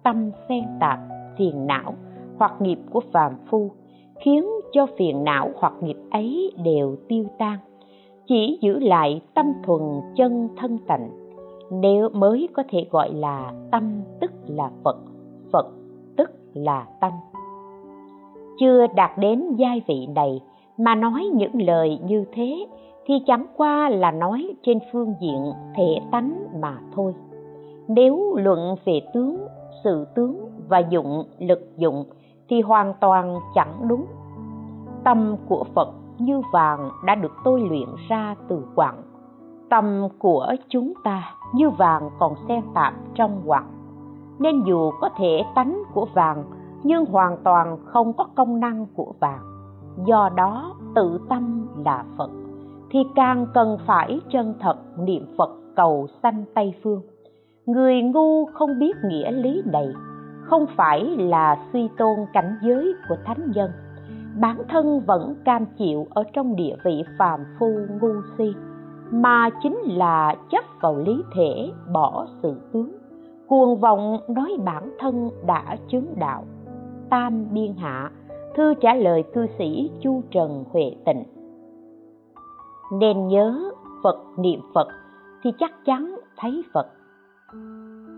tâm 0.02 0.30
xen 0.48 0.64
tạp 0.80 0.98
phiền 1.38 1.66
não 1.66 1.94
hoặc 2.38 2.52
nghiệp 2.60 2.78
của 2.90 3.00
phàm 3.12 3.32
phu, 3.50 3.70
khiến 4.20 4.44
cho 4.72 4.86
phiền 4.98 5.24
não 5.24 5.50
hoặc 5.56 5.72
nghiệp 5.80 5.96
ấy 6.10 6.52
đều 6.64 6.96
tiêu 7.08 7.24
tan. 7.38 7.58
Chỉ 8.26 8.58
giữ 8.60 8.78
lại 8.78 9.20
tâm 9.34 9.46
thuần 9.64 9.82
chân 10.16 10.48
thân 10.56 10.78
tịnh, 10.88 11.08
nếu 11.70 12.08
mới 12.08 12.48
có 12.52 12.62
thể 12.68 12.86
gọi 12.90 13.14
là 13.14 13.52
tâm 13.70 14.02
tức 14.20 14.30
là 14.46 14.70
phật 14.84 14.96
phật 15.52 15.66
tức 16.16 16.30
là 16.54 16.86
tâm. 17.00 17.12
Chưa 18.60 18.86
đạt 18.96 19.10
đến 19.18 19.44
giai 19.56 19.82
vị 19.86 20.06
này 20.14 20.40
mà 20.78 20.94
nói 20.94 21.30
những 21.34 21.62
lời 21.62 21.98
như 22.06 22.24
thế 22.32 22.66
thì 23.06 23.14
chẳng 23.26 23.46
qua 23.56 23.88
là 23.88 24.10
nói 24.10 24.54
trên 24.62 24.78
phương 24.92 25.14
diện 25.20 25.52
thể 25.76 26.00
tánh 26.10 26.44
mà 26.60 26.78
thôi. 26.94 27.14
Nếu 27.88 28.34
luận 28.36 28.74
về 28.84 29.00
tướng, 29.14 29.36
sự 29.84 30.06
tướng 30.14 30.47
và 30.68 30.78
dụng 30.78 31.24
lực 31.38 31.60
dụng 31.76 32.04
thì 32.48 32.60
hoàn 32.60 32.94
toàn 33.00 33.38
chẳng 33.54 33.88
đúng. 33.88 34.06
Tâm 35.04 35.36
của 35.48 35.64
phật 35.74 35.88
như 36.18 36.42
vàng 36.52 36.90
đã 37.04 37.14
được 37.14 37.32
tôi 37.44 37.60
luyện 37.60 37.88
ra 38.08 38.34
từ 38.48 38.66
quặng 38.74 39.02
tâm 39.70 40.08
của 40.18 40.54
chúng 40.68 40.92
ta 41.04 41.22
như 41.54 41.70
vàng 41.70 42.10
còn 42.18 42.34
xen 42.48 42.62
tạp 42.74 42.94
trong 43.14 43.42
quặng 43.46 43.78
nên 44.38 44.62
dù 44.64 44.90
có 45.00 45.08
thể 45.18 45.42
tánh 45.54 45.82
của 45.94 46.06
vàng, 46.14 46.44
nhưng 46.82 47.04
hoàn 47.04 47.36
toàn 47.44 47.78
không 47.84 48.12
có 48.12 48.26
công 48.34 48.60
năng 48.60 48.86
của 48.94 49.12
vàng. 49.20 49.40
Do 50.06 50.30
đó, 50.36 50.74
tự 50.94 51.20
tâm 51.28 51.68
là 51.84 52.04
phật, 52.18 52.30
thì 52.90 52.98
càng 53.14 53.46
cần 53.54 53.78
phải 53.86 54.20
chân 54.30 54.54
thật 54.60 54.76
niệm 54.98 55.26
phật 55.38 55.50
cầu 55.76 56.06
sanh 56.22 56.44
tây 56.54 56.74
phương. 56.82 57.02
Người 57.66 58.02
ngu 58.02 58.46
không 58.46 58.78
biết 58.78 58.96
nghĩa 59.04 59.30
lý 59.30 59.62
này 59.72 59.88
không 60.48 60.66
phải 60.76 61.04
là 61.04 61.58
suy 61.72 61.88
tôn 61.98 62.16
cảnh 62.32 62.58
giới 62.62 62.94
của 63.08 63.16
thánh 63.24 63.50
nhân 63.54 63.70
bản 64.40 64.62
thân 64.68 65.00
vẫn 65.00 65.34
cam 65.44 65.66
chịu 65.66 66.06
ở 66.10 66.24
trong 66.32 66.56
địa 66.56 66.76
vị 66.84 67.02
phàm 67.18 67.44
phu 67.58 67.66
ngu 68.00 68.12
si, 68.38 68.54
mà 69.10 69.50
chính 69.62 69.78
là 69.84 70.34
chấp 70.50 70.64
vào 70.80 70.96
lý 70.96 71.22
thể, 71.34 71.70
bỏ 71.92 72.26
sự 72.42 72.54
tướng. 72.72 72.92
Cuồng 73.48 73.80
vọng 73.80 74.18
nói 74.28 74.56
bản 74.64 74.90
thân 74.98 75.30
đã 75.46 75.76
chứng 75.88 76.14
đạo. 76.20 76.44
Tam 77.10 77.46
biên 77.52 77.74
hạ, 77.76 78.10
thư 78.56 78.74
trả 78.74 78.94
lời 78.94 79.24
cư 79.34 79.46
sĩ 79.58 79.90
chu 80.00 80.22
trần 80.30 80.64
huệ 80.72 80.96
tịnh. 81.06 81.24
Nên 83.00 83.28
nhớ 83.28 83.70
phật 84.02 84.18
niệm 84.38 84.60
phật 84.74 84.88
thì 85.42 85.50
chắc 85.58 85.84
chắn 85.84 86.16
thấy 86.36 86.62
phật 86.74 86.86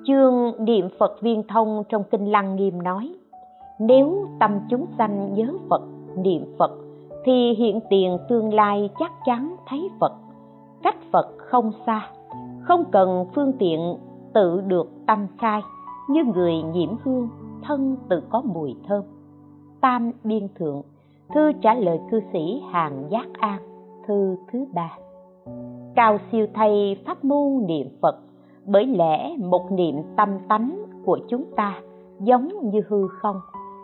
chương 0.06 0.52
niệm 0.58 0.88
phật 0.98 1.16
viên 1.20 1.42
thông 1.48 1.82
trong 1.88 2.02
kinh 2.10 2.30
lăng 2.30 2.56
nghiêm 2.56 2.82
nói, 2.82 3.14
nếu 3.78 4.26
tâm 4.40 4.60
chúng 4.70 4.86
sanh 4.98 5.34
nhớ 5.34 5.52
phật, 5.70 5.82
niệm 6.16 6.44
phật, 6.58 6.70
thì 7.24 7.54
hiện 7.54 7.80
tiền 7.90 8.18
tương 8.28 8.54
lai 8.54 8.90
chắc 8.98 9.12
chắn 9.24 9.56
thấy 9.68 9.90
phật. 10.00 10.12
Cách 10.82 10.96
phật 11.12 11.26
không 11.38 11.72
xa, 11.86 12.10
không 12.62 12.84
cần 12.92 13.26
phương 13.34 13.52
tiện 13.58 13.96
tự 14.34 14.60
được 14.60 14.90
tâm 15.06 15.26
khai, 15.38 15.60
như 16.10 16.24
người 16.24 16.54
nhiễm 16.62 16.90
hương, 17.04 17.28
thân 17.62 17.96
tự 18.08 18.22
có 18.30 18.42
mùi 18.44 18.74
thơm. 18.88 19.04
Tam 19.80 20.12
biên 20.24 20.48
thượng, 20.54 20.82
thư 21.34 21.52
trả 21.62 21.74
lời 21.74 22.00
cư 22.10 22.20
sĩ 22.32 22.62
hàng 22.70 23.04
giác 23.10 23.26
an, 23.40 23.58
thư 24.06 24.36
thứ 24.52 24.66
ba. 24.74 24.92
Cao 25.94 26.18
siêu 26.32 26.46
thay 26.54 26.96
pháp 27.06 27.24
môn 27.24 27.66
niệm 27.66 27.88
phật 28.02 28.16
bởi 28.66 28.86
lẽ 28.86 29.36
một 29.38 29.72
niệm 29.72 29.96
tâm 30.16 30.28
tánh 30.48 30.78
của 31.04 31.18
chúng 31.28 31.44
ta 31.56 31.80
giống 32.20 32.70
như 32.70 32.80
hư 32.88 33.08
không, 33.08 33.36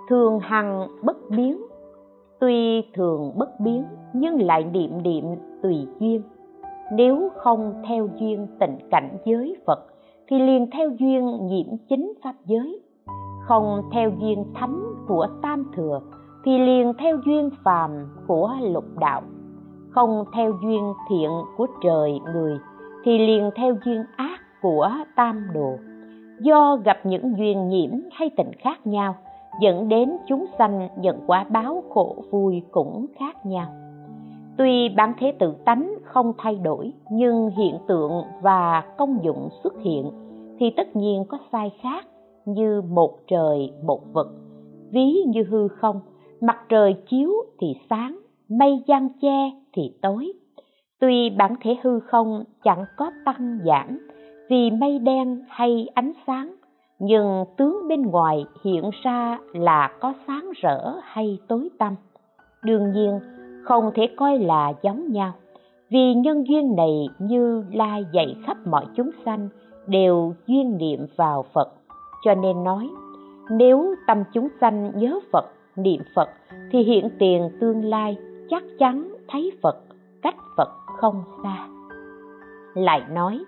thường 0.08 0.38
hằng 0.40 0.88
bất 1.02 1.16
biến. 1.30 1.62
Tuy 2.40 2.82
thường 2.94 3.32
bất 3.36 3.60
biến, 3.60 3.84
nhưng 4.12 4.42
lại 4.42 4.64
niệm 4.64 5.02
niệm 5.02 5.24
tùy 5.62 5.86
duyên. 6.00 6.22
Nếu 6.92 7.28
không 7.36 7.74
theo 7.88 8.08
duyên 8.20 8.46
tình 8.60 8.78
cảnh 8.90 9.18
giới 9.24 9.56
phật, 9.66 9.86
thì 10.28 10.38
liền 10.38 10.70
theo 10.70 10.90
duyên 10.98 11.46
nhiễm 11.46 11.66
chính 11.88 12.12
pháp 12.24 12.34
giới. 12.44 12.80
Không 13.42 13.82
theo 13.92 14.10
duyên 14.20 14.44
thánh 14.54 14.82
của 15.08 15.26
tam 15.42 15.64
thừa, 15.76 16.00
thì 16.44 16.58
liền 16.58 16.92
theo 16.98 17.18
duyên 17.26 17.50
phàm 17.64 17.90
của 18.26 18.50
lục 18.62 18.84
đạo. 19.00 19.22
Không 19.90 20.24
theo 20.34 20.52
duyên 20.62 20.92
thiện 21.08 21.30
của 21.56 21.66
trời 21.82 22.20
người, 22.34 22.58
thì 23.04 23.18
liền 23.18 23.50
theo 23.56 23.74
duyên 23.84 24.04
ác 24.16 24.40
của 24.66 24.90
tam 25.16 25.46
đồ. 25.54 25.76
Do 26.40 26.76
gặp 26.84 26.96
những 27.04 27.38
duyên 27.38 27.68
nhiễm 27.68 27.90
hay 28.12 28.30
tình 28.36 28.50
khác 28.58 28.86
nhau, 28.86 29.14
dẫn 29.60 29.88
đến 29.88 30.10
chúng 30.28 30.46
sanh 30.58 30.88
nhận 30.96 31.20
quả 31.26 31.44
báo 31.44 31.82
khổ 31.88 32.16
vui 32.30 32.62
cũng 32.70 33.06
khác 33.18 33.46
nhau. 33.46 33.68
Tuy 34.58 34.88
bản 34.88 35.12
thế 35.18 35.32
tự 35.38 35.54
tánh 35.64 35.94
không 36.04 36.32
thay 36.38 36.54
đổi, 36.54 36.92
nhưng 37.10 37.50
hiện 37.50 37.74
tượng 37.88 38.22
và 38.42 38.82
công 38.98 39.18
dụng 39.24 39.48
xuất 39.62 39.74
hiện 39.82 40.10
thì 40.58 40.70
tất 40.76 40.96
nhiên 40.96 41.24
có 41.28 41.38
sai 41.52 41.72
khác 41.82 42.06
như 42.44 42.82
một 42.82 43.18
trời, 43.26 43.72
một 43.84 44.00
vật 44.12 44.28
ví 44.90 45.24
như 45.26 45.42
hư 45.50 45.68
không, 45.68 46.00
mặt 46.40 46.56
trời 46.68 46.94
chiếu 47.10 47.30
thì 47.58 47.66
sáng, 47.90 48.18
mây 48.48 48.82
giăng 48.86 49.08
che 49.20 49.50
thì 49.72 49.82
tối. 50.02 50.32
Tuy 51.00 51.30
bản 51.30 51.54
thể 51.60 51.76
hư 51.82 52.00
không 52.00 52.44
chẳng 52.64 52.84
có 52.96 53.10
tăng 53.24 53.58
giảm 53.64 54.05
vì 54.48 54.70
mây 54.70 54.98
đen 54.98 55.44
hay 55.48 55.88
ánh 55.94 56.12
sáng, 56.26 56.54
nhưng 56.98 57.44
tướng 57.56 57.88
bên 57.88 58.02
ngoài 58.02 58.44
hiện 58.64 58.90
ra 59.02 59.38
là 59.52 59.90
có 60.00 60.12
sáng 60.26 60.50
rỡ 60.62 60.94
hay 61.02 61.38
tối 61.48 61.68
tăm. 61.78 61.94
Đương 62.62 62.92
nhiên, 62.92 63.20
không 63.64 63.90
thể 63.94 64.08
coi 64.16 64.38
là 64.38 64.72
giống 64.82 65.12
nhau, 65.12 65.32
vì 65.90 66.14
nhân 66.14 66.48
duyên 66.48 66.76
này 66.76 67.08
như 67.18 67.64
lai 67.72 68.04
dạy 68.12 68.36
khắp 68.46 68.56
mọi 68.64 68.84
chúng 68.96 69.10
sanh 69.24 69.48
đều 69.86 70.34
duyên 70.46 70.78
niệm 70.78 71.06
vào 71.16 71.44
phật. 71.54 71.68
Cho 72.24 72.34
nên 72.34 72.64
nói, 72.64 72.88
nếu 73.50 73.94
tâm 74.06 74.22
chúng 74.32 74.48
sanh 74.60 74.92
nhớ 74.94 75.18
phật, 75.32 75.44
niệm 75.76 76.00
phật, 76.14 76.28
thì 76.72 76.82
hiện 76.82 77.08
tiền 77.18 77.50
tương 77.60 77.84
lai 77.84 78.16
chắc 78.50 78.62
chắn 78.78 79.14
thấy 79.28 79.52
phật, 79.62 79.76
cách 80.22 80.36
phật 80.56 80.68
không 80.86 81.22
xa. 81.42 81.68
Lại 82.74 83.02
nói 83.10 83.44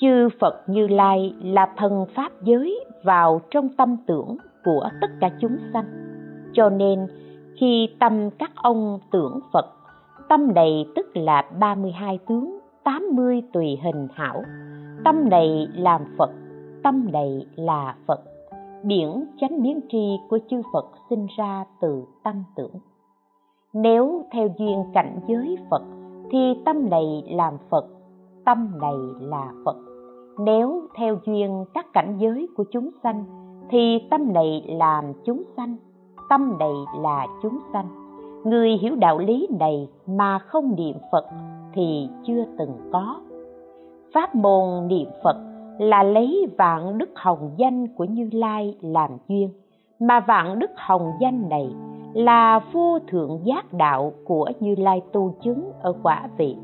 chư 0.00 0.28
phật 0.40 0.68
như 0.68 0.86
lai 0.86 1.34
là 1.42 1.66
thần 1.76 2.06
pháp 2.14 2.32
giới 2.42 2.84
vào 3.02 3.40
trong 3.50 3.68
tâm 3.68 3.96
tưởng 4.06 4.36
của 4.64 4.88
tất 5.00 5.10
cả 5.20 5.30
chúng 5.40 5.56
sanh. 5.72 5.84
Cho 6.52 6.70
nên, 6.70 7.06
khi 7.56 7.88
tâm 8.00 8.30
các 8.38 8.50
ông 8.54 8.98
tưởng 9.10 9.40
phật, 9.52 9.66
tâm 10.28 10.54
này 10.54 10.86
tức 10.96 11.06
là 11.14 11.44
32 11.58 12.18
tướng 12.28 12.58
80 12.84 13.42
tùy 13.52 13.78
hình 13.82 14.08
hảo. 14.14 14.42
Tâm 15.04 15.28
này 15.28 15.68
làm 15.74 16.04
phật, 16.18 16.30
tâm 16.82 17.12
này 17.12 17.46
là 17.56 17.94
phật. 18.06 18.20
Điển 18.82 19.08
chánh 19.40 19.62
biến 19.62 19.80
tri 19.88 20.16
của 20.28 20.38
chư 20.50 20.62
phật 20.72 20.86
sinh 21.10 21.26
ra 21.36 21.64
từ 21.80 22.04
tâm 22.24 22.44
tưởng. 22.56 22.74
Nếu 23.72 24.24
theo 24.32 24.48
duyên 24.58 24.84
cảnh 24.94 25.20
giới 25.28 25.58
phật, 25.70 25.82
thì 26.30 26.54
tâm 26.64 26.90
này 26.90 27.24
làm 27.30 27.54
phật 27.70 27.95
tâm 28.46 28.70
này 28.80 28.96
là 29.20 29.52
phật. 29.64 29.76
Nếu 30.38 30.82
theo 30.96 31.18
duyên 31.26 31.64
các 31.74 31.86
cảnh 31.92 32.16
giới 32.18 32.48
của 32.56 32.64
chúng 32.72 32.90
sanh, 33.02 33.24
thì 33.70 33.98
tâm 34.10 34.32
này 34.32 34.64
làm 34.68 35.04
chúng 35.24 35.42
sanh, 35.56 35.76
tâm 36.28 36.56
này 36.58 36.74
là 37.00 37.26
chúng 37.42 37.58
sanh. 37.72 37.86
Người 38.44 38.70
hiểu 38.70 38.96
đạo 38.96 39.18
lý 39.18 39.48
này 39.60 39.88
mà 40.06 40.38
không 40.38 40.74
niệm 40.76 40.96
phật 41.12 41.24
thì 41.72 42.08
chưa 42.26 42.44
từng 42.58 42.90
có. 42.92 43.20
Pháp 44.14 44.34
môn 44.34 44.88
niệm 44.88 45.08
phật 45.24 45.36
là 45.78 46.02
lấy 46.02 46.46
vạn 46.58 46.98
đức 46.98 47.10
hồng 47.14 47.50
danh 47.56 47.86
của 47.88 48.04
như 48.04 48.28
lai 48.32 48.76
làm 48.80 49.10
duyên, 49.28 49.50
mà 50.00 50.20
vạn 50.20 50.58
đức 50.58 50.70
hồng 50.76 51.12
danh 51.20 51.48
này 51.48 51.70
là 52.14 52.60
vô 52.72 52.98
thượng 53.08 53.40
giác 53.44 53.72
đạo 53.72 54.12
của 54.24 54.50
như 54.60 54.74
lai 54.78 55.02
tu 55.12 55.34
chứng 55.42 55.72
ở 55.82 55.94
quả 56.02 56.28
vị 56.36 56.56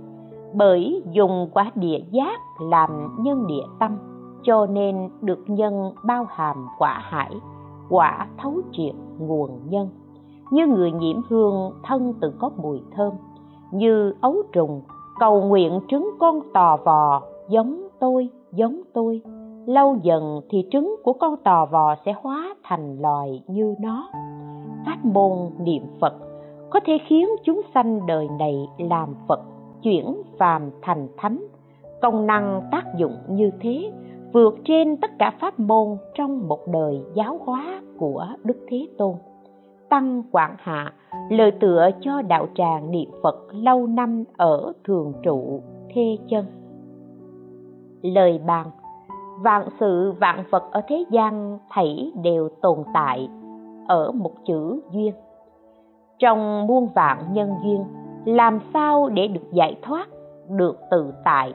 bởi 0.54 1.02
dùng 1.12 1.48
quả 1.52 1.70
địa 1.74 1.98
giác 2.10 2.40
làm 2.60 3.16
nhân 3.18 3.46
địa 3.46 3.64
tâm, 3.80 3.98
cho 4.42 4.66
nên 4.66 5.10
được 5.20 5.44
nhân 5.46 5.92
bao 6.04 6.26
hàm 6.28 6.66
quả 6.78 6.98
hải, 7.02 7.30
quả 7.88 8.26
thấu 8.38 8.54
triệt 8.72 8.94
nguồn 9.18 9.50
nhân. 9.68 9.88
Như 10.50 10.66
người 10.66 10.92
nhiễm 10.92 11.16
hương 11.28 11.72
thân 11.82 12.14
tự 12.20 12.32
có 12.38 12.50
mùi 12.62 12.80
thơm, 12.96 13.12
như 13.72 14.14
ấu 14.20 14.36
trùng, 14.52 14.82
cầu 15.18 15.42
nguyện 15.42 15.80
trứng 15.88 16.10
con 16.20 16.40
tò 16.54 16.76
vò, 16.84 17.22
giống 17.48 17.88
tôi 18.00 18.28
giống 18.52 18.80
tôi. 18.92 19.22
Lâu 19.66 19.96
dần 20.02 20.40
thì 20.50 20.68
trứng 20.70 20.96
của 21.04 21.12
con 21.12 21.36
tò 21.44 21.66
vò 21.66 21.94
sẽ 22.04 22.14
hóa 22.22 22.54
thành 22.64 22.98
loài 23.00 23.42
như 23.46 23.74
nó. 23.80 24.10
Pháp 24.86 24.98
môn 25.04 25.50
niệm 25.58 25.82
phật 26.00 26.14
có 26.70 26.80
thể 26.86 26.98
khiến 27.06 27.28
chúng 27.44 27.60
sanh 27.74 28.06
đời 28.06 28.28
này 28.38 28.66
làm 28.78 29.14
phật 29.28 29.40
chuyển 29.82 30.22
phàm 30.38 30.70
thành 30.82 31.08
thánh. 31.16 31.46
Công 32.02 32.26
năng 32.26 32.62
tác 32.70 32.84
dụng 32.96 33.16
như 33.28 33.50
thế, 33.60 33.92
vượt 34.32 34.54
trên 34.64 34.96
tất 34.96 35.10
cả 35.18 35.32
pháp 35.40 35.60
môn 35.60 35.96
trong 36.14 36.48
một 36.48 36.60
đời 36.72 37.00
giáo 37.14 37.38
hóa 37.44 37.82
của 37.98 38.26
đức 38.44 38.66
thế 38.68 38.88
tôn. 38.98 39.14
Tăng 39.88 40.22
quảng 40.32 40.56
hạ, 40.58 40.92
lời 41.30 41.50
tựa 41.60 41.90
cho 42.00 42.22
đạo 42.22 42.46
tràng 42.54 42.90
niệm 42.90 43.10
phật 43.22 43.36
lâu 43.50 43.86
năm 43.86 44.24
ở 44.36 44.72
thường 44.84 45.12
trụ 45.22 45.62
thê 45.94 46.16
chân. 46.30 46.44
Lời 48.02 48.40
bàn, 48.46 48.66
vạn 49.40 49.68
sự 49.80 50.12
vạn 50.20 50.44
vật 50.50 50.62
ở 50.72 50.80
thế 50.88 51.04
gian 51.10 51.58
thảy 51.70 52.12
đều 52.22 52.48
tồn 52.62 52.78
tại 52.94 53.28
ở 53.88 54.12
một 54.12 54.32
chữ 54.46 54.80
duyên. 54.92 55.14
Trong 56.18 56.66
muôn 56.66 56.88
vạn 56.94 57.32
nhân 57.32 57.54
duyên 57.64 57.84
làm 58.24 58.58
sao 58.72 59.08
để 59.08 59.28
được 59.28 59.52
giải 59.52 59.76
thoát, 59.82 60.08
được 60.48 60.76
tự 60.90 61.12
tại. 61.24 61.54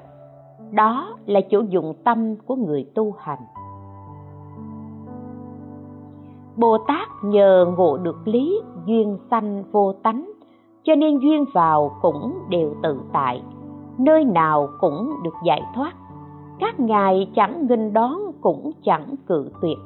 Đó 0.71 1.15
là 1.25 1.39
chỗ 1.49 1.59
dụng 1.59 1.93
tâm 2.03 2.35
của 2.45 2.55
người 2.55 2.85
tu 2.95 3.13
hành. 3.17 3.39
Bồ 6.55 6.77
tát 6.87 7.07
nhờ 7.23 7.65
ngộ 7.77 7.97
được 7.97 8.27
lý 8.27 8.61
duyên 8.85 9.17
sanh 9.31 9.63
vô 9.71 9.93
tánh, 10.03 10.31
cho 10.83 10.95
nên 10.95 11.17
duyên 11.19 11.45
vào 11.53 11.91
cũng 12.01 12.33
đều 12.49 12.73
tự 12.83 12.99
tại, 13.13 13.41
nơi 13.97 14.25
nào 14.25 14.69
cũng 14.79 15.11
được 15.23 15.33
giải 15.45 15.61
thoát. 15.75 15.93
Các 16.59 16.79
ngài 16.79 17.31
chẳng 17.35 17.67
nghênh 17.69 17.93
đón 17.93 18.17
cũng 18.41 18.71
chẳng 18.83 19.15
cự 19.27 19.49
tuyệt, 19.61 19.77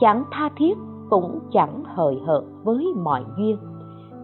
chẳng 0.00 0.24
tha 0.30 0.48
thiết 0.56 0.78
cũng 1.10 1.38
chẳng 1.52 1.82
hời 1.84 2.20
hợt 2.26 2.42
với 2.64 2.86
mọi 2.96 3.24
duyên. 3.38 3.56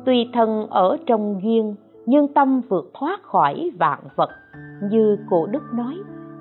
Tùy 0.07 0.29
thân 0.35 0.67
ở 0.71 0.97
trong 1.07 1.41
duyên 1.43 1.75
nhưng 2.09 2.29
tâm 2.29 2.61
vượt 2.69 2.91
thoát 2.95 3.23
khỏi 3.23 3.71
vạn 3.79 3.99
vật, 4.17 4.31
như 4.91 5.17
cổ 5.31 5.47
đức 5.47 5.63
nói, 5.75 5.95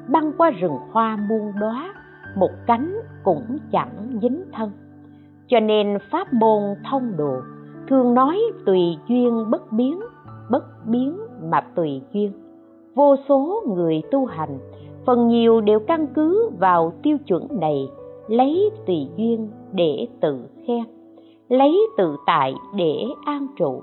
băng 0.07 0.31
qua 0.37 0.49
rừng 0.49 0.77
hoa 0.91 1.17
muôn 1.29 1.51
đóa, 1.59 1.93
một 2.35 2.51
cánh 2.67 2.97
cũng 3.23 3.57
chẳng 3.71 4.19
dính 4.21 4.43
thân. 4.53 4.71
Cho 5.47 5.59
nên 5.59 5.97
pháp 6.11 6.33
môn 6.33 6.61
thông 6.89 7.17
độ 7.17 7.35
thường 7.87 8.13
nói 8.13 8.41
tùy 8.65 8.97
duyên 9.07 9.49
bất 9.49 9.71
biến 9.71 9.99
bất 10.49 10.63
biến 10.85 11.17
mà 11.43 11.61
tùy 11.75 12.01
duyên. 12.13 12.31
Vô 12.95 13.15
số 13.29 13.63
người 13.67 14.01
tu 14.11 14.25
hành, 14.25 14.59
phần 15.05 15.27
nhiều 15.27 15.61
đều 15.61 15.79
căn 15.79 16.07
cứ 16.07 16.49
vào 16.59 16.93
tiêu 17.03 17.17
chuẩn 17.27 17.47
này, 17.59 17.87
lấy 18.27 18.71
tùy 18.85 19.07
duyên 19.17 19.49
để 19.73 20.07
tự 20.21 20.47
khen, 20.67 20.83
lấy 21.49 21.79
tự 21.97 22.15
tại 22.25 22.53
để 22.75 23.03
an 23.25 23.47
trụ 23.57 23.81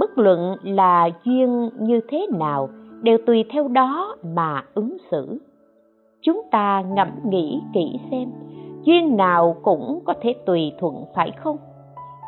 bất 0.00 0.18
luận 0.18 0.56
là 0.62 1.10
duyên 1.24 1.70
như 1.80 2.00
thế 2.08 2.26
nào 2.38 2.68
đều 3.02 3.18
tùy 3.26 3.44
theo 3.50 3.68
đó 3.68 4.16
mà 4.34 4.62
ứng 4.74 4.96
xử. 5.10 5.40
Chúng 6.20 6.42
ta 6.50 6.82
ngẫm 6.82 7.08
nghĩ 7.24 7.60
kỹ 7.74 7.98
xem, 8.10 8.30
duyên 8.82 9.16
nào 9.16 9.56
cũng 9.62 10.00
có 10.04 10.14
thể 10.20 10.34
tùy 10.46 10.72
thuận, 10.78 10.94
phải 11.14 11.30
không? 11.30 11.56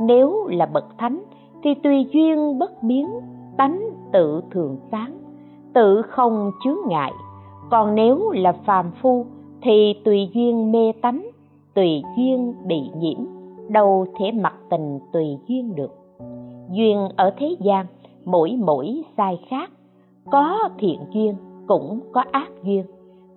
Nếu 0.01 0.47
là 0.47 0.67
bậc 0.67 0.85
thánh 0.99 1.23
thì 1.63 1.75
tùy 1.75 2.07
duyên 2.13 2.59
bất 2.59 2.83
biến, 2.83 3.09
tánh 3.57 3.81
tự 4.13 4.41
thường 4.51 4.77
sáng, 4.91 5.19
tự 5.75 6.03
không 6.03 6.51
chướng 6.65 6.79
ngại. 6.89 7.13
Còn 7.71 7.95
nếu 7.95 8.31
là 8.31 8.53
phàm 8.53 8.91
phu 9.03 9.27
thì 9.63 9.95
tùy 10.05 10.29
duyên 10.35 10.73
mê 10.73 10.93
tánh, 11.03 11.27
tùy 11.75 12.03
duyên 12.17 12.55
bị 12.67 12.81
nhiễm, 12.97 13.19
đâu 13.69 14.07
thể 14.19 14.33
mặc 14.33 14.55
tình 14.71 14.99
tùy 15.13 15.39
duyên 15.47 15.75
được 15.75 16.02
duyên 16.73 17.09
ở 17.17 17.31
thế 17.37 17.57
gian, 17.61 17.87
mỗi 18.25 18.57
mỗi 18.59 19.03
sai 19.17 19.41
khác. 19.49 19.71
Có 20.31 20.69
thiện 20.79 21.01
duyên 21.13 21.35
cũng 21.67 22.01
có 22.13 22.25
ác 22.33 22.49
duyên, 22.63 22.85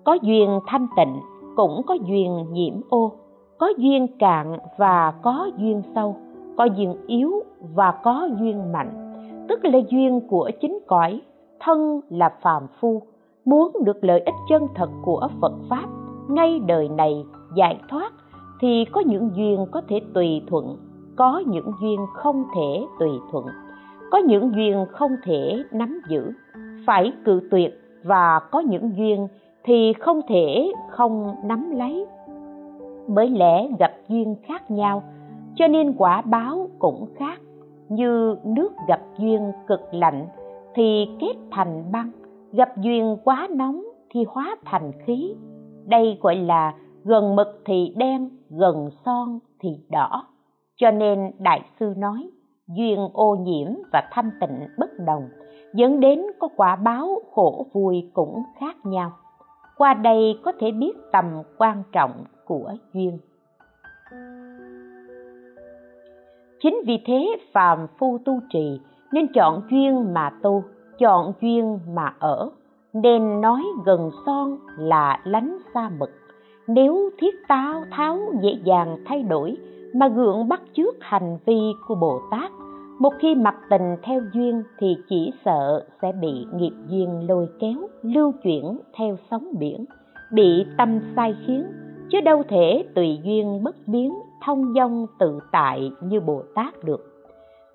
có 0.04 0.18
duyên 0.22 0.60
thanh 0.66 0.86
tịnh 0.96 1.20
cũng 1.56 1.82
có 1.86 1.94
duyên 1.94 2.46
nhiễm 2.52 2.74
ô, 2.88 3.12
có 3.58 3.72
duyên 3.78 4.06
cạn 4.18 4.58
và 4.78 5.14
có 5.22 5.50
duyên 5.58 5.82
sâu, 5.94 6.16
có 6.56 6.64
duyên 6.64 6.94
yếu 7.06 7.32
và 7.74 7.92
có 8.02 8.28
duyên 8.40 8.72
mạnh. 8.72 9.12
Tức 9.48 9.64
là 9.64 9.78
duyên 9.88 10.20
của 10.28 10.50
chính 10.60 10.78
cõi, 10.86 11.20
thân 11.60 12.00
là 12.10 12.28
phàm 12.42 12.62
phu, 12.80 13.02
muốn 13.44 13.72
được 13.84 14.04
lợi 14.04 14.20
ích 14.20 14.34
chân 14.48 14.66
thật 14.74 14.90
của 15.02 15.28
phật 15.40 15.52
pháp. 15.70 15.86
Ngay 16.28 16.60
đời 16.66 16.88
này 16.88 17.24
giải 17.54 17.78
thoát 17.88 18.12
thì 18.60 18.84
có 18.84 19.00
những 19.00 19.30
duyên 19.34 19.66
có 19.70 19.82
thể 19.88 20.00
tùy 20.14 20.42
thuận 20.46 20.76
có 21.16 21.42
những 21.46 21.72
duyên 21.80 22.00
không 22.14 22.44
thể 22.54 22.86
tùy 22.98 23.10
thuận, 23.30 23.46
có 24.10 24.18
những 24.18 24.52
duyên 24.54 24.86
không 24.90 25.16
thể 25.24 25.62
nắm 25.72 26.00
giữ. 26.08 26.32
Phải 26.86 27.12
cự 27.24 27.48
tuyệt 27.50 27.80
và 28.04 28.40
có 28.52 28.60
những 28.60 28.96
duyên 28.96 29.28
thì 29.64 29.92
không 29.92 30.20
thể 30.28 30.72
không 30.90 31.34
nắm 31.44 31.70
lấy. 31.70 32.06
Bởi 33.06 33.28
lẽ 33.28 33.68
gặp 33.78 33.92
duyên 34.08 34.36
khác 34.42 34.70
nhau, 34.70 35.02
cho 35.54 35.68
nên 35.68 35.94
quả 35.98 36.22
báo 36.22 36.68
cũng 36.78 37.06
khác. 37.16 37.40
Như 37.88 38.36
nước 38.44 38.72
gặp 38.88 39.00
duyên 39.18 39.52
cực 39.66 39.80
lạnh 39.92 40.26
thì 40.74 41.08
kết 41.20 41.34
thành 41.50 41.92
băng, 41.92 42.10
gặp 42.52 42.76
duyên 42.76 43.16
quá 43.24 43.48
nóng 43.50 43.82
thì 44.10 44.24
hóa 44.28 44.56
thành 44.64 44.92
khí. 45.06 45.34
Đây 45.86 46.18
gọi 46.20 46.36
là 46.36 46.74
gần 47.04 47.36
mực 47.36 47.62
thì 47.64 47.92
đen, 47.96 48.30
gần 48.50 48.90
son 49.04 49.38
thì 49.60 49.78
đỏ 49.90 50.26
cho 50.76 50.90
nên 50.90 51.32
đại 51.38 51.60
sư 51.80 51.94
nói, 51.96 52.30
duyên 52.68 53.08
ô 53.12 53.36
nhiễm 53.40 53.68
và 53.92 54.08
thanh 54.12 54.30
tịnh 54.40 54.68
bất 54.78 54.90
đồng, 55.06 55.28
dẫn 55.74 56.00
đến 56.00 56.22
có 56.38 56.48
quả 56.56 56.76
báo 56.76 57.22
khổ 57.32 57.66
vui 57.72 58.10
cũng 58.14 58.42
khác 58.60 58.76
nhau. 58.84 59.12
Qua 59.76 59.94
đây 59.94 60.38
có 60.44 60.52
thể 60.60 60.70
biết 60.70 60.92
tầm 61.12 61.42
quan 61.58 61.82
trọng 61.92 62.24
của 62.44 62.72
duyên. 62.92 63.18
Chính 66.62 66.80
vì 66.86 66.98
thế 67.06 67.36
phàm 67.52 67.86
phu 67.98 68.18
tu 68.24 68.40
trì 68.52 68.80
nên 69.12 69.32
chọn 69.32 69.62
duyên 69.70 70.14
mà 70.14 70.30
tu, 70.42 70.62
chọn 70.98 71.32
duyên 71.40 71.78
mà 71.94 72.14
ở, 72.18 72.50
nên 72.92 73.40
nói 73.40 73.62
gần 73.84 74.10
son 74.26 74.58
là 74.78 75.20
lánh 75.24 75.58
xa 75.74 75.90
mực. 75.98 76.10
Nếu 76.66 77.10
thiết 77.18 77.34
táo, 77.48 77.84
tháo 77.90 78.18
dễ 78.42 78.50
dàng 78.64 78.96
thay 79.06 79.22
đổi 79.22 79.56
mà 79.98 80.08
gượng 80.08 80.48
bắt 80.48 80.62
chước 80.76 80.94
hành 81.00 81.38
vi 81.46 81.72
của 81.88 81.94
bồ 81.94 82.20
tát. 82.30 82.50
Một 82.98 83.12
khi 83.18 83.34
mặc 83.34 83.54
tình 83.70 83.96
theo 84.02 84.20
duyên 84.34 84.62
thì 84.78 84.96
chỉ 85.08 85.32
sợ 85.44 85.84
sẽ 86.02 86.12
bị 86.12 86.46
nghiệp 86.54 86.72
duyên 86.88 87.26
lôi 87.28 87.48
kéo, 87.60 87.88
lưu 88.02 88.32
chuyển 88.42 88.78
theo 88.98 89.16
sóng 89.30 89.48
biển, 89.58 89.84
bị 90.32 90.66
tâm 90.78 91.00
sai 91.16 91.34
khiến. 91.46 91.64
Chứ 92.10 92.20
đâu 92.20 92.42
thể 92.48 92.84
tùy 92.94 93.18
duyên 93.24 93.64
bất 93.64 93.76
biến, 93.86 94.14
thông 94.44 94.74
dong 94.74 95.06
tự 95.18 95.38
tại 95.52 95.90
như 96.02 96.20
bồ 96.20 96.42
tát 96.54 96.84
được. 96.84 97.00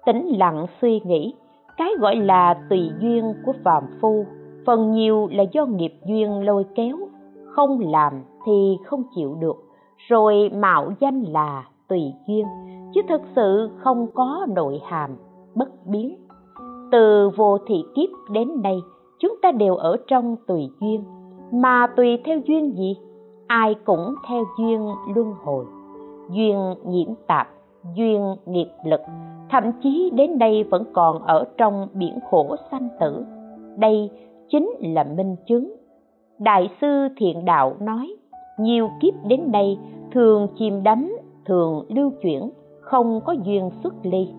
Tĩnh 0.06 0.28
lặng 0.38 0.66
suy 0.82 1.00
nghĩ, 1.06 1.34
cái 1.78 1.90
gọi 2.00 2.16
là 2.16 2.54
tùy 2.70 2.90
duyên 3.00 3.34
của 3.46 3.54
phàm 3.64 3.84
phu, 4.02 4.26
phần 4.66 4.92
nhiều 4.92 5.28
là 5.32 5.44
do 5.52 5.66
nghiệp 5.66 5.94
duyên 6.06 6.46
lôi 6.46 6.66
kéo. 6.76 6.98
Không 7.46 7.80
làm 7.80 8.14
thì 8.46 8.78
không 8.86 9.04
chịu 9.16 9.38
được, 9.40 9.56
rồi 9.98 10.52
mạo 10.54 10.92
danh 11.00 11.22
là 11.22 11.64
tùy 11.92 12.14
duyên, 12.28 12.46
chứ 12.94 13.02
thực 13.10 13.22
sự 13.36 13.70
không 13.78 14.08
có 14.14 14.48
nội 14.56 14.82
hàm, 14.86 15.18
bất 15.56 15.86
biến. 15.86 16.16
Từ 16.92 17.30
vô 17.36 17.58
thị 17.68 17.84
kiếp 17.96 18.10
đến 18.32 18.62
nay, 18.62 18.78
chúng 19.20 19.36
ta 19.42 19.52
đều 19.52 19.76
ở 19.76 19.98
trong 20.08 20.36
tùy 20.48 20.70
duyên. 20.82 21.04
Mà 21.52 21.88
tùy 21.96 22.18
theo 22.26 22.40
duyên 22.48 22.76
gì? 22.78 22.98
Ai 23.48 23.76
cũng 23.86 24.16
theo 24.28 24.44
duyên 24.58 24.88
luân 25.16 25.34
hồi, 25.44 25.66
duyên 26.32 26.76
nhiễm 26.86 27.08
tạp, 27.28 27.48
duyên 27.96 28.36
nghiệp 28.46 28.70
lực. 28.86 29.02
Thậm 29.50 29.64
chí 29.84 30.12
đến 30.14 30.40
đây 30.40 30.64
vẫn 30.64 30.84
còn 30.94 31.24
ở 31.24 31.46
trong 31.58 31.88
biển 31.94 32.20
khổ 32.30 32.56
sanh 32.72 32.90
tử. 33.00 33.26
Đây 33.78 34.10
chính 34.50 34.70
là 34.80 35.04
minh 35.04 35.36
chứng. 35.48 35.74
Đại 36.40 36.70
sư 36.82 37.08
thiện 37.18 37.46
đạo 37.46 37.76
nói, 37.80 38.16
nhiều 38.60 38.90
kiếp 39.02 39.14
đến 39.28 39.52
đây 39.52 39.78
thường 40.12 40.48
chìm 40.60 40.84
đắm 40.84 41.12
thường 41.46 41.86
lưu 41.90 42.12
chuyển, 42.22 42.50
không 42.82 43.22
có 43.26 43.36
duyên 43.44 43.70
xuất 43.84 43.94
ly. 44.04 44.30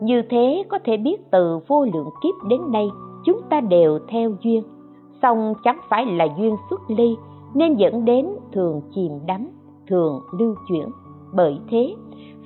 Như 0.00 0.22
thế 0.30 0.62
có 0.68 0.78
thể 0.84 0.96
biết 0.96 1.30
từ 1.30 1.58
vô 1.68 1.84
lượng 1.84 2.10
kiếp 2.22 2.48
đến 2.48 2.60
nay, 2.72 2.88
chúng 3.24 3.40
ta 3.50 3.60
đều 3.60 3.98
theo 4.08 4.32
duyên. 4.40 4.62
Song 5.22 5.54
chẳng 5.64 5.80
phải 5.88 6.06
là 6.06 6.26
duyên 6.38 6.56
xuất 6.70 6.80
ly, 6.88 7.16
nên 7.54 7.74
dẫn 7.74 8.04
đến 8.04 8.26
thường 8.52 8.80
chìm 8.94 9.12
đắm, 9.26 9.48
thường 9.86 10.20
lưu 10.38 10.54
chuyển. 10.68 10.88
Bởi 11.34 11.58
thế, 11.70 11.94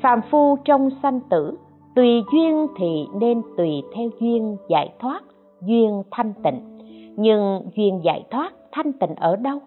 phàm 0.02 0.20
phu 0.30 0.56
trong 0.64 0.88
sanh 1.02 1.20
tử, 1.20 1.56
tùy 1.94 2.22
duyên 2.32 2.66
thì 2.76 3.06
nên 3.20 3.42
tùy 3.56 3.82
theo 3.94 4.08
duyên 4.20 4.56
giải 4.68 4.92
thoát, 4.98 5.22
duyên 5.62 6.02
thanh 6.10 6.32
tịnh. 6.44 6.78
Nhưng 7.16 7.62
duyên 7.76 8.00
giải 8.04 8.24
thoát, 8.30 8.52
thanh 8.72 8.92
tịnh 8.92 9.14
ở 9.14 9.36
đâu? 9.36 9.58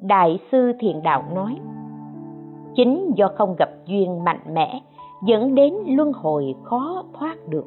Đại 0.00 0.38
sư 0.52 0.72
thiền 0.80 1.02
đạo 1.02 1.24
nói 1.34 1.56
chính 2.78 3.12
do 3.16 3.28
không 3.34 3.54
gặp 3.58 3.70
duyên 3.86 4.24
mạnh 4.24 4.40
mẽ, 4.52 4.80
dẫn 5.24 5.54
đến 5.54 5.74
luân 5.86 6.12
hồi 6.12 6.54
khó 6.62 7.02
thoát 7.18 7.36
được. 7.48 7.66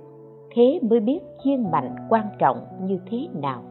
Thế 0.55 0.80
mới 0.89 0.99
biết 0.99 1.20
duyên 1.43 1.72
mạnh 1.72 1.95
quan 2.09 2.26
trọng 2.39 2.57
như 2.82 2.99
thế 3.09 3.28
nào. 3.41 3.62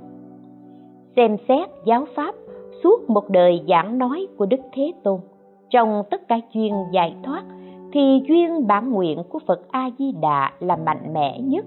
Xem 1.16 1.36
xét 1.49 1.68
giáo 1.84 2.05
pháp 2.16 2.34
suốt 2.82 3.11
một 3.11 3.28
đời 3.28 3.64
giảng 3.68 3.99
nói 3.99 4.26
của 4.38 4.47
đức 4.47 4.61
thế 4.72 4.93
tôn, 5.03 5.20
trong 5.70 6.03
tất 6.11 6.28
cả 6.28 6.41
duyên 6.53 6.74
giải 6.93 7.14
thoát 7.22 7.43
thì 7.93 8.22
duyên 8.28 8.66
bản 8.66 8.91
nguyện 8.91 9.22
của 9.28 9.38
phật 9.47 9.61
a 9.70 9.91
di 9.99 10.12
đà 10.12 10.53
là 10.61 10.76
mạnh 10.76 11.12
mẽ 11.12 11.41
nhất. 11.41 11.64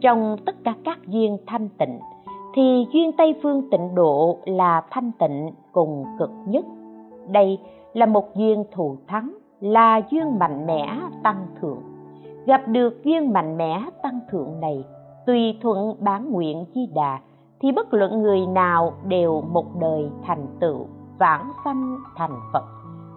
Trong 0.00 0.36
tất 0.46 0.54
cả 0.64 0.74
các 0.84 0.98
duyên 1.06 1.36
thanh 1.46 1.68
tịnh 1.78 1.98
thì 2.54 2.86
duyên 2.92 3.12
tây 3.18 3.34
phương 3.42 3.70
tịnh 3.70 3.94
độ 3.94 4.38
là 4.44 4.82
thanh 4.90 5.12
tịnh 5.18 5.50
cùng 5.72 6.04
cực 6.18 6.30
nhất. 6.46 6.64
Đây 7.28 7.58
là 7.98 8.06
một 8.06 8.34
duyên 8.34 8.64
thù 8.72 8.96
thắng, 9.06 9.34
là 9.60 10.00
duyên 10.10 10.38
mạnh 10.38 10.66
mẽ 10.66 11.00
tăng 11.22 11.46
thượng. 11.60 11.82
Gặp 12.46 12.68
được 12.68 13.04
duyên 13.04 13.32
mạnh 13.32 13.56
mẽ 13.56 13.82
tăng 14.02 14.20
thượng 14.30 14.60
này, 14.60 14.84
tùy 15.26 15.58
thuận 15.62 15.94
bán 16.00 16.30
nguyện 16.30 16.64
di 16.74 16.86
đà, 16.94 17.20
thì 17.60 17.72
bất 17.72 17.94
luận 17.94 18.22
người 18.22 18.46
nào 18.46 18.92
đều 19.04 19.42
một 19.52 19.80
đời 19.80 20.10
thành 20.26 20.46
tựu, 20.60 20.86
vãng 21.18 21.52
sanh 21.64 21.96
thành 22.16 22.40
phật. 22.52 22.64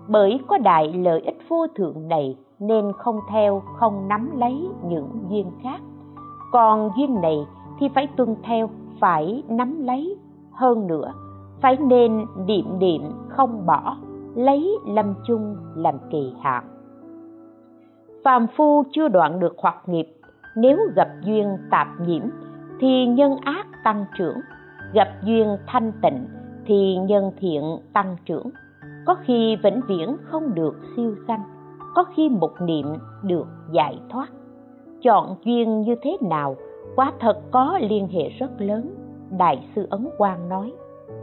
Bởi 0.07 0.39
có 0.47 0.57
đại 0.57 0.93
lợi 0.93 1.21
ích 1.21 1.37
vô 1.49 1.67
thượng 1.75 2.07
này, 2.07 2.37
nên 2.59 2.91
không 2.97 3.19
theo, 3.29 3.61
không 3.75 4.07
nắm 4.07 4.31
lấy 4.37 4.67
những 4.87 5.09
duyên 5.29 5.51
khác. 5.63 5.81
Còn 6.51 6.89
duyên 6.97 7.21
này 7.21 7.37
thì 7.79 7.89
phải 7.95 8.07
tuân 8.15 8.35
theo, 8.43 8.69
phải 8.99 9.43
nắm 9.47 9.83
lấy. 9.83 10.17
Hơn 10.51 10.87
nữa, 10.87 11.13
phải 11.61 11.77
nên 11.77 12.25
niệm 12.45 12.79
niệm 12.79 13.01
không 13.29 13.65
bỏ 13.65 13.97
lấy 14.35 14.77
lâm 14.87 15.13
chung 15.27 15.55
làm 15.75 15.95
kỳ 16.11 16.33
hạn. 16.41 16.63
Phàm 18.23 18.47
phu 18.57 18.83
chưa 18.91 19.07
đoạn 19.07 19.39
được 19.39 19.55
hoặc 19.57 19.75
nghiệp, 19.85 20.07
nếu 20.55 20.79
gặp 20.95 21.09
duyên 21.23 21.57
tạp 21.71 21.87
nhiễm, 22.07 22.23
thì 22.79 23.05
nhân 23.05 23.35
ác 23.41 23.67
tăng 23.83 24.05
trưởng, 24.17 24.37
gặp 24.93 25.07
duyên 25.23 25.57
thanh 25.67 25.91
tịnh, 26.01 26.27
thì 26.65 26.97
nhân 26.97 27.31
thiện 27.39 27.63
tăng 27.93 28.15
trưởng. 28.25 28.49
Có 29.05 29.15
khi 29.25 29.55
vĩnh 29.63 29.81
viễn 29.87 30.17
không 30.23 30.55
được 30.55 30.75
siêu 30.95 31.15
sanh, 31.27 31.43
có 31.95 32.03
khi 32.15 32.29
một 32.29 32.51
niệm 32.61 32.85
được 33.23 33.47
giải 33.71 33.99
thoát. 34.09 34.27
Chọn 35.01 35.35
duyên 35.43 35.81
như 35.81 35.95
thế 36.01 36.17
nào, 36.21 36.55
quả 36.95 37.13
thật 37.19 37.41
có 37.51 37.79
liên 37.81 38.07
hệ 38.07 38.29
rất 38.29 38.61
lớn, 38.61 38.95
đại 39.37 39.67
sư 39.75 39.87
ấn 39.89 40.07
quang 40.17 40.49
nói, 40.49 40.73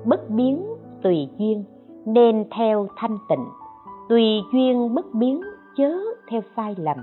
bất 0.05 0.31
biến 0.31 0.67
tùy 1.03 1.29
duyên 1.39 1.65
nên 2.15 2.45
theo 2.51 2.87
thanh 2.97 3.19
tịnh. 3.29 3.45
Tùy 4.09 4.43
duyên 4.53 4.95
bất 4.95 5.15
biến, 5.15 5.41
chớ 5.77 5.93
theo 6.31 6.41
sai 6.57 6.75
lầm, 6.79 6.97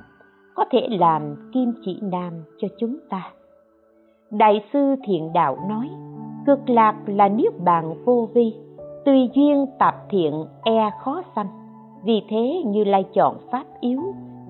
có 0.56 0.66
thể 0.72 0.88
làm 0.90 1.52
kim 1.54 1.74
chỉ 1.86 2.00
nam 2.02 2.34
cho 2.58 2.68
chúng 2.80 2.98
ta. 3.10 3.32
Đại 4.32 4.66
sư 4.74 4.96
thiện 5.08 5.34
đạo 5.34 5.58
nói, 5.70 5.90
cực 6.46 6.70
lạc 6.70 6.96
là 7.06 7.30
niết 7.30 7.60
bàn 7.64 7.94
vô 8.06 8.30
vi, 8.34 8.54
tùy 9.06 9.30
duyên 9.36 9.66
tạp 9.80 9.96
thiện 10.10 10.46
e 10.64 10.90
khó 11.04 11.22
sanh. 11.36 11.48
Vì 12.04 12.22
thế 12.30 12.64
như 12.66 12.84
lai 12.84 13.04
chọn 13.14 13.38
pháp 13.52 13.64
yếu, 13.80 14.02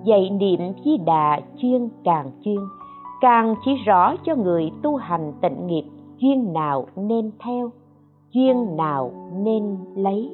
dạy 0.03 0.29
niệm 0.29 0.59
di 0.85 0.97
đà 0.97 1.39
chuyên 1.57 1.89
càng 2.03 2.31
chuyên, 2.43 2.59
càng 3.21 3.55
chỉ 3.65 3.71
rõ 3.85 4.15
cho 4.23 4.35
người 4.35 4.71
tu 4.83 4.95
hành 4.95 5.33
tịnh 5.41 5.67
nghiệp 5.67 5.83
duyên 6.17 6.53
nào 6.53 6.85
nên 6.95 7.31
theo, 7.39 7.71
duyên 8.31 8.77
nào 8.77 9.11
nên 9.33 9.77
lấy 9.95 10.31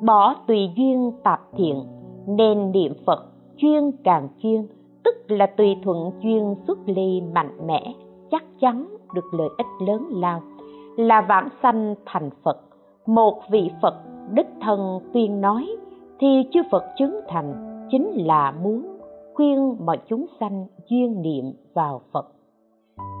bỏ 0.00 0.34
tùy 0.46 0.70
duyên 0.76 1.12
tạp 1.22 1.40
thiện, 1.56 1.82
nên 2.26 2.72
niệm 2.72 2.92
phật 3.06 3.24
chuyên 3.56 3.90
càng 4.04 4.28
chuyên, 4.42 4.66
tức 5.04 5.14
là 5.28 5.46
tùy 5.46 5.76
thuận 5.82 6.10
chuyên 6.22 6.42
xuất 6.66 6.78
ly 6.86 7.22
mạnh 7.34 7.66
mẽ, 7.66 7.94
chắc 8.30 8.44
chắn 8.60 8.96
được 9.14 9.34
lợi 9.34 9.48
ích 9.58 9.88
lớn 9.88 10.06
lao. 10.10 10.42
Là 10.96 11.20
vãng 11.20 11.48
sanh 11.62 11.94
thành 12.06 12.30
phật, 12.42 12.60
một 13.06 13.40
vị 13.50 13.70
phật 13.82 13.94
đích 14.32 14.48
thân 14.60 15.00
tuyên 15.12 15.40
nói, 15.40 15.76
thì 16.18 16.42
chư 16.52 16.60
phật 16.70 16.84
chứng 16.98 17.20
thành 17.28 17.54
chính 17.90 18.26
là 18.26 18.50
muốn 18.50 18.98
khuyên 19.34 19.76
mọi 19.86 19.98
chúng 20.08 20.26
sanh 20.40 20.66
duyên 20.90 21.22
niệm 21.22 21.44
vào 21.74 22.00
phật. 22.12 22.26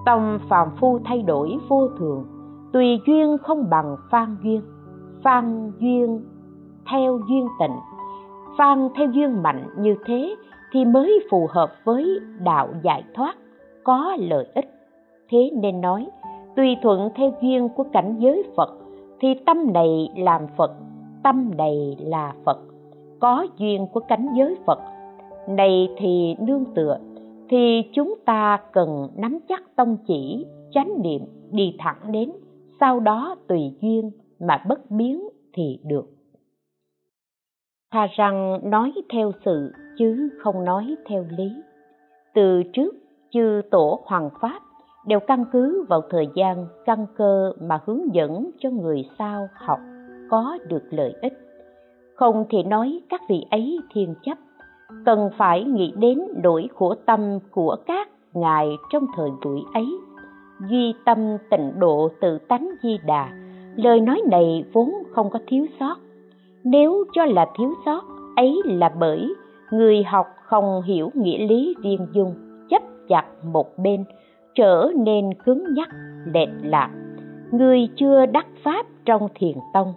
Tâm 0.06 0.38
phàm 0.48 0.68
phu 0.80 0.98
thay 1.04 1.22
đổi 1.22 1.56
vô 1.68 1.88
thường, 1.98 2.24
tùy 2.72 2.98
duyên 3.06 3.36
không 3.38 3.70
bằng 3.70 3.96
phan 4.10 4.36
duyên 4.42 4.60
phan 5.24 5.72
duyên 5.80 6.20
theo 6.90 7.20
duyên 7.28 7.48
tịnh. 7.60 7.76
Phan 8.58 8.88
theo 8.96 9.10
duyên 9.10 9.42
mạnh 9.42 9.68
như 9.78 9.96
thế 10.06 10.34
thì 10.72 10.84
mới 10.84 11.26
phù 11.30 11.46
hợp 11.50 11.70
với 11.84 12.18
đạo 12.40 12.68
giải 12.82 13.02
thoát, 13.14 13.36
có 13.84 14.16
lợi 14.18 14.46
ích. 14.54 14.70
Thế 15.30 15.50
nên 15.54 15.80
nói, 15.80 16.06
tùy 16.56 16.76
thuận 16.82 17.10
theo 17.14 17.32
duyên 17.42 17.68
của 17.68 17.84
cảnh 17.92 18.16
giới 18.18 18.42
phật 18.56 18.70
thì 19.20 19.34
tâm 19.46 19.72
này 19.72 20.08
làm 20.16 20.46
phật, 20.56 20.72
tâm 21.22 21.50
này 21.56 21.96
là 22.00 22.32
phật. 22.44 22.58
Có 23.20 23.46
duyên 23.58 23.86
của 23.92 24.00
cảnh 24.00 24.28
giới 24.36 24.56
phật 24.66 24.78
này 25.48 25.88
thì 25.98 26.36
nương 26.38 26.64
tựa, 26.74 26.98
thì 27.48 27.82
chúng 27.92 28.14
ta 28.24 28.58
cần 28.72 29.08
nắm 29.16 29.38
chắc 29.48 29.62
tông 29.76 29.96
chỉ, 30.06 30.46
chánh 30.72 31.02
niệm 31.02 31.22
đi 31.50 31.76
thẳng 31.78 32.12
đến, 32.12 32.32
sau 32.80 33.00
đó 33.00 33.36
tùy 33.48 33.72
duyên 33.80 34.10
mà 34.40 34.64
bất 34.68 34.90
biến 34.90 35.28
thì 35.52 35.78
được 35.84 36.13
thà 37.94 38.06
rằng 38.16 38.60
nói 38.70 38.92
theo 39.12 39.32
sự 39.44 39.72
chứ 39.98 40.28
không 40.38 40.64
nói 40.64 40.96
theo 41.06 41.24
lý. 41.38 41.52
Từ 42.34 42.62
trước 42.72 42.94
chư 43.30 43.62
tổ 43.70 44.02
hoàng 44.06 44.30
pháp 44.40 44.60
đều 45.06 45.20
căn 45.20 45.44
cứ 45.52 45.84
vào 45.88 46.02
thời 46.10 46.28
gian, 46.34 46.66
căn 46.84 47.06
cơ 47.16 47.52
mà 47.60 47.80
hướng 47.86 48.14
dẫn 48.14 48.50
cho 48.58 48.70
người 48.70 49.08
sao 49.18 49.48
học 49.54 49.78
có 50.30 50.58
được 50.68 50.82
lợi 50.90 51.14
ích. 51.22 51.32
Không 52.14 52.44
thì 52.50 52.62
nói 52.62 53.00
các 53.08 53.20
vị 53.28 53.46
ấy 53.50 53.78
thiên 53.94 54.14
chấp, 54.22 54.38
cần 55.06 55.30
phải 55.38 55.64
nghĩ 55.64 55.92
đến 55.96 56.20
nỗi 56.42 56.68
khổ 56.74 56.94
tâm 57.06 57.38
của 57.50 57.76
các 57.86 58.08
ngài 58.32 58.68
trong 58.92 59.06
thời 59.16 59.30
buổi 59.44 59.62
ấy. 59.74 59.86
Duy 60.70 60.94
tâm 61.04 61.18
tịnh 61.50 61.72
độ 61.78 62.08
tự 62.20 62.38
tánh 62.38 62.70
di 62.82 62.98
đà, 63.06 63.28
lời 63.76 64.00
nói 64.00 64.22
này 64.30 64.64
vốn 64.72 64.92
không 65.10 65.30
có 65.30 65.38
thiếu 65.46 65.66
sót 65.80 65.96
nếu 66.64 67.04
cho 67.12 67.24
là 67.24 67.46
thiếu 67.58 67.74
sót, 67.84 68.04
ấy 68.36 68.60
là 68.64 68.88
bởi 69.00 69.34
người 69.70 70.02
học 70.02 70.26
không 70.42 70.82
hiểu 70.82 71.10
nghĩa 71.14 71.46
lý 71.46 71.74
viên 71.82 72.06
dung 72.12 72.34
chấp 72.70 72.82
chặt 73.08 73.24
một 73.44 73.78
bên, 73.78 74.04
trở 74.54 74.90
nên 74.96 75.34
cứng 75.44 75.74
nhắc, 75.74 75.88
lệch 76.24 76.48
lạc. 76.62 76.90
Người 77.50 77.88
chưa 77.96 78.26
đắc 78.26 78.46
pháp 78.64 78.86
trong 79.04 79.28
thiền 79.34 79.56
tông, 79.74 79.94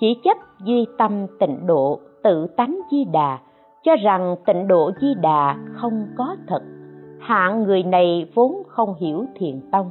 chỉ 0.00 0.16
chấp 0.24 0.36
duy 0.64 0.86
tâm 0.98 1.26
tịnh 1.40 1.66
độ, 1.66 2.00
tự 2.22 2.46
tánh 2.46 2.80
di 2.90 3.04
đà, 3.04 3.38
cho 3.84 3.96
rằng 3.96 4.36
tịnh 4.46 4.68
độ 4.68 4.90
di 5.00 5.14
đà 5.14 5.56
không 5.74 6.06
có 6.16 6.36
thật. 6.46 6.62
Hạng 7.20 7.62
người 7.62 7.82
này 7.82 8.30
vốn 8.34 8.62
không 8.68 8.94
hiểu 8.94 9.24
thiền 9.34 9.60
tông, 9.72 9.90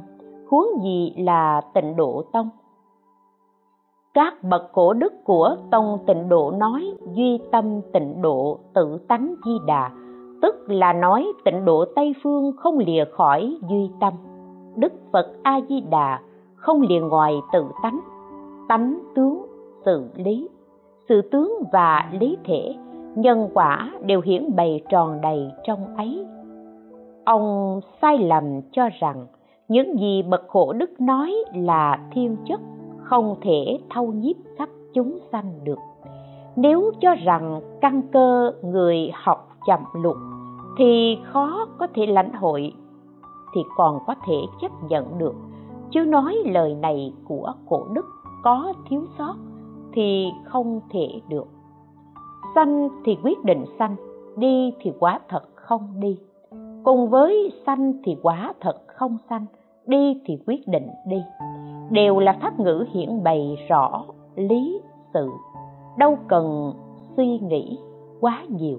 huống 0.50 0.66
gì 0.84 1.14
là 1.18 1.60
tịnh 1.74 1.96
độ 1.96 2.24
tông? 2.32 2.50
Các 4.16 4.34
bậc 4.42 4.72
cổ 4.72 4.92
đức 4.92 5.12
của 5.24 5.56
tông 5.70 5.98
tịnh 6.06 6.28
độ 6.28 6.50
nói, 6.50 6.92
duy 7.14 7.38
tâm 7.52 7.80
tịnh 7.92 8.22
độ 8.22 8.58
tự 8.74 8.98
tánh 9.08 9.34
di 9.46 9.52
đà, 9.66 9.90
tức 10.42 10.54
là 10.68 10.92
nói 10.92 11.26
tịnh 11.44 11.64
độ 11.64 11.84
tây 11.96 12.14
phương 12.22 12.52
không 12.56 12.78
lìa 12.78 13.04
khỏi 13.12 13.56
duy 13.68 13.90
tâm. 14.00 14.12
Đức 14.76 14.92
phật 15.12 15.26
a 15.42 15.60
di 15.68 15.80
đà 15.80 16.20
không 16.54 16.80
lìa 16.82 17.00
ngoài 17.00 17.34
tự 17.52 17.64
tánh 17.82 18.00
tánh 18.68 18.98
tướng, 19.14 19.46
sự 19.84 20.04
lý. 20.14 20.48
Sự 21.08 21.22
tướng 21.32 21.52
và 21.72 22.10
lý 22.20 22.36
thể, 22.44 22.74
nhân 23.14 23.48
quả 23.54 23.90
đều 24.02 24.20
hiển 24.20 24.56
bày 24.56 24.80
tròn 24.88 25.20
đầy 25.22 25.50
trong 25.64 25.96
ấy. 25.96 26.26
Ông 27.24 27.80
sai 28.02 28.18
lầm 28.18 28.60
cho 28.72 28.88
rằng, 29.00 29.26
những 29.68 29.98
gì 29.98 30.22
bậc 30.22 30.48
khổ 30.48 30.72
đức 30.72 31.00
nói 31.00 31.34
là 31.54 31.98
thiên 32.12 32.36
chất 32.48 32.60
không 33.08 33.36
thể 33.40 33.78
thâu 33.90 34.12
nhiếp 34.12 34.36
khắp 34.58 34.68
chúng 34.94 35.18
sanh 35.32 35.60
được. 35.64 35.78
Nếu 36.56 36.92
cho 37.00 37.14
rằng 37.14 37.60
căn 37.80 38.02
cơ 38.12 38.52
người 38.62 39.10
học 39.14 39.48
chậm 39.66 39.80
lục 39.94 40.16
thì 40.78 41.18
khó 41.32 41.66
có 41.78 41.86
thể 41.94 42.06
lãnh 42.06 42.32
hội, 42.32 42.72
thì 43.54 43.60
còn 43.76 43.98
có 44.06 44.14
thể 44.26 44.34
chấp 44.60 44.72
nhận 44.88 45.18
được. 45.18 45.34
Chứ 45.90 46.00
nói 46.00 46.36
lời 46.44 46.74
này 46.74 47.12
của 47.28 47.52
cổ 47.68 47.86
đức 47.92 48.06
có 48.42 48.72
thiếu 48.88 49.04
sót 49.18 49.34
thì 49.92 50.28
không 50.44 50.80
thể 50.90 51.20
được. 51.28 51.46
Sanh 52.54 52.88
thì 53.04 53.16
quyết 53.22 53.44
định 53.44 53.64
sanh, 53.78 53.96
đi 54.36 54.72
thì 54.80 54.92
quá 54.98 55.20
thật 55.28 55.42
không 55.54 56.00
đi. 56.00 56.18
Cùng 56.84 57.10
với 57.10 57.52
sanh 57.66 57.92
thì 58.04 58.16
quá 58.22 58.52
thật 58.60 58.76
không 58.86 59.18
sanh, 59.30 59.46
đi 59.86 60.22
thì 60.24 60.38
quyết 60.46 60.68
định 60.68 60.88
đi 61.06 61.18
đều 61.90 62.18
là 62.18 62.38
pháp 62.42 62.60
ngữ 62.60 62.86
hiển 62.92 63.22
bày 63.22 63.58
rõ, 63.68 64.04
lý, 64.36 64.80
sự. 65.14 65.30
Đâu 65.98 66.18
cần 66.28 66.72
suy 67.16 67.38
nghĩ 67.38 67.78
quá 68.20 68.42
nhiều. 68.48 68.78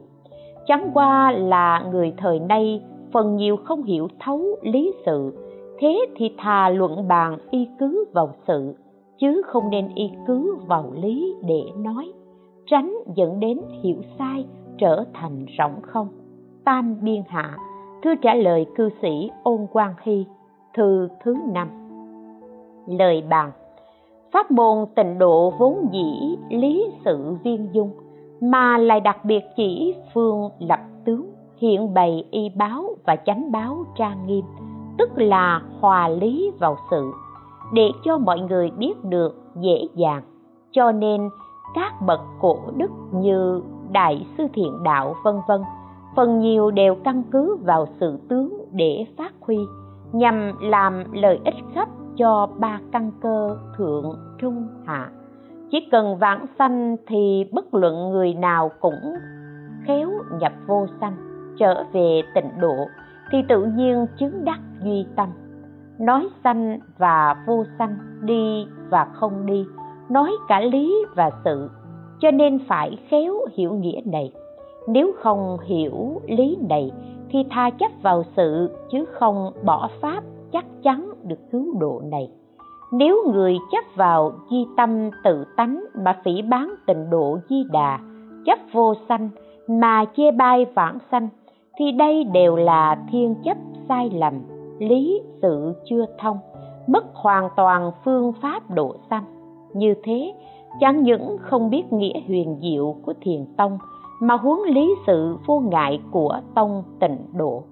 Chẳng 0.67 0.91
qua 0.93 1.31
là 1.31 1.85
người 1.91 2.13
thời 2.17 2.39
nay 2.39 2.81
phần 3.13 3.35
nhiều 3.35 3.57
không 3.57 3.83
hiểu 3.83 4.07
thấu 4.19 4.41
lý 4.61 4.93
sự, 5.05 5.33
thế 5.79 6.05
thì 6.15 6.35
thà 6.37 6.69
luận 6.69 7.07
bàn 7.07 7.37
y 7.51 7.67
cứ 7.79 8.05
vào 8.13 8.29
sự, 8.47 8.75
chứ 9.19 9.41
không 9.45 9.69
nên 9.69 9.89
y 9.95 10.11
cứ 10.27 10.55
vào 10.67 10.91
lý 10.95 11.35
để 11.43 11.63
nói, 11.77 12.13
tránh 12.65 12.97
dẫn 13.15 13.39
đến 13.39 13.59
hiểu 13.83 13.97
sai 14.19 14.45
trở 14.77 15.03
thành 15.13 15.45
rỗng 15.57 15.81
không. 15.81 16.07
Tam 16.65 16.97
biên 17.01 17.21
hạ 17.27 17.57
thư 18.03 18.15
trả 18.15 18.33
lời 18.33 18.65
cư 18.75 18.89
sĩ 19.01 19.29
ôn 19.43 19.67
quang 19.71 19.93
hy, 20.03 20.25
thư 20.73 21.09
thứ 21.23 21.35
năm 21.53 21.86
lời 22.88 23.23
bàn. 23.29 23.51
Pháp 24.33 24.51
môn 24.51 24.85
tịnh 24.95 25.17
độ 25.17 25.53
vốn 25.59 25.88
dĩ 25.91 26.38
lý 26.49 26.85
sự 27.05 27.35
viên 27.43 27.69
dung, 27.71 27.91
mà 28.41 28.77
lại 28.77 28.99
đặc 28.99 29.25
biệt 29.25 29.43
chỉ 29.55 29.95
phương 30.13 30.49
lập 30.59 30.79
tướng, 31.05 31.25
hiện 31.57 31.93
bày 31.93 32.27
y 32.31 32.49
báo 32.49 32.95
và 33.05 33.15
chánh 33.15 33.51
báo 33.51 33.85
trang 33.97 34.27
nghiêm, 34.27 34.45
tức 34.97 35.09
là 35.15 35.61
hòa 35.79 36.07
lý 36.07 36.51
vào 36.59 36.77
sự, 36.91 37.11
để 37.73 37.91
cho 38.03 38.17
mọi 38.17 38.39
người 38.39 38.71
biết 38.77 39.03
được 39.03 39.35
dễ 39.55 39.88
dàng. 39.95 40.21
Cho 40.71 40.91
nên, 40.91 41.29
các 41.75 41.93
bậc 42.05 42.19
cổ 42.41 42.57
đức 42.75 42.91
như 43.11 43.61
đại 43.91 44.25
sư 44.38 44.47
thiện 44.53 44.83
đạo 44.83 45.15
vân 45.23 45.35
vân, 45.47 45.61
phần 46.15 46.39
nhiều 46.39 46.71
đều 46.71 46.95
căn 46.95 47.23
cứ 47.31 47.57
vào 47.63 47.85
sự 47.99 48.19
tướng 48.29 48.65
để 48.71 49.05
phát 49.17 49.33
huy, 49.41 49.57
nhằm 50.11 50.51
làm 50.61 51.03
lợi 51.13 51.39
ích 51.45 51.55
khắp 51.73 51.89
cho 52.18 52.47
ba 52.59 52.80
căn 52.91 53.11
cơ 53.22 53.57
thượng 53.78 54.18
trung 54.39 54.68
hạ. 54.86 55.09
Chỉ 55.72 55.88
cần 55.91 56.18
vãng 56.18 56.45
sanh 56.59 56.95
thì 57.07 57.49
bất 57.51 57.74
luận 57.74 58.09
người 58.09 58.34
nào 58.34 58.72
cũng 58.80 59.15
khéo 59.88 60.09
nhập 60.39 60.53
vô 60.68 60.86
sanh, 61.01 61.18
trở 61.59 61.84
về 61.93 62.22
tịnh 62.36 62.49
độ, 62.59 62.76
thì 63.32 63.38
tự 63.49 63.65
nhiên 63.65 64.05
chứng 64.20 64.45
đắc 64.45 64.59
duy 64.84 65.05
tâm. 65.15 65.30
Nói 65.99 66.30
sanh 66.43 66.80
và 66.97 67.43
vô 67.47 67.63
sanh 67.80 67.97
đi 68.22 68.68
và 68.89 69.07
không 69.13 69.45
đi, 69.45 69.65
nói 70.09 70.32
cả 70.47 70.59
lý 70.59 71.05
và 71.15 71.32
sự, 71.45 71.70
cho 72.20 72.32
nên 72.32 72.59
phải 72.68 72.97
khéo 73.09 73.34
hiểu 73.53 73.74
nghĩa 73.74 74.01
này. 74.05 74.32
Nếu 74.88 75.11
không 75.20 75.57
hiểu 75.65 76.22
lý 76.28 76.57
này 76.70 76.91
thì 77.30 77.39
tha 77.49 77.70
chấp 77.70 77.91
vào 78.01 78.24
sự, 78.36 78.78
chứ 78.91 79.05
không 79.05 79.51
bỏ 79.65 79.89
pháp 80.01 80.24
chắc 80.57 80.65
chắn 80.83 81.09
được 81.23 81.39
cứu 81.51 81.73
độ 81.79 82.01
này. 82.11 82.29
Nếu 82.91 83.17
người 83.33 83.57
chấp 83.71 83.83
vào 83.95 84.31
di 84.51 84.65
tâm 84.77 85.09
tự 85.23 85.45
tánh 85.57 85.83
mà 86.03 86.19
phỉ 86.23 86.41
bán 86.41 86.75
tịnh 86.87 87.09
độ 87.09 87.37
di 87.49 87.63
đà, 87.71 87.99
chấp 88.45 88.59
vô 88.73 88.93
sanh 89.09 89.29
mà 89.67 90.05
chê 90.17 90.31
bai 90.31 90.65
vãng 90.65 90.97
sanh, 91.11 91.29
thì 91.77 91.91
đây 91.91 92.23
đều 92.23 92.55
là 92.55 92.97
thiên 93.11 93.35
chấp 93.43 93.57
sai 93.89 94.09
lầm, 94.13 94.33
lý 94.79 95.21
sự 95.41 95.73
chưa 95.85 96.05
thông, 96.19 96.37
mất 96.87 97.05
hoàn 97.13 97.49
toàn 97.55 97.91
phương 98.05 98.33
pháp 98.41 98.71
độ 98.71 98.95
sanh. 99.09 99.23
Như 99.73 99.93
thế, 100.03 100.33
chẳng 100.79 101.03
những 101.03 101.37
không 101.41 101.69
biết 101.69 101.93
nghĩa 101.93 102.19
huyền 102.27 102.57
diệu 102.61 102.95
của 103.05 103.13
thiền 103.21 103.45
tông, 103.57 103.77
mà 104.21 104.35
huống 104.35 104.63
lý 104.63 104.95
sự 105.07 105.37
vô 105.45 105.59
ngại 105.59 106.01
của 106.11 106.39
tông 106.55 106.83
tịnh 106.99 107.17
độ 107.33 107.63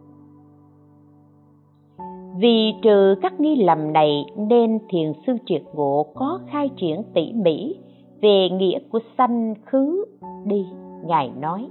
vì 2.38 2.74
trừ 2.82 3.16
các 3.22 3.40
nghi 3.40 3.64
lầm 3.64 3.94
này 3.94 4.26
nên 4.38 4.80
thiền 4.90 5.14
sư 5.28 5.34
triệt 5.46 5.62
ngộ 5.74 6.06
có 6.16 6.40
khai 6.48 6.70
triển 6.76 7.04
tỉ 7.14 7.34
mỉ 7.34 7.76
về 8.22 8.50
nghĩa 8.50 8.80
của 8.92 9.00
sanh 9.18 9.54
khứ 9.66 10.06
đi, 10.46 10.66
ngài 11.06 11.32
nói. 11.40 11.68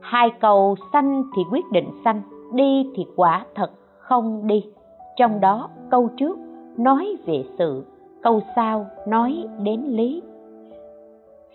Hai 0.00 0.30
cầu 0.40 0.76
sanh 0.92 1.22
thì 1.36 1.42
quyết 1.50 1.64
định 1.72 1.88
sanh, 2.04 2.22
đi 2.54 2.90
thì 2.96 3.04
quả 3.16 3.46
thật 3.54 3.70
không 3.98 4.46
đi. 4.46 4.64
Trong 5.16 5.40
đó, 5.40 5.70
câu 5.90 6.08
trước 6.16 6.38
nói 6.76 7.16
về 7.26 7.44
sự, 7.58 7.84
câu 8.22 8.40
sau 8.56 8.86
nói 9.08 9.44
đến 9.62 9.80
lý. 9.80 10.22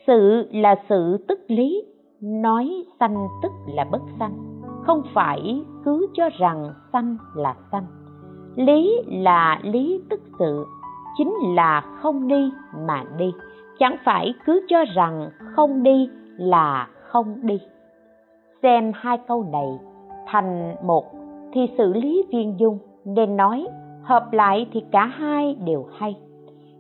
Sự 0.08 0.48
là 0.52 0.76
sự 0.90 1.18
tức 1.28 1.40
lý, 1.48 1.84
nói 2.22 2.84
sanh 3.00 3.28
tức 3.44 3.52
là 3.68 3.86
bất 3.92 4.02
sanh 4.20 4.59
không 4.90 5.04
phải 5.14 5.62
cứ 5.86 6.08
cho 6.14 6.30
rằng 6.40 6.74
sanh 6.94 7.18
là 7.36 7.56
sanh 7.72 7.86
lý 8.56 9.02
là 9.08 9.60
lý 9.64 10.02
tức 10.10 10.22
sự, 10.40 10.66
chính 11.18 11.34
là 11.56 11.82
không 12.02 12.28
đi 12.28 12.52
mà 12.88 13.04
đi. 13.18 13.34
Chẳng 13.80 13.96
phải 14.06 14.34
cứ 14.46 14.66
cho 14.68 14.86
rằng 14.96 15.30
không 15.56 15.84
đi 15.84 16.10
là 16.38 16.88
không 17.08 17.36
đi. 17.42 17.60
Xem 18.62 18.92
hai 18.96 19.18
câu 19.28 19.46
này 19.52 19.80
thành 20.28 20.76
một 20.84 21.06
thì 21.54 21.62
xử 21.78 21.94
lý 21.94 22.24
viên 22.32 22.60
dung, 22.60 22.78
nên 23.06 23.38
nói 23.38 23.68
hợp 24.04 24.34
lại 24.34 24.68
thì 24.74 24.84
cả 24.92 25.06
hai 25.06 25.56
đều 25.66 25.86
hay. 25.98 26.16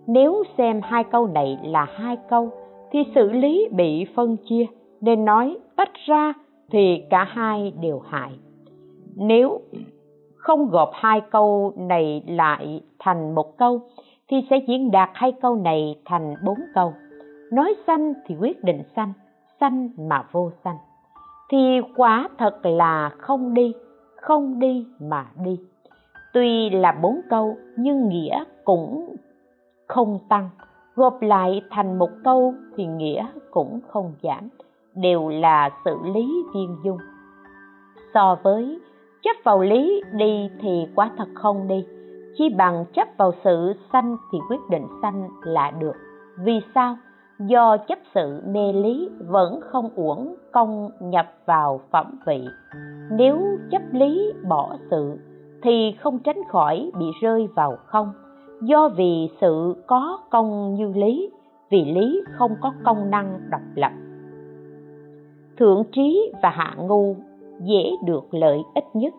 Nếu 0.07 0.43
xem 0.57 0.81
hai 0.83 1.03
câu 1.03 1.27
này 1.27 1.59
là 1.63 1.85
hai 1.95 2.17
câu 2.29 2.49
thì 2.91 2.99
xử 3.15 3.31
lý 3.31 3.67
bị 3.71 4.05
phân 4.15 4.37
chia, 4.49 4.65
nên 5.01 5.25
nói 5.25 5.57
tách 5.75 5.93
ra 6.07 6.33
thì 6.71 7.03
cả 7.09 7.23
hai 7.23 7.73
đều 7.81 7.99
hại. 7.99 8.31
Nếu 9.15 9.61
không 10.35 10.69
gộp 10.69 10.89
hai 10.93 11.21
câu 11.31 11.73
này 11.77 12.23
lại 12.27 12.81
thành 12.99 13.35
một 13.35 13.57
câu, 13.57 13.81
thì 14.27 14.37
sẽ 14.49 14.57
diễn 14.67 14.91
đạt 14.91 15.09
hai 15.13 15.31
câu 15.41 15.55
này 15.55 15.99
thành 16.05 16.35
bốn 16.45 16.57
câu. 16.73 16.93
Nói 17.51 17.75
sanh 17.87 18.13
thì 18.25 18.35
quyết 18.39 18.63
định 18.63 18.83
sanh 18.95 19.13
sanh 19.59 19.89
mà 19.97 20.23
vô 20.31 20.51
sanh. 20.63 20.77
Thì 21.49 21.81
quả 21.95 22.29
thật 22.37 22.59
là 22.65 23.09
không 23.17 23.53
đi 23.53 23.73
không 24.21 24.59
đi 24.59 24.85
mà 24.99 25.25
đi. 25.43 25.59
Tuy 26.33 26.69
là 26.69 26.91
bốn 26.91 27.21
câu, 27.29 27.57
nhưng 27.77 28.09
nghĩa 28.09 28.43
cũng 28.63 29.15
không 29.87 30.19
tăng. 30.29 30.49
Gộp 30.95 31.21
lại 31.21 31.61
thành 31.69 31.99
một 31.99 32.09
câu 32.23 32.53
thì 32.75 32.85
nghĩa 32.85 33.27
cũng 33.51 33.79
không 33.87 34.13
giảm 34.23 34.49
đều 35.01 35.29
là 35.29 35.69
xử 35.85 35.97
lý 36.13 36.43
viên 36.53 36.77
dung. 36.83 36.97
So 38.13 38.37
với 38.43 38.79
chấp 39.21 39.35
vào 39.43 39.61
lý 39.61 40.01
đi 40.11 40.49
thì 40.61 40.87
quá 40.95 41.11
thật 41.17 41.27
không 41.33 41.67
đi. 41.67 41.85
Chi 42.37 42.49
bằng 42.57 42.85
chấp 42.93 43.07
vào 43.17 43.31
sự 43.43 43.73
sanh 43.93 44.17
thì 44.31 44.37
quyết 44.49 44.59
định 44.69 44.87
sanh 45.01 45.29
là 45.43 45.71
được. 45.71 45.95
Vì 46.37 46.59
sao? 46.75 46.97
Do 47.39 47.77
chấp 47.77 47.99
sự 48.15 48.41
mê 48.45 48.73
lý 48.73 49.09
vẫn 49.27 49.59
không 49.61 49.89
uổng 49.95 50.35
công 50.51 50.89
nhập 50.99 51.25
vào 51.45 51.81
phẩm 51.91 52.19
vị. 52.25 52.47
Nếu 53.11 53.39
chấp 53.71 53.81
lý 53.91 54.33
bỏ 54.47 54.75
sự 54.91 55.17
thì 55.63 55.95
không 55.99 56.19
tránh 56.19 56.41
khỏi 56.49 56.91
bị 56.99 57.05
rơi 57.21 57.47
vào 57.55 57.77
không. 57.85 58.13
Do 58.61 58.89
vì 58.89 59.29
sự 59.41 59.83
có 59.87 60.19
công 60.29 60.73
như 60.73 60.93
lý, 60.95 61.31
vì 61.69 61.85
lý 61.85 62.21
không 62.37 62.55
có 62.61 62.73
công 62.83 63.09
năng 63.11 63.39
độc 63.49 63.61
lập 63.75 63.91
thượng 65.59 65.83
trí 65.91 66.31
và 66.43 66.49
hạ 66.49 66.75
ngu, 66.77 67.15
dễ 67.63 67.91
được 68.05 68.33
lợi 68.33 68.59
ích 68.75 68.85
nhất. 68.93 69.13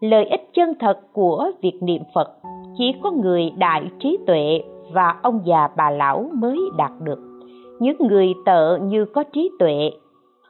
Lợi 0.00 0.24
ích 0.24 0.50
chân 0.54 0.72
thật 0.80 1.00
của 1.12 1.50
việc 1.62 1.78
niệm 1.82 2.02
phật, 2.14 2.30
chỉ 2.78 2.94
có 3.02 3.10
người 3.10 3.52
đại 3.56 3.82
trí 3.98 4.18
tuệ 4.26 4.60
và 4.92 5.16
ông 5.22 5.40
già 5.44 5.68
bà 5.76 5.90
lão 5.90 6.30
mới 6.32 6.58
đạt 6.76 6.92
được. 7.00 7.18
Những 7.80 7.96
người 8.00 8.34
tợ 8.44 8.78
như 8.82 9.04
có 9.04 9.24
trí 9.32 9.50
tuệ, 9.58 9.90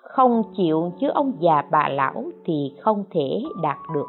không 0.03 0.43
chịu 0.57 0.93
chứ 1.01 1.09
ông 1.09 1.33
già 1.41 1.63
bà 1.71 1.89
lão 1.89 2.25
thì 2.45 2.73
không 2.81 3.05
thể 3.11 3.43
đạt 3.63 3.79
được. 3.95 4.07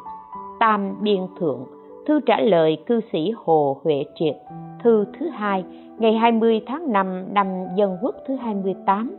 Tam 0.60 0.94
biên 1.00 1.20
thượng, 1.40 1.64
thư 2.06 2.20
trả 2.20 2.40
lời 2.40 2.76
cư 2.86 3.00
sĩ 3.12 3.32
hồ 3.36 3.80
huệ 3.84 4.04
triệt, 4.18 4.36
thư 4.84 5.04
thứ 5.18 5.28
hai, 5.28 5.64
ngày 5.98 6.12
20 6.12 6.60
tháng 6.66 6.92
5 6.92 7.24
năm 7.34 7.46
Dân 7.76 7.96
Quốc 8.02 8.14
thứ 8.26 8.34
28 8.34 9.16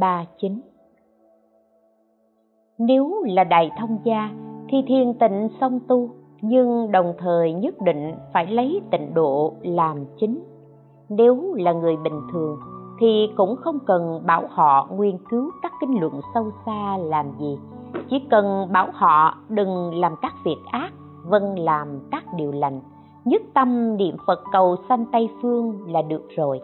39 0.00 0.60
Nếu 2.78 3.22
là 3.26 3.44
đại 3.44 3.70
thông 3.78 3.98
gia, 4.04 4.30
thì 4.68 4.82
thiền 4.86 5.14
tịnh 5.14 5.48
song 5.60 5.80
tu, 5.88 6.10
nhưng 6.40 6.92
đồng 6.92 7.14
thời 7.18 7.52
nhất 7.52 7.74
định 7.84 8.14
phải 8.32 8.46
lấy 8.46 8.80
tịnh 8.90 9.14
độ 9.14 9.54
làm 9.62 10.04
chính. 10.20 10.44
Nếu 11.08 11.54
là 11.54 11.72
người 11.72 11.96
bình 11.96 12.20
thường, 12.32 12.58
thì 13.00 13.30
cũng 13.36 13.56
không 13.56 13.78
cần 13.86 14.22
bảo 14.26 14.46
họ 14.50 14.88
nghiên 14.98 15.18
cứu 15.30 15.50
các 15.62 15.72
kinh 15.80 16.00
luận 16.00 16.20
sâu 16.34 16.50
xa 16.66 16.96
làm 16.96 17.26
gì. 17.40 17.58
Chỉ 18.10 18.16
cần 18.30 18.72
bảo 18.72 18.88
họ 18.92 19.34
đừng 19.48 19.94
làm 19.94 20.14
các 20.22 20.32
việc 20.44 20.58
ác 20.70 20.92
vâng 21.24 21.58
làm 21.58 22.08
các 22.10 22.24
điều 22.36 22.52
lành. 22.52 22.80
Nhất 23.24 23.42
tâm 23.54 23.96
niệm 23.96 24.16
phật 24.26 24.40
cầu 24.52 24.76
sanh 24.88 25.06
tây 25.12 25.28
phương 25.42 25.92
là 25.92 26.02
được 26.02 26.28
rồi 26.36 26.60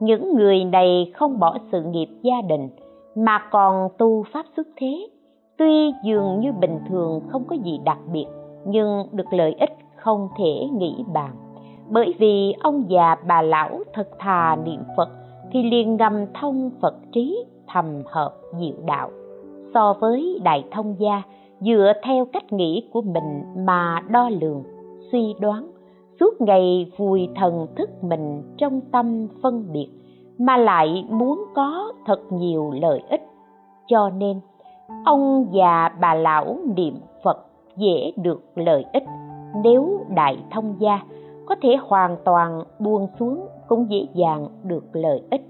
những 0.00 0.34
người 0.34 0.64
này 0.64 1.12
không 1.14 1.38
bỏ 1.38 1.58
sự 1.72 1.82
nghiệp 1.82 2.08
gia 2.22 2.40
đình, 2.48 2.68
mà 3.14 3.38
còn 3.50 3.88
tu 3.98 4.24
pháp 4.32 4.46
xuất 4.56 4.66
thế. 4.76 5.08
Tuy 5.58 5.92
dường 6.04 6.40
như 6.40 6.52
bình 6.52 6.78
thường 6.88 7.20
không 7.28 7.44
có 7.44 7.56
gì 7.64 7.80
đặc 7.84 7.98
biệt, 8.12 8.26
nhưng 8.66 9.06
được 9.12 9.32
lợi 9.32 9.54
ích 9.60 9.76
không 9.96 10.28
thể 10.38 10.66
nghĩ 10.72 11.04
bàn. 11.14 11.30
Bởi 11.90 12.14
vì 12.18 12.54
ông 12.62 12.84
già 12.88 13.16
bà 13.26 13.42
lão 13.42 13.80
thật 13.92 14.08
thà 14.18 14.56
niệm 14.56 14.80
phật 14.96 15.08
thì 15.52 15.62
liền 15.62 15.96
ngầm 15.96 16.26
thông 16.40 16.70
phật 16.80 16.94
trí 17.12 17.44
thầm 17.66 18.02
hợp 18.06 18.34
diệu 18.60 18.76
đạo. 18.86 19.10
So 19.74 19.94
với 20.00 20.40
đại 20.44 20.64
thông 20.70 20.96
gia, 20.98 21.22
dựa 21.60 21.92
theo 22.04 22.24
cách 22.32 22.52
nghĩ 22.52 22.88
của 22.92 23.02
mình 23.02 23.42
mà 23.66 24.02
đo 24.10 24.28
lường, 24.40 24.62
suy 25.12 25.34
đoán 25.40 25.70
suốt 26.20 26.40
ngày 26.40 26.92
vùi 26.96 27.28
thần 27.36 27.66
thức 27.76 27.90
mình 28.04 28.42
trong 28.56 28.80
tâm 28.92 29.28
phân 29.42 29.72
biệt, 29.72 29.88
mà 30.38 30.56
lại 30.56 31.04
muốn 31.08 31.44
có 31.54 31.92
thật 32.06 32.20
nhiều 32.30 32.70
lợi 32.80 33.02
ích. 33.10 33.22
Cho 33.86 34.10
nên, 34.10 34.40
ông 35.04 35.46
già 35.52 35.88
bà 36.00 36.14
lão 36.14 36.58
niệm 36.76 36.94
phật 37.24 37.46
dễ 37.76 38.12
được 38.16 38.42
lợi 38.54 38.84
ích. 38.92 39.04
Nếu 39.62 40.00
đại 40.08 40.38
thông 40.50 40.74
gia 40.78 41.00
có 41.46 41.54
thể 41.62 41.76
hoàn 41.88 42.16
toàn 42.24 42.62
buông 42.78 43.08
xuống 43.18 43.46
cũng 43.68 43.90
dễ 43.90 44.06
dàng 44.14 44.48
được 44.64 44.84
lợi 44.92 45.22
ích. 45.30 45.42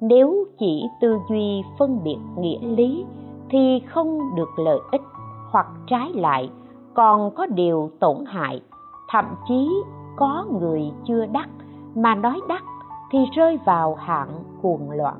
Nếu 0.00 0.44
chỉ 0.58 0.82
tư 1.00 1.18
duy 1.30 1.62
phân 1.78 2.00
biệt 2.04 2.18
nghĩa 2.38 2.66
lý 2.66 3.04
thì 3.50 3.82
không 3.86 4.18
được 4.36 4.58
lợi 4.58 4.78
ích, 4.92 5.02
hoặc 5.50 5.66
trái 5.86 6.10
lại 6.14 6.50
còn 6.94 7.30
có 7.30 7.46
điều 7.46 7.90
tổn 8.00 8.16
hại, 8.26 8.60
thậm 9.08 9.24
chí 9.48 9.70
có 10.16 10.46
người 10.60 10.82
chưa 11.04 11.26
đắc, 11.26 11.48
mà 11.94 12.14
nói 12.14 12.40
đắc 12.48 12.62
thì 13.10 13.18
rơi 13.36 13.58
vào 13.64 13.94
hạng 13.94 14.44
cuồng 14.62 14.90
loạn. 14.90 15.16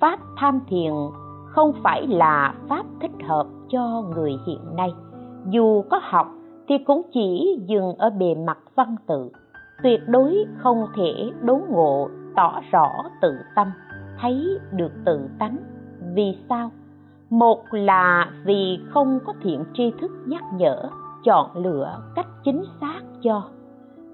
Pháp 0.00 0.18
tham 0.36 0.60
thiền 0.68 0.92
không 1.46 1.72
phải 1.82 2.06
là 2.06 2.54
pháp 2.68 2.86
thích 3.00 3.26
hợp 3.28 3.46
cho 3.68 4.02
người 4.14 4.32
hiện 4.46 4.76
nay. 4.76 4.92
Dù 5.48 5.82
có 5.90 6.00
học 6.02 6.26
thì 6.68 6.78
cũng 6.78 7.02
chỉ 7.12 7.58
dừng 7.66 7.94
ở 7.98 8.10
bề 8.10 8.34
mặt 8.34 8.58
văn 8.74 8.96
tự, 9.06 9.30
tuyệt 9.82 10.00
đối 10.06 10.44
không 10.58 10.86
thể 10.96 11.30
đốn 11.40 11.60
ngộ 11.68 12.08
tỏ 12.36 12.60
rõ 12.70 12.88
tự 13.22 13.34
tâm, 13.56 13.66
thấy 14.20 14.58
được 14.72 14.92
tự 15.04 15.28
tánh. 15.38 15.56
Vì 16.14 16.38
sao? 16.48 16.70
Một 17.30 17.64
là 17.70 18.30
vì 18.44 18.78
không 18.90 19.18
có 19.26 19.32
thiện 19.42 19.64
tri 19.74 19.92
thức 20.00 20.10
nhắc 20.26 20.42
nhở 20.56 20.90
chọn 21.24 21.56
lựa 21.56 21.98
cách 22.14 22.26
chính 22.44 22.64
xác 22.80 23.00
cho. 23.22 23.42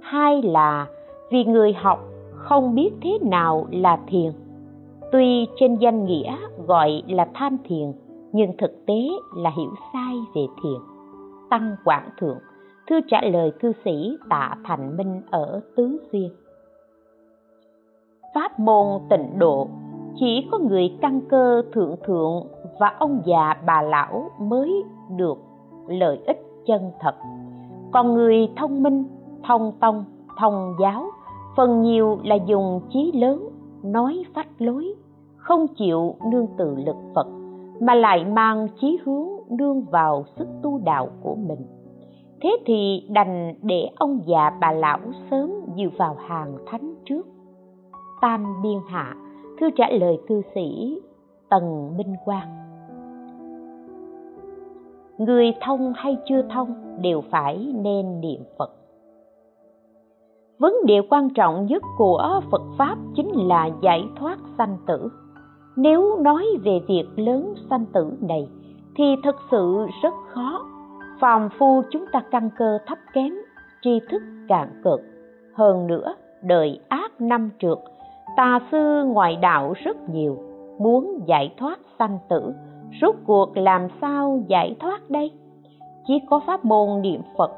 Hai 0.01 0.43
là 0.43 0.87
vì 1.31 1.45
người 1.45 1.73
học 1.73 1.99
không 2.35 2.75
biết 2.75 2.91
thế 3.03 3.19
nào 3.23 3.67
là 3.71 3.99
thiền. 4.07 4.33
Tuy 5.13 5.49
trên 5.57 5.75
danh 5.75 6.05
nghĩa 6.05 6.37
gọi 6.67 7.03
là 7.09 7.29
tham 7.35 7.57
thiền, 7.65 7.93
nhưng 8.33 8.57
thực 8.59 8.87
tế 8.87 9.09
là 9.37 9.51
hiểu 9.57 9.71
sai 9.93 10.15
về 10.35 10.43
thiền. 10.63 10.81
Tăng 11.51 11.77
quảng 11.85 12.11
thượng, 12.19 12.39
thư 12.89 13.01
trả 13.09 13.21
lời 13.23 13.53
cư 13.61 13.73
sĩ 13.85 14.17
tạ 14.31 14.55
thành 14.65 14.97
minh 14.97 15.23
ở 15.31 15.61
tứ 15.77 16.01
xuyên. 16.13 16.31
Pháp 18.35 18.59
môn 18.59 19.01
tịnh 19.11 19.39
độ, 19.39 19.69
chỉ 20.17 20.49
có 20.51 20.59
người 20.59 20.97
căn 21.01 21.21
cơ 21.29 21.63
thượng 21.73 21.97
thượng 22.05 22.47
và 22.81 22.97
ông 22.99 23.23
già 23.25 23.55
bà 23.67 23.83
lão 23.83 24.31
mới 24.41 24.85
được 25.17 25.39
lợi 25.89 26.19
ích 26.27 26.50
chân 26.67 26.91
thật. 27.01 27.15
Còn 27.93 28.15
người 28.15 28.49
thông 28.57 28.83
minh, 28.83 29.05
thông 29.45 29.73
tông, 29.81 30.05
thông 30.39 30.75
giáo, 30.81 31.05
phần 31.57 31.83
nhiều 31.83 32.19
là 32.25 32.35
dùng 32.35 32.81
trí 32.91 33.13
lớn, 33.15 33.49
nói 33.83 34.25
phách 34.35 34.49
lối, 34.59 34.95
không 35.37 35.67
chịu 35.69 36.15
nương 36.33 36.47
tự 36.59 36.75
lực 36.77 36.97
phật, 37.15 37.27
mà 37.81 37.95
lại 37.95 38.25
mang 38.25 38.69
chí 38.81 38.99
hướng 39.05 39.29
nương 39.51 39.83
vào 39.83 40.25
sức 40.37 40.49
tu 40.63 40.79
đạo 40.79 41.09
của 41.23 41.35
mình. 41.35 41.67
Thế 42.43 42.57
thì 42.67 43.07
đành 43.11 43.55
để 43.63 43.89
ông 43.97 44.21
già 44.27 44.51
bà 44.61 44.73
lão 44.73 44.99
sớm 45.31 45.53
dự 45.75 45.89
vào 45.99 46.17
hàng 46.29 46.59
thánh 46.67 46.95
trước. 47.05 47.27
Tam 48.21 48.63
biên 48.63 48.79
hạ 48.89 49.17
thư 49.61 49.71
trả 49.77 49.91
lời 49.91 50.19
cư 50.29 50.43
sĩ 50.55 50.99
tần 51.49 51.97
minh 51.97 52.15
quang 52.25 52.60
người 55.21 55.53
thông 55.61 55.93
hay 55.97 56.19
chưa 56.29 56.43
thông 56.43 56.75
đều 57.03 57.23
phải 57.31 57.73
nên 57.75 58.21
niệm 58.21 58.41
phật. 58.59 58.71
Vấn 60.59 60.75
đề 60.87 61.01
quan 61.11 61.31
trọng 61.35 61.67
nhất 61.67 61.83
của 61.99 62.41
phật 62.51 62.63
pháp 62.79 62.97
chính 63.17 63.31
là 63.49 63.71
giải 63.83 64.05
thoát 64.17 64.39
sanh 64.59 64.77
tử. 64.87 65.09
Nếu 65.77 66.19
nói 66.21 66.47
về 66.65 66.81
việc 66.89 67.05
lớn 67.17 67.55
sanh 67.71 67.87
tử 67.93 68.13
này 68.21 68.49
thì 68.97 69.05
thật 69.23 69.37
sự 69.51 69.87
rất 70.03 70.15
khó. 70.29 70.67
Phàm 71.21 71.49
phu 71.59 71.83
chúng 71.91 72.05
ta 72.13 72.23
căn 72.31 72.51
cơ 72.59 72.79
thấp 72.87 72.99
kém, 73.13 73.35
tri 73.83 74.01
thức 74.11 74.23
cạn 74.49 74.81
cực 74.85 75.01
hơn 75.55 75.87
nữa, 75.87 76.15
đời 76.43 76.81
ác 76.89 77.21
năm 77.21 77.51
trượt, 77.59 77.79
tà 78.37 78.61
sư 78.73 79.05
ngoại 79.05 79.37
đạo 79.37 79.75
rất 79.85 79.97
nhiều, 80.09 80.37
muốn 80.79 81.21
giải 81.27 81.55
thoát 81.59 81.79
sanh 81.99 82.19
tử 82.29 82.53
rốt 83.01 83.15
cuộc 83.27 83.57
làm 83.57 83.89
sao 84.01 84.43
giải 84.49 84.77
thoát 84.81 85.11
đây? 85.11 85.33
Chỉ 86.07 86.15
có 86.31 86.41
pháp 86.47 86.65
môn 86.65 87.03
niệm 87.03 87.21
phật 87.39 87.51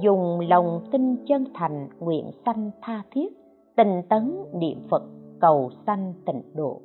dùng 0.00 0.40
lòng 0.40 0.80
tin 0.92 1.16
chân 1.28 1.44
thành 1.54 1.88
nguyện 2.00 2.30
sanh 2.46 2.70
tha 2.82 3.02
thiết 3.10 3.28
tình 3.76 4.02
tấn 4.08 4.44
niệm 4.54 4.78
phật 4.90 5.02
cầu 5.40 5.70
sanh 5.86 6.12
tịnh 6.26 6.42
độ. 6.54 6.80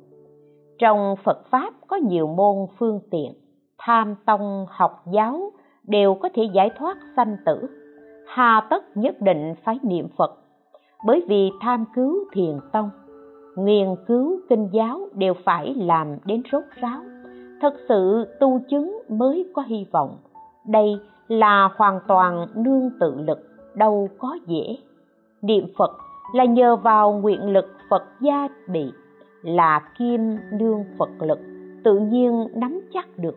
Trong 0.78 1.14
phật 1.24 1.46
pháp 1.50 1.74
có 1.86 1.96
nhiều 1.96 2.26
môn 2.26 2.56
phương 2.78 3.00
tiện, 3.10 3.32
tham 3.78 4.14
tông, 4.26 4.66
học 4.68 4.90
giáo 5.12 5.52
đều 5.86 6.14
có 6.14 6.28
thể 6.34 6.42
giải 6.54 6.70
thoát 6.78 6.96
sanh 7.16 7.36
tử. 7.46 7.66
Hà 8.26 8.66
tất 8.70 8.96
nhất 8.96 9.20
định 9.20 9.54
phải 9.64 9.78
niệm 9.82 10.08
phật, 10.16 10.38
bởi 11.06 11.24
vì 11.28 11.50
tham 11.60 11.84
cứu 11.94 12.14
thiền 12.32 12.58
tông, 12.72 12.90
nghiên 13.56 13.88
cứu 14.06 14.40
kinh 14.48 14.68
giáo 14.72 15.00
đều 15.14 15.34
phải 15.44 15.74
làm 15.74 16.16
đến 16.24 16.42
rốt 16.52 16.62
ráo 16.80 17.00
thật 17.62 17.74
sự 17.88 18.24
tu 18.40 18.60
chứng 18.70 19.02
mới 19.08 19.50
có 19.54 19.62
hy 19.62 19.86
vọng. 19.92 20.16
Đây 20.66 21.00
là 21.28 21.68
hoàn 21.76 22.00
toàn 22.08 22.46
nương 22.54 22.90
tự 23.00 23.14
lực, 23.20 23.38
đâu 23.74 24.08
có 24.18 24.38
dễ. 24.46 24.76
Niệm 25.42 25.66
phật 25.78 25.90
là 26.34 26.44
nhờ 26.44 26.76
vào 26.76 27.12
nguyện 27.12 27.52
lực 27.52 27.64
phật 27.90 28.02
gia 28.20 28.48
bị, 28.68 28.92
là 29.42 29.80
kim 29.98 30.36
nương 30.52 30.84
phật 30.98 31.10
lực, 31.20 31.38
tự 31.84 31.98
nhiên 31.98 32.46
nắm 32.54 32.80
chắc 32.92 33.06
được. 33.18 33.36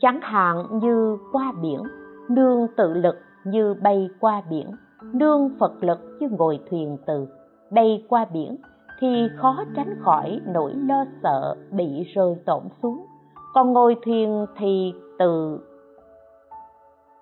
Chẳng 0.00 0.20
hạn 0.22 0.66
như 0.82 1.18
qua 1.32 1.52
biển, 1.62 1.80
nương 2.28 2.66
tự 2.76 2.94
lực 2.94 3.16
như 3.44 3.74
bay 3.82 4.08
qua 4.20 4.42
biển, 4.50 4.66
nương 5.12 5.50
phật 5.60 5.72
lực 5.80 5.98
như 6.20 6.28
ngồi 6.28 6.60
thuyền 6.70 6.96
từ. 7.06 7.26
Bay 7.70 8.04
qua 8.08 8.26
biển 8.32 8.56
thì 9.00 9.28
khó 9.36 9.56
tránh 9.76 9.94
khỏi 10.00 10.40
nỗi 10.46 10.72
lo 10.74 11.04
sợ 11.22 11.56
bị 11.70 12.04
rơi 12.14 12.34
tổn 12.46 12.62
xuống 12.82 13.06
con 13.54 13.72
ngồi 13.72 13.96
thuyền 14.04 14.46
thì 14.56 14.92
từ, 15.18 15.58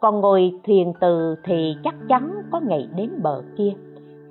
con 0.00 0.20
ngồi 0.20 0.52
thuyền 0.64 0.92
từ 1.00 1.34
thì 1.44 1.74
chắc 1.84 1.94
chắn 2.08 2.42
có 2.52 2.60
ngày 2.68 2.88
đến 2.96 3.10
bờ 3.22 3.42
kia. 3.56 3.72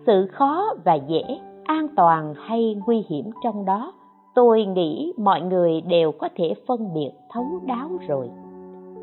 Sự 0.05 0.27
khó 0.33 0.73
và 0.85 0.93
dễ, 0.93 1.23
an 1.63 1.87
toàn 1.95 2.33
hay 2.33 2.75
nguy 2.85 3.05
hiểm 3.09 3.25
trong 3.43 3.65
đó, 3.65 3.93
tôi 4.35 4.65
nghĩ 4.65 5.13
mọi 5.17 5.41
người 5.41 5.81
đều 5.81 6.11
có 6.11 6.29
thể 6.35 6.53
phân 6.67 6.93
biệt 6.93 7.11
thấu 7.31 7.45
đáo 7.65 7.89
rồi. 8.07 8.29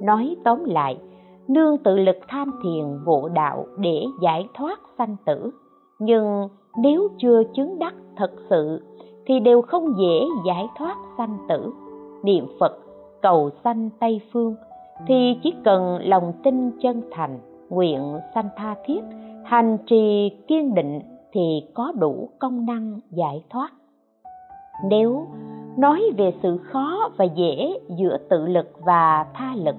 Nói 0.03 0.37
tóm 0.45 0.65
lại, 0.65 0.99
nương 1.49 1.79
tự 1.79 1.97
lực 1.97 2.17
tham 2.29 2.51
thiền 2.65 3.05
ngộ 3.05 3.29
đạo 3.29 3.67
để 3.79 4.05
giải 4.23 4.49
thoát 4.55 4.81
sanh 4.99 5.17
tử. 5.27 5.51
Nhưng 5.99 6.49
nếu 6.77 7.09
chưa 7.19 7.43
chứng 7.55 7.79
đắc 7.79 7.95
thật 8.17 8.31
sự, 8.51 8.81
thì 9.27 9.41
đều 9.41 9.63
không 9.63 9.95
dễ 9.99 10.27
giải 10.47 10.67
thoát 10.79 10.97
sanh 11.19 11.39
tử. 11.49 11.73
Niệm 12.23 12.47
phật 12.61 12.84
cầu 13.25 13.51
sanh 13.65 13.91
tây 14.01 14.21
phương, 14.33 14.55
thì 15.07 15.39
chỉ 15.43 15.55
cần 15.65 15.99
lòng 16.03 16.33
tin 16.43 16.71
chân 16.83 17.03
thành, 17.11 17.39
nguyện 17.69 18.19
sanh 18.35 18.49
tha 18.57 18.75
thiết, 18.85 19.01
hành 19.45 19.79
trì 19.87 20.31
kiên 20.49 20.75
định 20.75 21.01
thì 21.33 21.63
có 21.75 21.93
đủ 21.99 22.29
công 22.39 22.67
năng 22.67 23.01
giải 23.11 23.45
thoát. 23.51 23.71
Nếu 24.89 25.27
nói 25.77 26.03
về 26.17 26.35
sự 26.43 26.59
khó 26.59 27.11
và 27.17 27.25
dễ 27.25 27.79
giữa 27.99 28.17
tự 28.31 28.47
lực 28.47 28.71
và 28.85 29.27
tha 29.35 29.55
lực, 29.57 29.77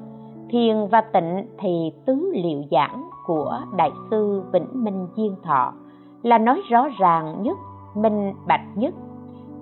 thiền 0.50 0.88
và 0.92 1.02
tịnh 1.02 1.48
thì 1.60 1.92
tứ 2.06 2.32
liệu 2.34 2.64
giảng 2.72 3.10
của 3.28 3.60
đại 3.78 3.92
sư 4.12 4.44
vĩnh 4.52 4.84
minh 4.84 5.08
diên 5.18 5.36
thọ 5.44 5.74
là 6.24 6.38
nói 6.38 6.62
rõ 6.70 6.88
ràng 7.00 7.44
nhất, 7.44 7.58
minh 7.96 8.34
bạch 8.48 8.66
nhất. 8.76 8.94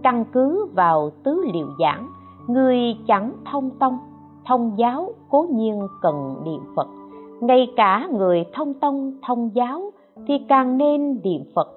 Căn 0.03 0.25
cứ 0.33 0.65
vào 0.73 1.09
tứ 1.23 1.45
liệu 1.53 1.67
giảng 1.79 2.07
người 2.47 2.77
chẳng 3.07 3.33
thông 3.51 3.69
tông, 3.79 3.97
thông 4.45 4.71
giáo 4.77 5.09
cố 5.29 5.47
nhiên 5.51 5.87
cần 6.01 6.35
niệm 6.43 6.61
phật. 6.75 6.87
Ngay 7.41 7.67
cả 7.75 8.07
người 8.11 8.43
thông 8.53 8.73
tông, 8.73 9.13
thông 9.27 9.49
giáo 9.53 9.91
thì 10.27 10.33
càng 10.49 10.77
nên 10.77 11.21
niệm 11.23 11.41
phật. 11.55 11.67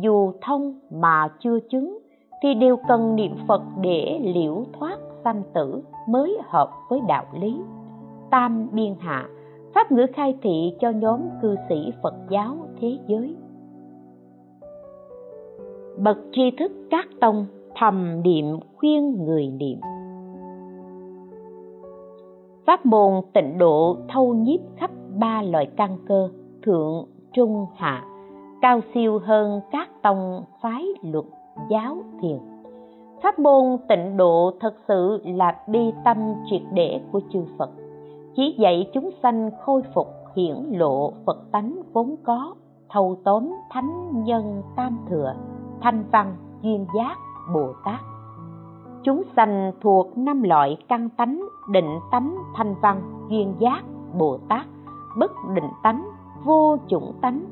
Dù 0.00 0.32
thông 0.42 0.78
mà 0.90 1.28
chưa 1.40 1.58
chứng 1.70 1.98
thì 2.42 2.54
đều 2.54 2.76
cần 2.88 3.16
niệm 3.16 3.32
phật 3.48 3.62
để 3.80 4.20
liễu 4.34 4.64
thoát 4.78 4.98
sanh 5.24 5.42
tử 5.54 5.82
mới 6.08 6.38
hợp 6.44 6.70
với 6.88 7.00
đạo 7.08 7.24
lý. 7.40 7.60
Tam 8.30 8.68
biên 8.72 8.94
hạ, 8.98 9.28
pháp 9.74 9.92
ngữ 9.92 10.06
khai 10.14 10.38
thị 10.42 10.72
cho 10.80 10.90
nhóm 10.90 11.20
cư 11.42 11.56
sĩ 11.68 11.92
phật 12.02 12.14
giáo 12.28 12.56
thế 12.80 12.98
giới. 13.06 13.36
Bậc 15.98 16.18
tri 16.32 16.50
thức 16.58 16.72
các 16.90 17.06
tông 17.20 17.46
thầm 17.74 18.22
niệm 18.22 18.46
khuyên 18.76 19.24
người 19.24 19.46
niệm 19.46 19.78
pháp 22.66 22.86
môn 22.86 23.22
tịnh 23.32 23.58
độ 23.58 23.96
thâu 24.08 24.34
nhiếp 24.34 24.60
khắp 24.76 24.90
ba 25.18 25.42
loại 25.42 25.66
căn 25.76 25.98
cơ, 26.08 26.28
thượng, 26.62 27.06
trung, 27.32 27.66
hạ, 27.76 28.04
cao 28.60 28.80
siêu 28.94 29.18
hơn 29.24 29.60
các 29.70 29.88
tông 30.02 30.44
phái 30.62 30.84
luật, 31.02 31.24
giáo, 31.70 31.96
thiền. 32.20 32.38
Pháp 33.22 33.38
môn 33.38 33.76
tịnh 33.88 34.16
độ 34.16 34.52
thật 34.60 34.74
sự 34.88 35.20
là 35.24 35.56
bi 35.68 35.92
tâm 36.04 36.16
triệt 36.50 36.62
để 36.72 37.00
của 37.12 37.20
chư 37.32 37.44
phật, 37.58 37.70
chỉ 38.34 38.54
dạy 38.58 38.90
chúng 38.94 39.10
sanh 39.22 39.50
khôi 39.60 39.82
phục 39.94 40.06
hiển 40.36 40.56
lộ 40.70 41.12
phật 41.26 41.38
tánh 41.52 41.82
vốn 41.92 42.14
có, 42.24 42.54
thâu 42.90 43.16
tóm 43.24 43.52
thánh 43.70 44.22
nhân 44.24 44.62
tam 44.76 44.98
thừa, 45.10 45.34
thanh 45.80 46.04
văn, 46.12 46.36
duyên 46.62 46.86
giác, 46.96 47.16
bồ 47.54 47.72
tát 47.84 48.11
chúng 49.04 49.22
sanh 49.36 49.72
thuộc 49.80 50.18
năm 50.18 50.42
loại 50.42 50.76
căn 50.88 51.08
tánh, 51.08 51.42
định 51.70 51.98
tánh, 52.10 52.36
thanh 52.54 52.74
văn, 52.82 53.02
duyên 53.30 53.54
giác, 53.58 53.82
bồ 54.18 54.38
tát, 54.48 54.66
bất 55.18 55.30
định 55.54 55.70
tánh, 55.82 56.08
vô 56.44 56.76
chủng 56.88 57.12
tánh, 57.22 57.44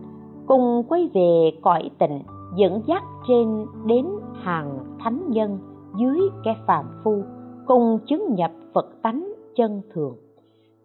cùng 0.46 0.82
quay 0.88 1.10
về 1.14 1.50
cõi 1.62 1.90
tịnh, 1.98 2.22
dẫn 2.56 2.82
dắt 2.86 3.02
trên 3.28 3.66
đến 3.84 4.06
hàng 4.42 4.78
thánh 5.00 5.30
nhân 5.30 5.58
dưới 5.96 6.20
kẻ 6.44 6.56
phàm 6.66 6.84
phu, 7.04 7.22
cùng 7.66 7.98
chứng 8.06 8.34
nhập 8.34 8.50
phật 8.74 8.86
tánh 9.02 9.32
chân 9.56 9.82
thường. 9.94 10.14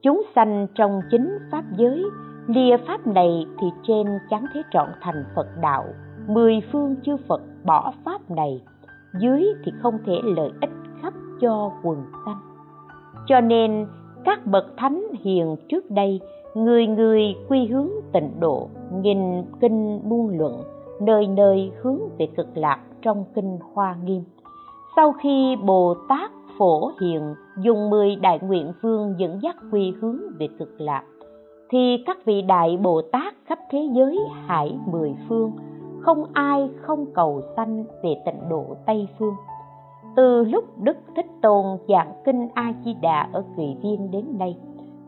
Chúng 0.02 0.22
sanh 0.36 0.68
trong 0.76 1.02
chính 1.12 1.38
pháp 1.52 1.64
giới, 1.78 2.06
lìa 2.48 2.78
pháp 2.88 3.08
này 3.08 3.46
thì 3.60 3.68
trên 3.84 4.08
chẳng 4.30 4.46
thể 4.54 4.62
trọn 4.72 4.88
thành 5.02 5.24
phật 5.36 5.48
đạo, 5.62 5.84
mười 6.28 6.62
phương 6.72 6.96
chư 7.06 7.18
phật 7.28 7.42
bỏ 7.66 7.94
pháp 8.06 8.32
này 8.32 8.62
dưới 9.20 9.46
thì 9.66 9.72
không 9.82 9.98
thể 10.06 10.14
lợi 10.24 10.52
ích 10.62 10.70
khắp 11.02 11.14
cho 11.42 11.72
quần 11.84 12.04
sanh. 12.26 12.40
Cho 13.28 13.42
nên, 13.42 13.88
các 14.24 14.46
bậc 14.46 14.66
thánh 14.78 15.04
hiền 15.20 15.56
trước 15.70 15.92
đây, 15.92 16.22
người 16.56 16.88
người 16.88 17.36
quy 17.50 17.68
hướng 17.68 17.90
tịnh 18.14 18.40
độ, 18.40 18.70
nghìn 19.02 19.44
kinh 19.60 20.10
buôn 20.10 20.38
luận, 20.38 20.64
nơi 21.02 21.28
nơi 21.28 21.72
hướng 21.82 22.00
về 22.18 22.28
cực 22.38 22.58
lạc 22.58 22.80
trong 23.02 23.26
kinh 23.36 23.60
hoa 23.74 23.96
nghiêm. 24.04 24.24
Sau 24.96 25.12
khi 25.12 25.56
bồ 25.66 25.96
tát 26.10 26.32
phổ 26.58 26.92
hiền 27.02 27.36
dùng 27.60 27.90
mười 27.90 28.16
đại 28.16 28.40
nguyện 28.42 28.74
vương 28.82 29.16
dẫn 29.18 29.40
dắt 29.42 29.56
quy 29.72 29.94
hướng 30.02 30.20
về 30.40 30.48
cực 30.60 30.82
lạc, 30.82 31.04
thì 31.70 32.04
các 32.06 32.18
vị 32.26 32.42
đại 32.42 32.78
bồ 32.78 33.02
tát 33.02 33.34
khắp 33.46 33.60
thế 33.72 33.90
giới 33.94 34.20
hải 34.46 34.78
mười 34.92 35.16
phương 35.30 35.52
không 36.06 36.26
ai, 36.34 36.70
không 36.82 37.06
cầu 37.14 37.42
sanh 37.56 37.84
về 38.04 38.22
tịnh 38.26 38.50
độ 38.50 38.66
tây 38.86 39.08
phương. 39.20 39.36
Từ 40.16 40.44
lúc 40.44 40.64
đức 40.82 40.98
thích 41.16 41.26
tôn 41.42 41.66
giảng 41.88 42.14
kinh 42.26 42.50
a 42.54 42.74
di 42.86 42.94
đà 43.02 43.30
ở 43.34 43.44
kỳ 43.58 43.76
viên 43.82 44.12
đến 44.12 44.26
nay, 44.38 44.58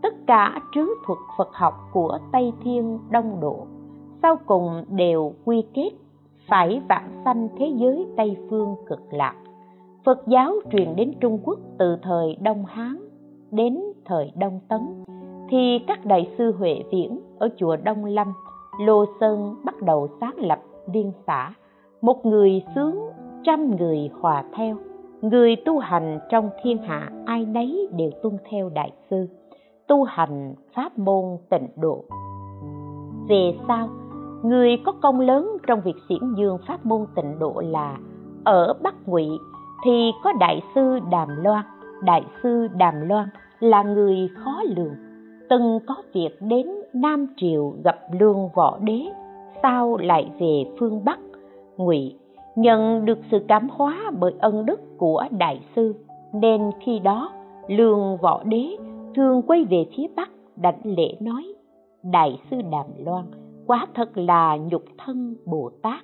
tất 0.02 0.14
cả 0.28 0.62
trứ 0.76 0.88
thuật 1.06 1.20
phật 1.38 1.50
học 1.54 1.74
của 1.94 2.20
tây 2.32 2.54
thiên 2.64 3.00
đông 3.10 3.40
độ, 3.40 3.58
sau 4.22 4.36
cùng 4.46 4.84
đều 4.90 5.34
quy 5.46 5.64
kết, 5.74 5.90
phải 6.48 6.82
vạn 6.90 7.22
sanh 7.26 7.50
thế 7.58 7.74
giới 7.76 8.08
tây 8.18 8.38
phương 8.50 8.76
cực 8.88 9.14
lạc. 9.14 9.36
Phật 10.06 10.28
giáo 10.28 10.54
truyền 10.72 10.96
đến 10.96 11.14
trung 11.20 11.40
quốc 11.44 11.60
từ 11.78 11.98
thời 12.02 12.38
đông 12.42 12.66
hán 12.66 12.98
đến 13.52 13.80
thời 14.06 14.32
đông 14.36 14.60
tấn, 14.68 15.04
thì 15.50 15.80
các 15.88 16.06
đại 16.06 16.32
sư 16.38 16.54
huệ 16.60 16.84
viễn 16.92 17.20
ở 17.40 17.50
chùa 17.58 17.76
đông 17.76 18.06
lâm, 18.06 18.34
lô 18.82 19.06
sơn 19.20 19.56
bắt 19.64 19.82
đầu 19.82 20.08
sáng 20.22 20.36
lập 20.38 20.60
liên 20.94 21.12
xã 21.28 21.54
một 22.02 22.26
người 22.26 22.64
sướng, 22.76 23.00
trăm 23.44 23.76
người 23.76 24.10
hòa 24.22 24.44
theo. 24.54 24.78
Người 25.22 25.56
tu 25.66 25.80
hành 25.80 26.20
trong 26.30 26.50
thiên 26.64 26.78
hạ, 26.78 27.12
ai 27.26 27.46
nấy 27.46 27.88
đều 27.98 28.12
tuân 28.24 28.38
theo 28.50 28.70
đại 28.70 28.92
sư. 29.10 29.28
Tu 29.88 30.04
hành 30.04 30.56
pháp 30.76 30.98
môn 30.98 31.38
tịnh 31.50 31.68
độ. 31.76 32.04
Về 33.30 33.58
sau, 33.68 33.90
người 34.44 34.78
có 34.86 34.92
công 35.02 35.20
lớn 35.20 35.58
trong 35.68 35.82
việc 35.82 35.96
xiển 36.10 36.34
dương 36.38 36.58
pháp 36.68 36.86
môn 36.86 37.06
tịnh 37.16 37.40
độ 37.40 37.62
là 37.66 37.98
ở 38.44 38.74
bắc 38.84 38.96
ngụy, 39.08 39.28
thì 39.86 40.12
có 40.24 40.34
đại 40.40 40.62
sư 40.76 41.00
đàm 41.12 41.30
loan. 41.44 41.66
Đại 42.04 42.24
sư 42.44 42.68
đàm 42.78 42.94
loan 43.10 43.30
là 43.60 43.84
người 43.84 44.30
khó 44.36 44.62
lường, 44.76 44.96
từng 45.50 45.80
có 45.88 45.96
việc 46.14 46.42
đến 46.42 46.68
nam 46.94 47.28
triều 47.38 47.74
gặp 47.84 48.00
lương 48.20 48.50
võ 48.56 48.78
đế 48.82 49.02
sau 49.62 49.98
lại 49.98 50.32
về 50.40 50.66
phương 50.80 51.06
bắc, 51.06 51.20
ngụy 51.78 52.16
nhận 52.56 53.06
được 53.06 53.20
sự 53.32 53.40
cảm 53.48 53.68
hóa 53.72 54.12
bởi 54.20 54.34
ân 54.40 54.66
đức 54.66 54.80
của 54.98 55.26
đại 55.32 55.62
sư. 55.76 55.96
Nên 56.34 56.72
khi 56.80 57.00
đó, 57.00 57.32
lương 57.68 58.18
võ 58.18 58.44
đế 58.44 58.78
thường 59.16 59.42
quay 59.42 59.64
về 59.64 59.86
phía 59.98 60.08
bắc, 60.16 60.30
đảnh 60.56 60.82
lễ 60.84 61.16
nói, 61.20 61.54
đại 62.04 62.40
sư 62.52 62.58
đàm 62.72 62.86
loan 63.06 63.26
quá 63.68 63.88
thật 63.94 64.18
là 64.18 64.58
nhục 64.58 64.84
thân 64.98 65.36
bồ 65.46 65.72
tát. 65.82 66.04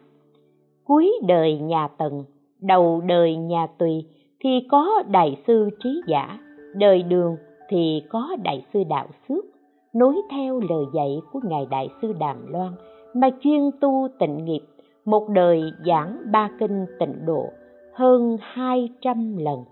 Cuối 0.86 1.12
đời 1.28 1.60
nhà 1.60 1.88
tần, 1.88 2.24
đầu 2.62 3.02
đời 3.02 3.36
nhà 3.36 3.68
tùy 3.78 4.06
thì 4.40 4.50
có 4.72 5.04
đại 5.08 5.38
sư 5.48 5.70
trí 5.84 6.02
giả, 6.08 6.40
đời 6.76 7.04
đường 7.04 7.36
thì 7.70 8.04
có 8.10 8.36
đại 8.44 8.66
sư 8.74 8.84
đạo 8.90 9.08
xước. 9.28 9.46
Nối 9.94 10.16
theo 10.32 10.60
lời 10.70 10.86
dạy 10.94 11.22
của 11.32 11.40
ngài 11.44 11.66
đại 11.72 11.90
sư 12.02 12.14
đàm 12.20 12.38
loan 12.48 12.72
mà 13.14 13.30
chuyên 13.42 13.72
tu 13.82 14.08
tịnh 14.20 14.46
nghiệp, 14.46 14.62
một 15.06 15.30
đời 15.30 15.62
giảng 15.86 16.18
ba 16.32 16.50
kinh 16.60 16.86
tịnh 17.00 17.26
độ 17.26 17.50
hơn 17.94 18.38
hai 18.42 18.90
trăm 19.02 19.38
lần. 19.38 19.64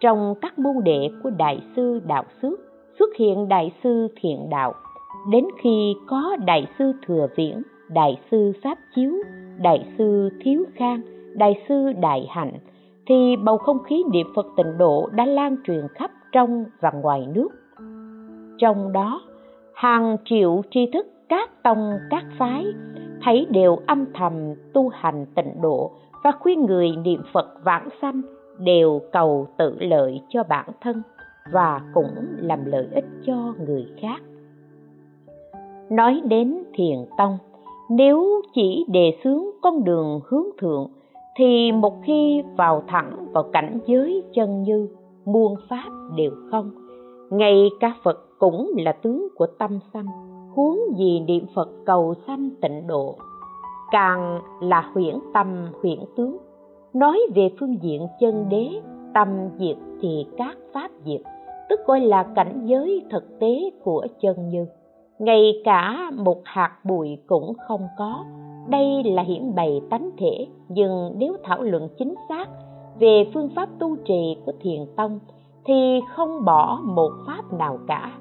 Trong 0.00 0.34
các 0.40 0.58
môn 0.58 0.74
đệ 0.84 1.08
của 1.22 1.30
đại 1.30 1.60
sư 1.76 2.00
đạo 2.06 2.24
Sước 2.42 2.60
xuất 2.98 3.16
hiện 3.16 3.48
đại 3.48 3.72
sư 3.82 4.08
thiện 4.16 4.50
đạo. 4.50 4.72
Đến 5.30 5.44
khi 5.62 5.94
có 6.06 6.36
đại 6.46 6.66
sư 6.78 6.92
thừa 7.06 7.28
viễn, 7.36 7.62
đại 7.88 8.20
sư 8.30 8.52
pháp 8.62 8.78
chiếu, 8.94 9.12
đại 9.62 9.86
sư 9.98 10.30
thiếu 10.40 10.64
khang, 10.74 11.02
đại 11.34 11.62
sư 11.68 11.92
đại 12.00 12.26
hạnh, 12.30 12.52
thì 13.06 13.36
bầu 13.44 13.58
không 13.58 13.82
khí 13.82 14.04
niệm 14.12 14.26
phật 14.36 14.46
tịnh 14.56 14.78
độ 14.78 15.08
đã 15.12 15.26
lan 15.26 15.56
truyền 15.66 15.88
khắp 15.94 16.10
trong 16.32 16.64
và 16.80 16.90
ngoài 16.90 17.26
nước. 17.34 17.48
Trong 18.58 18.92
đó, 18.92 19.20
hàng 19.74 20.16
triệu 20.24 20.62
tri 20.70 20.90
thức 20.92 21.06
các 21.28 21.62
tông, 21.62 21.98
các 22.10 22.24
phái, 22.38 22.66
thấy 23.22 23.46
đều 23.50 23.78
âm 23.86 24.04
thầm 24.14 24.32
tu 24.72 24.88
hành 24.88 25.26
tịnh 25.34 25.60
độ 25.62 25.90
và 26.24 26.32
khuyên 26.40 26.66
người 26.66 26.90
niệm 27.04 27.22
phật 27.32 27.46
vãng 27.64 27.88
sanh 28.02 28.22
đều 28.58 29.00
cầu 29.12 29.48
tự 29.58 29.76
lợi 29.80 30.22
cho 30.28 30.42
bản 30.42 30.66
thân 30.80 31.02
và 31.52 31.80
cũng 31.94 32.14
làm 32.36 32.64
lợi 32.64 32.88
ích 32.94 33.04
cho 33.26 33.54
người 33.66 33.86
khác. 34.00 34.18
Nói 35.90 36.20
đến 36.24 36.62
thiền 36.74 36.98
tông, 37.18 37.38
nếu 37.90 38.42
chỉ 38.54 38.84
đề 38.88 39.18
xướng 39.24 39.44
con 39.62 39.84
đường 39.84 40.20
hướng 40.24 40.46
thượng, 40.58 40.90
thì 41.36 41.72
một 41.72 42.02
khi 42.04 42.42
vào 42.56 42.82
thẳng 42.86 43.26
vào 43.32 43.42
cảnh 43.52 43.78
giới 43.86 44.22
chân 44.34 44.62
như, 44.62 44.88
muôn 45.24 45.54
pháp 45.68 45.88
đều 46.16 46.30
không, 46.50 46.70
ngay 47.30 47.68
cả 47.80 47.94
phật 48.02 48.38
cũng 48.38 48.72
là 48.76 48.92
tướng 48.92 49.28
của 49.36 49.46
tâm 49.46 49.78
sanh 49.92 50.06
huống 50.56 50.78
gì 50.96 51.20
niệm 51.20 51.46
phật 51.54 51.68
cầu 51.86 52.14
sanh 52.26 52.50
tịnh 52.60 52.86
độ, 52.86 53.14
càng 53.90 54.40
là 54.60 54.90
huyễn 54.94 55.14
tâm 55.34 55.66
huyễn 55.82 55.98
tướng. 56.16 56.36
Nói 56.94 57.20
về 57.34 57.50
phương 57.60 57.82
diện 57.82 58.06
chân 58.20 58.48
đế, 58.48 58.68
tâm 59.14 59.28
diệt 59.58 59.76
thì 60.00 60.26
các 60.36 60.58
pháp 60.74 60.90
diệt, 61.04 61.20
tức 61.68 61.80
gọi 61.86 62.00
là 62.00 62.22
cảnh 62.34 62.62
giới 62.64 63.04
thực 63.10 63.38
tế 63.40 63.70
của 63.84 64.06
chân 64.20 64.48
như. 64.48 64.66
Ngay 65.18 65.52
cả 65.64 66.10
một 66.16 66.40
hạt 66.44 66.78
bụi 66.84 67.18
cũng 67.26 67.52
không 67.68 67.86
có. 67.98 68.24
Đây 68.68 69.04
là 69.04 69.22
hiển 69.22 69.54
bày 69.54 69.80
tánh 69.90 70.10
thể, 70.18 70.46
nhưng 70.68 71.12
nếu 71.16 71.36
thảo 71.44 71.62
luận 71.62 71.88
chính 71.98 72.14
xác 72.28 72.46
về 72.98 73.30
phương 73.34 73.48
pháp 73.56 73.68
tu 73.78 73.96
trì 73.96 74.36
của 74.46 74.52
thiền 74.60 74.80
tông 74.96 75.18
thì 75.64 76.00
không 76.14 76.44
bỏ 76.44 76.78
một 76.84 77.10
pháp 77.26 77.52
nào 77.58 77.78
cả 77.88 78.12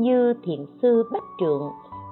như 0.00 0.34
thiền 0.44 0.66
sư 0.82 1.08
bách 1.12 1.24
trượng 1.40 1.62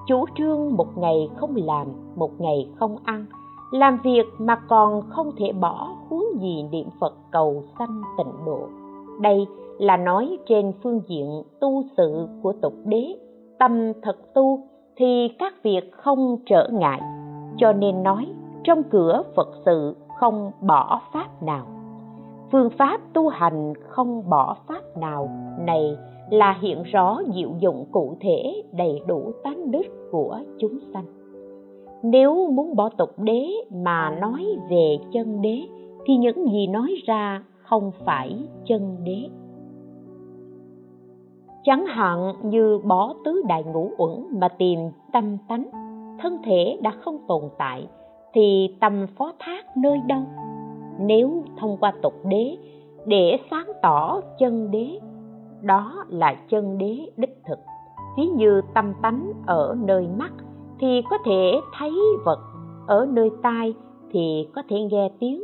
chủ 0.07 0.25
trương 0.35 0.75
một 0.77 0.97
ngày 0.97 1.29
không 1.37 1.55
làm, 1.55 1.87
một 2.15 2.31
ngày 2.41 2.69
không 2.79 2.97
ăn, 3.03 3.25
làm 3.71 3.99
việc 4.03 4.25
mà 4.37 4.55
còn 4.55 5.01
không 5.09 5.31
thể 5.37 5.51
bỏ 5.51 5.95
huống 6.09 6.25
gì 6.41 6.63
niệm 6.71 6.87
phật 6.99 7.13
cầu 7.31 7.63
sanh 7.79 8.01
tịnh 8.17 8.45
độ. 8.45 8.59
Đây 9.21 9.47
là 9.79 9.97
nói 9.97 10.37
trên 10.45 10.71
phương 10.83 11.01
diện 11.07 11.43
tu 11.59 11.83
sự 11.97 12.27
của 12.41 12.53
tục 12.61 12.73
đế, 12.85 13.15
tâm 13.59 13.93
thật 14.01 14.33
tu 14.33 14.59
thì 14.95 15.27
các 15.39 15.53
việc 15.63 15.91
không 15.91 16.37
trở 16.45 16.69
ngại, 16.71 17.01
cho 17.57 17.73
nên 17.73 18.03
nói 18.03 18.27
trong 18.63 18.83
cửa 18.83 19.23
phật 19.35 19.47
sự 19.65 19.95
không 20.19 20.51
bỏ 20.61 21.01
pháp 21.13 21.43
nào. 21.43 21.65
Phương 22.51 22.69
pháp 22.77 23.01
tu 23.13 23.29
hành 23.29 23.73
không 23.89 24.29
bỏ 24.29 24.55
pháp 24.67 24.97
nào, 24.97 25.29
này 25.59 25.97
là 26.29 26.57
hiện 26.61 26.83
rõ 26.83 27.21
diệu 27.35 27.49
dụng 27.59 27.85
cụ 27.91 28.15
thể 28.19 28.63
đầy 28.71 29.01
đủ 29.07 29.31
tánh 29.43 29.71
đức 29.71 29.83
của 30.11 30.39
chúng 30.59 30.79
sanh. 30.93 31.05
Nếu 32.03 32.51
muốn 32.51 32.75
bỏ 32.75 32.89
tục 32.89 33.09
đế 33.17 33.47
mà 33.71 34.17
nói 34.21 34.45
về 34.69 34.97
chân 35.13 35.41
đế, 35.41 35.61
thì 36.05 36.15
những 36.15 36.51
gì 36.51 36.67
nói 36.67 36.93
ra 37.05 37.43
không 37.61 37.91
phải 38.05 38.35
chân 38.65 38.97
đế. 39.03 39.29
Chẳng 41.63 41.85
hạn 41.85 42.33
như 42.43 42.79
bỏ 42.83 43.13
tứ 43.25 43.41
đại 43.47 43.63
ngũ 43.63 43.91
uẩn 43.97 44.39
mà 44.39 44.47
tìm 44.47 44.79
tâm 45.13 45.37
tánh, 45.47 45.65
thân 46.19 46.37
thể 46.43 46.77
đã 46.81 46.91
không 46.91 47.17
tồn 47.27 47.41
tại, 47.57 47.87
thì 48.33 48.75
tâm 48.79 49.07
phó 49.17 49.33
thác 49.39 49.77
nơi 49.77 49.97
đâu? 50.07 50.21
Nếu 50.99 51.43
thông 51.57 51.77
qua 51.79 51.93
tục 52.01 52.13
đế 52.25 52.57
để 53.05 53.37
sáng 53.51 53.67
tỏ 53.81 54.21
chân 54.39 54.71
đế 54.71 54.99
đó 55.61 56.05
là 56.09 56.35
chân 56.49 56.77
đế 56.77 57.09
đích 57.17 57.37
thực. 57.47 57.59
Ví 58.17 58.25
như 58.25 58.61
tâm 58.73 58.93
tánh 59.01 59.31
ở 59.45 59.75
nơi 59.79 60.07
mắt 60.17 60.31
thì 60.79 61.01
có 61.09 61.17
thể 61.25 61.61
thấy 61.77 61.93
vật, 62.25 62.39
ở 62.87 63.07
nơi 63.09 63.31
tai 63.41 63.73
thì 64.11 64.47
có 64.55 64.63
thể 64.69 64.81
nghe 64.81 65.11
tiếng. 65.19 65.43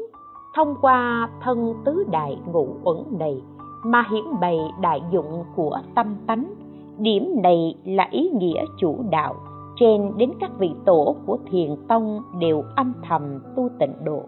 Thông 0.56 0.76
qua 0.82 1.30
thân 1.42 1.74
tứ 1.86 2.04
đại 2.12 2.38
ngũ 2.52 2.68
uẩn 2.84 2.98
này 3.20 3.42
mà 3.84 4.04
hiển 4.12 4.24
bày 4.42 4.60
đại 4.82 5.02
dụng 5.12 5.44
của 5.56 5.80
tâm 5.96 6.16
tánh, 6.28 6.54
điểm 6.98 7.42
này 7.44 7.76
là 7.86 8.08
ý 8.12 8.30
nghĩa 8.30 8.66
chủ 8.78 8.96
đạo. 9.10 9.36
Trên 9.76 10.12
đến 10.18 10.32
các 10.40 10.52
vị 10.60 10.72
tổ 10.86 11.16
của 11.26 11.38
thiền 11.52 11.76
tông 11.88 12.22
đều 12.40 12.64
âm 12.76 12.94
thầm 13.08 13.40
tu 13.56 13.70
tịnh 13.80 13.94
độ. 14.04 14.22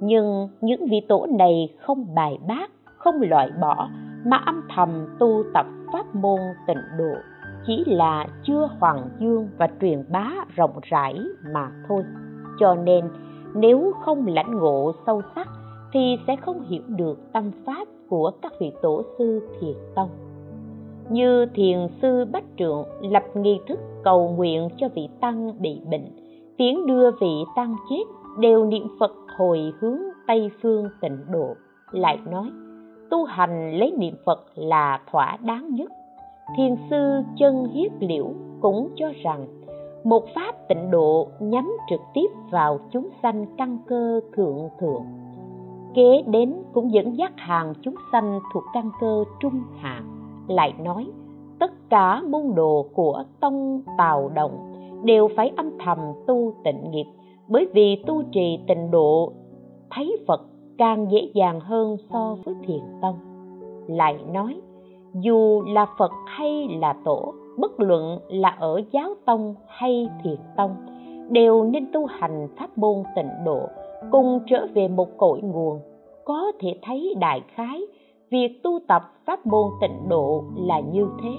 Nhưng 0.00 0.48
những 0.60 0.86
vị 0.90 1.00
tổ 1.08 1.26
này 1.38 1.68
không 1.80 2.14
bài 2.14 2.38
bác, 2.48 2.70
không 2.98 3.14
loại 3.20 3.50
bỏ 3.60 3.88
mà 4.24 4.36
âm 4.36 4.62
thầm 4.74 5.06
tu 5.18 5.42
tập 5.54 5.66
pháp 5.92 6.14
môn 6.14 6.40
tịnh 6.66 6.82
độ, 6.98 7.14
chỉ 7.66 7.84
là 7.86 8.26
chưa 8.42 8.68
hoàng 8.80 9.08
dương 9.18 9.48
và 9.58 9.68
truyền 9.80 10.04
bá 10.10 10.30
rộng 10.56 10.80
rãi 10.82 11.14
mà 11.54 11.70
thôi. 11.88 12.02
Cho 12.60 12.74
nên, 12.74 13.04
nếu 13.54 13.92
không 14.04 14.26
lãnh 14.26 14.56
ngộ 14.56 14.92
sâu 15.06 15.22
sắc, 15.34 15.48
thì 15.92 16.16
sẽ 16.26 16.36
không 16.36 16.64
hiểu 16.68 16.82
được 16.88 17.32
tâm 17.32 17.50
pháp 17.66 17.88
của 18.08 18.30
các 18.42 18.52
vị 18.60 18.72
tổ 18.82 19.02
sư 19.18 19.48
thiền 19.60 19.74
tông. 19.94 20.10
Như 21.10 21.46
thiền 21.54 21.78
sư 22.02 22.24
bách 22.32 22.44
trượng 22.58 22.84
lập 23.00 23.22
nghi 23.34 23.60
thức 23.68 23.78
cầu 24.04 24.28
nguyện 24.36 24.68
cho 24.76 24.88
vị 24.94 25.08
tăng 25.20 25.62
bị 25.62 25.80
bệnh 25.90 26.24
tiến 26.56 26.86
đưa 26.86 27.10
vị 27.10 27.44
tăng 27.56 27.76
chết, 27.90 28.04
đều 28.38 28.64
niệm 28.64 28.86
phật 29.00 29.12
hồi 29.38 29.72
hướng 29.80 29.98
tây 30.26 30.50
phương 30.62 30.88
tịnh 31.00 31.18
độ, 31.32 31.54
lại 31.92 32.18
nói 32.30 32.50
tu 33.14 33.24
hành 33.24 33.78
lấy 33.78 33.92
niệm 33.98 34.14
phật 34.26 34.44
là 34.54 35.00
thỏa 35.10 35.36
đáng 35.40 35.74
nhất. 35.74 35.92
Thiền 36.56 36.76
sư 36.90 37.22
chân 37.36 37.68
hiết 37.72 37.92
liễu 38.00 38.26
cũng 38.60 38.88
cho 38.96 39.12
rằng, 39.22 39.46
một 40.04 40.24
pháp 40.34 40.68
tịnh 40.68 40.90
độ 40.90 41.28
nhắm 41.40 41.76
trực 41.90 42.00
tiếp 42.14 42.26
vào 42.50 42.78
chúng 42.90 43.08
sanh 43.22 43.46
căn 43.58 43.78
cơ 43.86 44.20
thượng 44.36 44.68
thượng, 44.80 45.04
kế 45.94 46.22
đến 46.26 46.54
cũng 46.72 46.92
dẫn 46.92 47.18
dắt 47.18 47.32
hàng 47.36 47.74
chúng 47.82 47.94
sanh 48.12 48.40
thuộc 48.52 48.64
căn 48.74 48.90
cơ 49.00 49.24
trung 49.40 49.62
hạ, 49.80 50.02
lại 50.48 50.74
nói, 50.84 51.06
tất 51.58 51.72
cả 51.90 52.22
môn 52.22 52.42
đồ 52.54 52.86
của 52.94 53.24
tông 53.40 53.82
tào 53.98 54.30
động 54.34 54.72
đều 55.04 55.28
phải 55.36 55.52
âm 55.56 55.70
thầm 55.78 55.98
tu 56.26 56.52
tịnh 56.64 56.90
nghiệp, 56.90 57.06
bởi 57.48 57.66
vì 57.74 58.02
tu 58.06 58.22
trì 58.32 58.58
tịnh 58.66 58.90
độ, 58.90 59.32
thấy 59.90 60.16
phật 60.26 60.40
càng 60.78 61.10
dễ 61.10 61.30
dàng 61.34 61.60
hơn 61.60 61.96
so 62.12 62.36
với 62.44 62.54
thiền 62.66 62.80
tông. 63.02 63.18
Lại 63.88 64.18
nói, 64.32 64.60
dù 65.14 65.62
là 65.66 65.86
phật 65.98 66.12
hay 66.26 66.68
là 66.80 66.94
tổ, 67.04 67.34
bất 67.58 67.80
luận 67.80 68.18
là 68.28 68.48
ở 68.48 68.80
giáo 68.90 69.14
tông 69.24 69.54
hay 69.68 70.08
thiền 70.24 70.38
tông, 70.56 70.76
đều 71.30 71.64
nên 71.64 71.86
tu 71.92 72.06
hành 72.06 72.48
pháp 72.58 72.78
môn 72.78 73.02
tịnh 73.16 73.30
độ, 73.44 73.60
cùng 74.10 74.40
trở 74.46 74.66
về 74.74 74.88
một 74.88 75.08
cội 75.16 75.40
nguồn. 75.40 75.80
Có 76.24 76.52
thể 76.60 76.78
thấy 76.82 77.14
đại 77.20 77.42
khái, 77.54 77.86
việc 78.30 78.60
tu 78.62 78.78
tập 78.88 79.02
pháp 79.26 79.46
môn 79.46 79.64
tịnh 79.80 80.08
độ 80.08 80.44
là 80.56 80.80
như 80.80 81.06
thế. 81.22 81.30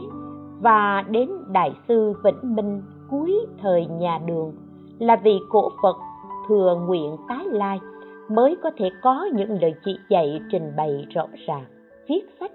Và 0.62 1.04
đến 1.10 1.30
đại 1.52 1.72
sư 1.88 2.14
vĩnh 2.24 2.56
minh 2.56 2.82
cuối 3.12 3.46
thời 3.62 3.86
nhà 3.86 4.20
đường, 4.26 4.54
là 5.00 5.16
vì 5.16 5.40
cổ 5.50 5.70
phật 5.84 5.96
thừa 6.48 6.78
nguyện 6.88 7.16
tái 7.28 7.46
lai 7.46 7.80
mới 8.30 8.56
có 8.64 8.72
thể 8.78 8.90
có 9.02 9.30
những 9.34 9.62
lời 9.62 9.74
chỉ 9.86 9.98
dạy 10.10 10.42
trình 10.52 10.74
bày 10.78 11.06
rõ 11.14 11.28
ràng, 11.48 11.66
viết 12.08 12.22
sách, 12.40 12.52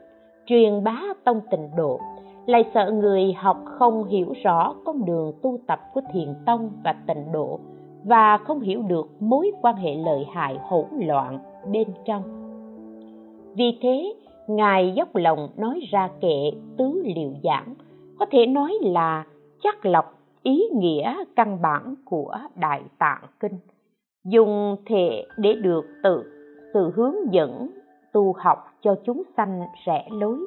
truyền 0.46 0.84
bá 0.84 1.00
tông 1.24 1.40
tịnh 1.50 1.70
độ. 1.76 2.00
Lại 2.46 2.64
sợ 2.74 2.90
người 2.90 3.32
học 3.32 3.56
không 3.64 4.04
hiểu 4.04 4.32
rõ 4.42 4.74
con 4.84 5.04
đường 5.04 5.32
tu 5.42 5.58
tập 5.66 5.80
của 5.94 6.00
thiền 6.12 6.34
tông 6.46 6.70
và 6.84 6.94
tịnh 7.06 7.32
độ 7.32 7.60
và 8.04 8.38
không 8.38 8.60
hiểu 8.60 8.82
được 8.82 9.10
mối 9.20 9.50
quan 9.62 9.76
hệ 9.76 9.94
lợi 9.94 10.26
hại 10.32 10.58
hỗn 10.62 10.86
loạn 10.98 11.38
bên 11.72 11.88
trong. 12.04 12.22
Vì 13.54 13.78
thế, 13.82 14.14
ngài 14.48 14.92
dốc 14.96 15.16
lòng 15.16 15.48
nói 15.56 15.80
ra 15.90 16.08
kệ 16.20 16.50
tứ 16.76 17.02
liệu 17.16 17.32
giảng, 17.42 17.74
có 18.18 18.26
thể 18.30 18.46
nói 18.46 18.72
là 18.80 19.24
chắc 19.62 19.86
lọc 19.86 20.14
ý 20.42 20.62
nghĩa 20.72 21.16
căn 21.36 21.62
bản 21.62 21.94
của 22.04 22.36
đại 22.54 22.82
tạng 22.98 23.22
kinh 23.40 23.58
dùng 24.24 24.76
thể 24.86 25.26
để 25.36 25.54
được 25.54 25.84
tự, 26.02 26.22
sự 26.74 26.90
hướng 26.96 27.32
dẫn, 27.32 27.70
tu 28.12 28.32
học 28.38 28.58
cho 28.82 28.94
chúng 29.04 29.22
sanh 29.36 29.60
rẽ 29.86 30.08
lối. 30.10 30.46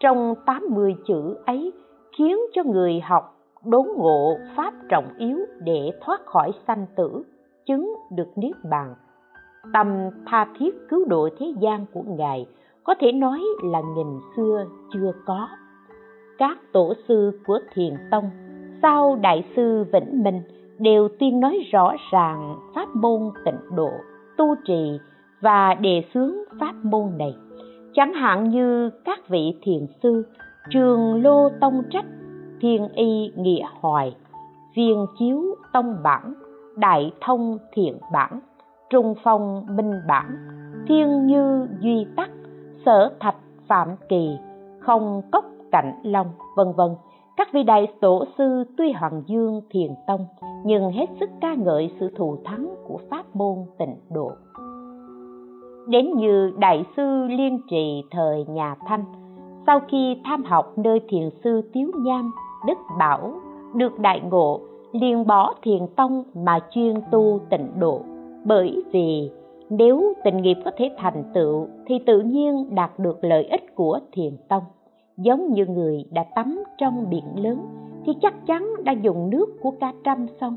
Trong 0.00 0.34
80 0.46 0.94
chữ 1.06 1.36
ấy 1.46 1.72
khiến 2.18 2.38
cho 2.54 2.62
người 2.64 3.00
học 3.00 3.36
đốn 3.64 3.86
ngộ 3.96 4.38
pháp 4.56 4.74
trọng 4.88 5.08
yếu 5.18 5.38
để 5.60 5.90
thoát 6.00 6.26
khỏi 6.26 6.52
sanh 6.66 6.86
tử, 6.96 7.22
chứng 7.66 7.94
được 8.10 8.28
niết 8.36 8.56
bàn. 8.70 8.94
Tâm 9.72 10.10
tha 10.26 10.46
thiết 10.58 10.74
cứu 10.88 11.04
độ 11.04 11.28
thế 11.38 11.46
gian 11.60 11.86
của 11.92 12.02
ngài 12.06 12.46
có 12.84 12.94
thể 13.00 13.12
nói 13.12 13.40
là 13.62 13.80
nghìn 13.96 14.20
xưa 14.36 14.64
chưa 14.92 15.12
có. 15.26 15.48
Các 16.38 16.58
tổ 16.72 16.94
sư 17.08 17.40
của 17.46 17.58
thiền 17.74 17.94
tông 18.10 18.30
sau 18.82 19.18
đại 19.22 19.44
sư 19.56 19.84
vĩnh 19.92 20.22
minh 20.22 20.42
đều 20.78 21.08
tuyên 21.20 21.40
nói 21.40 21.58
rõ 21.72 21.92
ràng 22.12 22.56
pháp 22.74 22.88
môn 22.94 23.20
tịnh 23.44 23.76
độ, 23.76 23.90
tu 24.36 24.54
trì 24.66 24.98
và 25.40 25.74
đề 25.74 26.04
xướng 26.14 26.32
pháp 26.60 26.74
môn 26.82 27.18
này. 27.18 27.34
Chẳng 27.94 28.12
hạn 28.14 28.48
như 28.48 28.90
các 29.04 29.28
vị 29.28 29.54
thiền 29.62 29.86
sư, 30.02 30.26
trường 30.70 31.22
lô 31.22 31.48
tông 31.60 31.82
trách, 31.90 32.06
thiên 32.60 32.88
y 32.94 33.32
nghĩa 33.36 33.66
hoài, 33.80 34.16
viên 34.76 35.06
chiếu 35.18 35.42
tông 35.72 35.96
bản, 36.02 36.34
đại 36.76 37.12
thông 37.20 37.58
thiện 37.72 37.98
bản, 38.12 38.40
trung 38.90 39.14
phong 39.24 39.66
minh 39.76 39.92
bản, 40.08 40.36
thiên 40.88 41.26
như 41.26 41.66
duy 41.80 42.06
tắc, 42.16 42.30
sở 42.86 43.10
thạch 43.20 43.36
phạm 43.68 43.88
kỳ, 44.08 44.36
không 44.80 45.22
cốc 45.32 45.44
cạnh 45.72 45.92
long, 46.02 46.26
vân 46.56 46.72
vân 46.76 46.90
các 47.38 47.52
vị 47.52 47.62
đại 47.62 47.86
tổ 48.00 48.24
sư 48.38 48.64
tuy 48.76 48.92
hoàng 48.92 49.22
dương 49.26 49.60
thiền 49.70 49.90
tông, 50.06 50.26
nhưng 50.64 50.90
hết 50.90 51.06
sức 51.20 51.30
ca 51.40 51.54
ngợi 51.54 51.90
sự 52.00 52.10
thù 52.16 52.36
thắng 52.44 52.74
của 52.88 52.98
pháp 53.10 53.36
môn 53.36 53.56
tịnh 53.78 53.96
độ. 54.10 54.30
Đến 55.88 56.12
như 56.16 56.52
đại 56.58 56.84
sư 56.96 57.26
liên 57.28 57.60
trì 57.70 58.02
thời 58.10 58.44
nhà 58.48 58.76
thanh, 58.86 59.04
sau 59.66 59.80
khi 59.88 60.16
tham 60.24 60.44
học 60.44 60.72
nơi 60.78 61.00
thiền 61.08 61.30
sư 61.44 61.70
tiếu 61.72 61.90
nham, 62.04 62.32
đức 62.66 62.78
bảo, 62.98 63.32
được 63.74 63.98
đại 63.98 64.20
ngộ, 64.30 64.60
liền 64.92 65.26
bỏ 65.26 65.54
thiền 65.62 65.86
tông 65.96 66.24
mà 66.34 66.58
chuyên 66.70 66.94
tu 67.10 67.40
tịnh 67.50 67.68
độ. 67.78 68.00
Bởi 68.44 68.82
vì 68.92 69.30
nếu 69.70 70.12
tình 70.24 70.36
nghiệp 70.36 70.56
có 70.64 70.70
thể 70.76 70.90
thành 70.98 71.24
tựu, 71.34 71.66
thì 71.86 71.94
tự 72.06 72.20
nhiên 72.20 72.74
đạt 72.74 72.98
được 72.98 73.24
lợi 73.24 73.44
ích 73.44 73.74
của 73.74 74.00
thiền 74.12 74.36
tông 74.48 74.62
giống 75.18 75.52
như 75.52 75.66
người 75.66 76.04
đã 76.10 76.24
tắm 76.34 76.64
trong 76.78 77.10
biển 77.10 77.24
lớn 77.36 77.66
thì 78.06 78.12
chắc 78.22 78.46
chắn 78.46 78.70
đã 78.84 78.92
dùng 78.92 79.30
nước 79.30 79.46
của 79.62 79.70
cả 79.80 79.92
trăm 80.04 80.26
sông 80.40 80.56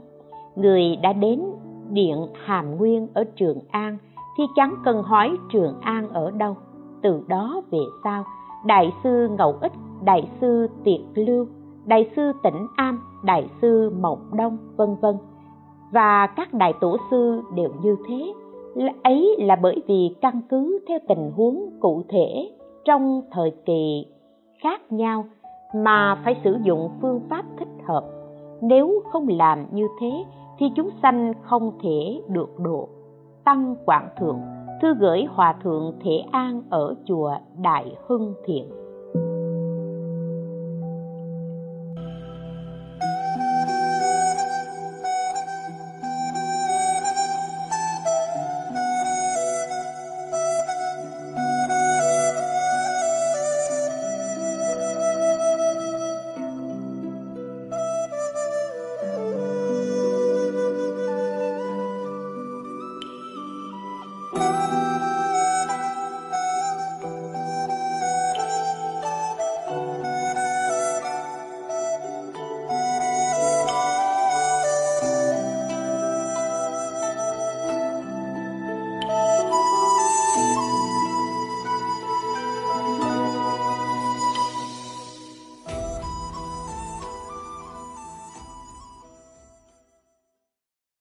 người 0.56 0.96
đã 0.96 1.14
đến 1.14 1.42
điện 1.90 2.28
hàm 2.46 2.78
nguyên 2.78 3.08
ở 3.14 3.24
trường 3.36 3.60
an 3.72 3.98
thì 4.38 4.44
chẳng 4.56 4.76
cần 4.84 5.04
hỏi 5.04 5.38
trường 5.52 5.80
an 5.82 6.10
ở 6.10 6.32
đâu. 6.32 6.58
Từ 7.02 7.24
đó 7.28 7.62
về 7.72 7.80
sau 8.04 8.24
đại 8.66 8.92
sư 9.04 9.30
ngẫu 9.38 9.56
ích 9.62 9.72
đại 10.04 10.30
sư 10.42 10.68
tiệt 10.84 11.02
lưu 11.16 11.46
đại 11.86 12.10
sư 12.16 12.32
tĩnh 12.44 12.68
an, 12.76 12.98
đại 13.24 13.50
sư 13.62 13.94
mộng 14.02 14.20
đông 14.34 14.58
vân 14.76 14.96
vân. 15.02 15.16
Và 15.92 16.28
các 16.28 16.54
đại 16.54 16.74
tổ 16.82 16.98
sư 17.12 17.42
đều 17.56 17.70
như 17.82 17.96
thế. 18.08 18.34
Ấy 19.04 19.36
là 19.40 19.56
bởi 19.56 19.76
vì 19.88 20.16
căn 20.22 20.42
cứ 20.50 20.80
theo 20.88 21.00
tình 21.08 21.32
huống 21.36 21.70
cụ 21.80 22.04
thể 22.10 22.52
trong 22.86 23.22
thời 23.32 23.52
kỳ 23.66 24.06
khác 24.64 24.82
nhau 24.92 25.26
mà 25.76 26.22
phải 26.24 26.42
sử 26.44 26.58
dụng 26.64 26.90
phương 27.02 27.22
pháp 27.30 27.46
thích 27.60 27.68
hợp. 27.88 28.06
Nếu 28.62 29.04
không 29.12 29.28
làm 29.28 29.66
như 29.72 29.88
thế 30.02 30.24
thì 30.60 30.66
chúng 30.76 30.90
sanh 31.02 31.34
không 31.44 31.72
thể 31.84 32.22
được 32.28 32.60
độ. 32.60 32.90
Tăng 33.44 33.76
quảng 33.86 34.10
thượng, 34.20 34.40
thư 34.82 34.94
gửi 34.94 35.26
hòa 35.30 35.56
thượng 35.64 35.94
thể 36.04 36.24
an 36.32 36.62
ở 36.70 36.96
chùa 37.06 37.34
đại 37.62 37.96
hưng 38.08 38.34
thiện. 38.46 38.81